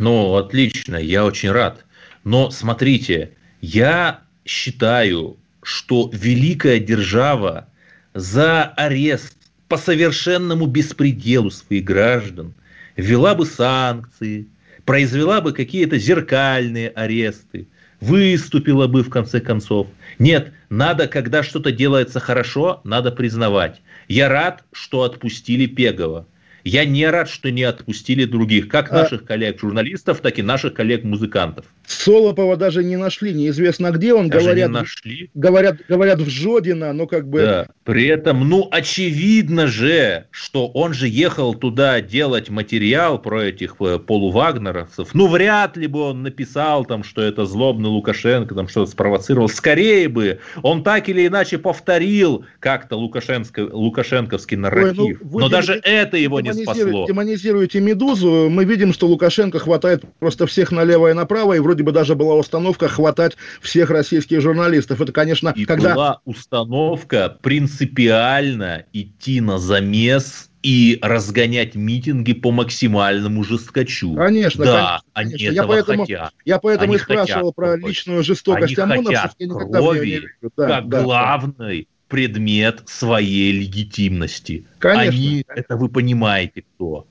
Ну, 0.00 0.36
отлично, 0.36 0.96
я 0.96 1.26
очень 1.26 1.50
рад. 1.50 1.84
Но 2.24 2.50
смотрите, 2.50 3.32
я 3.60 4.20
считаю, 4.46 5.36
что 5.62 6.08
великая 6.10 6.78
держава 6.78 7.68
за 8.14 8.62
арест 8.62 9.36
по 9.68 9.76
совершенному 9.76 10.64
беспределу 10.64 11.50
своих 11.50 11.84
граждан 11.84 12.54
ввела 12.96 13.34
бы 13.34 13.44
санкции, 13.44 14.46
произвела 14.86 15.42
бы 15.42 15.52
какие-то 15.52 15.98
зеркальные 15.98 16.88
аресты, 16.88 17.68
выступила 18.00 18.86
бы 18.86 19.02
в 19.02 19.10
конце 19.10 19.38
концов. 19.38 19.86
Нет, 20.18 20.54
надо, 20.70 21.08
когда 21.08 21.42
что-то 21.42 21.72
делается 21.72 22.20
хорошо, 22.20 22.80
надо 22.84 23.12
признавать. 23.12 23.82
Я 24.08 24.30
рад, 24.30 24.64
что 24.72 25.02
отпустили 25.02 25.66
Пегова. 25.66 26.26
Я 26.64 26.84
не 26.84 27.06
рад, 27.06 27.28
что 27.28 27.50
не 27.50 27.62
отпустили 27.62 28.24
других, 28.24 28.68
как 28.68 28.92
а... 28.92 29.02
наших 29.02 29.24
коллег-журналистов, 29.24 30.20
так 30.20 30.38
и 30.38 30.42
наших 30.42 30.74
коллег-музыкантов. 30.74 31.66
Солопова 31.86 32.56
даже 32.56 32.84
не 32.84 32.96
нашли, 32.96 33.32
неизвестно 33.32 33.90
где 33.90 34.14
он, 34.14 34.28
даже 34.28 34.46
говорят, 34.46 34.68
не 34.68 34.74
нашли. 34.74 35.30
говорят, 35.34 35.78
говорят 35.88 36.20
в 36.20 36.28
Жодино, 36.28 36.92
но 36.92 37.06
как 37.06 37.28
бы... 37.28 37.40
Да. 37.40 37.66
При 37.84 38.06
этом, 38.06 38.48
ну, 38.48 38.68
очевидно 38.70 39.66
же, 39.66 40.26
что 40.30 40.68
он 40.68 40.94
же 40.94 41.08
ехал 41.08 41.54
туда 41.54 42.00
делать 42.00 42.50
материал 42.50 43.18
про 43.18 43.42
этих 43.42 43.76
э, 43.80 43.98
полувагнеровцев. 43.98 45.12
Ну, 45.14 45.26
вряд 45.26 45.76
ли 45.76 45.88
бы 45.88 46.00
он 46.00 46.22
написал 46.22 46.84
там, 46.84 47.02
что 47.02 47.22
это 47.22 47.46
злобный 47.46 47.88
Лукашенко, 47.88 48.54
там 48.54 48.68
что-то 48.68 48.90
спровоцировал. 48.90 49.48
Скорее 49.48 50.08
бы 50.08 50.38
он 50.62 50.84
так 50.84 51.08
или 51.08 51.26
иначе 51.26 51.58
повторил 51.58 52.44
как-то 52.60 52.96
Лукашенко, 52.96 53.68
лукашенковский 53.72 54.56
нарратив. 54.56 55.00
Ой, 55.00 55.18
ну, 55.22 55.38
но 55.40 55.48
даже 55.48 55.80
это 55.82 56.16
его 56.16 56.40
не 56.40 56.49
спасло. 56.54 57.06
Демонизируете 57.06 57.80
«Медузу», 57.80 58.48
мы 58.50 58.64
видим, 58.64 58.92
что 58.92 59.06
Лукашенко 59.06 59.58
хватает 59.58 60.04
просто 60.18 60.46
всех 60.46 60.72
налево 60.72 61.10
и 61.10 61.12
направо, 61.12 61.54
и 61.54 61.58
вроде 61.58 61.82
бы 61.82 61.92
даже 61.92 62.14
была 62.14 62.34
установка 62.34 62.88
хватать 62.88 63.36
всех 63.60 63.90
российских 63.90 64.40
журналистов. 64.40 65.00
Это, 65.00 65.12
конечно, 65.12 65.52
и 65.56 65.64
когда... 65.64 65.94
была 65.94 66.20
установка 66.24 67.38
принципиально 67.42 68.84
идти 68.92 69.40
на 69.40 69.58
замес 69.58 70.50
и 70.62 70.98
разгонять 71.00 71.74
митинги 71.74 72.32
по 72.32 72.50
максимальному 72.50 73.44
жесткачу. 73.44 74.14
Конечно, 74.14 74.64
да, 74.64 75.00
конечно. 75.12 75.12
они 75.14 75.30
конечно. 75.32 75.54
Я 75.54 75.66
поэтому, 75.66 76.02
хотят. 76.02 76.34
Я 76.44 76.58
поэтому 76.58 76.92
они 76.92 76.96
и 76.96 76.98
спрашивал 76.98 77.52
про 77.52 77.76
личную 77.76 78.22
жестокость 78.22 78.78
они 78.78 78.92
ОМОНовцев. 78.92 79.32
Хотят 79.38 79.72
крови, 79.72 80.22
да, 80.56 80.66
как 80.66 80.88
да, 80.88 81.02
главный 81.02 81.82
да. 81.82 81.99
Предмет 82.10 82.82
своей 82.86 83.52
легитимности. 83.52 84.66
Конечно. 84.78 85.10
Они, 85.10 85.44
это 85.48 85.76
вы 85.76 85.88
понимаете 85.88 86.64
кто. 86.74 87.06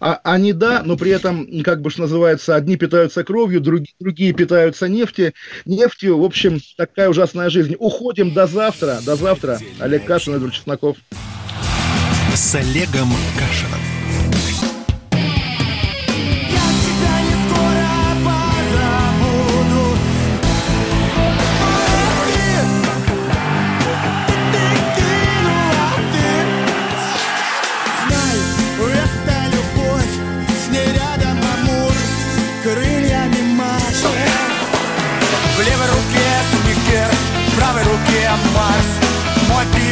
А, 0.00 0.20
они 0.24 0.52
да, 0.52 0.82
но 0.84 0.96
при 0.96 1.10
этом, 1.10 1.62
как 1.62 1.80
бы 1.80 1.90
что 1.90 2.02
называется, 2.02 2.54
одни 2.54 2.76
питаются 2.76 3.24
кровью, 3.24 3.60
другие, 3.60 3.94
другие 3.98 4.32
питаются 4.32 4.88
нефти, 4.88 5.34
нефтью. 5.64 6.18
В 6.18 6.24
общем, 6.24 6.60
такая 6.76 7.08
ужасная 7.08 7.48
жизнь. 7.48 7.76
Уходим 7.78 8.34
до 8.34 8.46
завтра. 8.46 8.98
До 9.04 9.16
завтра. 9.16 9.58
Олег 9.80 10.04
Кашин, 10.04 10.34
Эдвард 10.34 10.54
Чесноков. 10.54 10.96
С 12.34 12.54
Олегом 12.54 13.10
Кашином. 13.38 13.93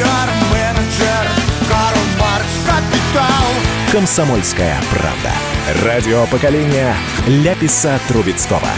Пиар-менеджер 0.03 1.27
Карл 1.69 2.03
Маркс 2.19 2.57
Капитал 2.67 3.93
Комсомольская 3.93 4.81
правда. 4.91 5.85
Радио 5.85 6.27
поколения 6.27 6.95
Ляписа 7.27 8.01
Трубецкого. 8.09 8.69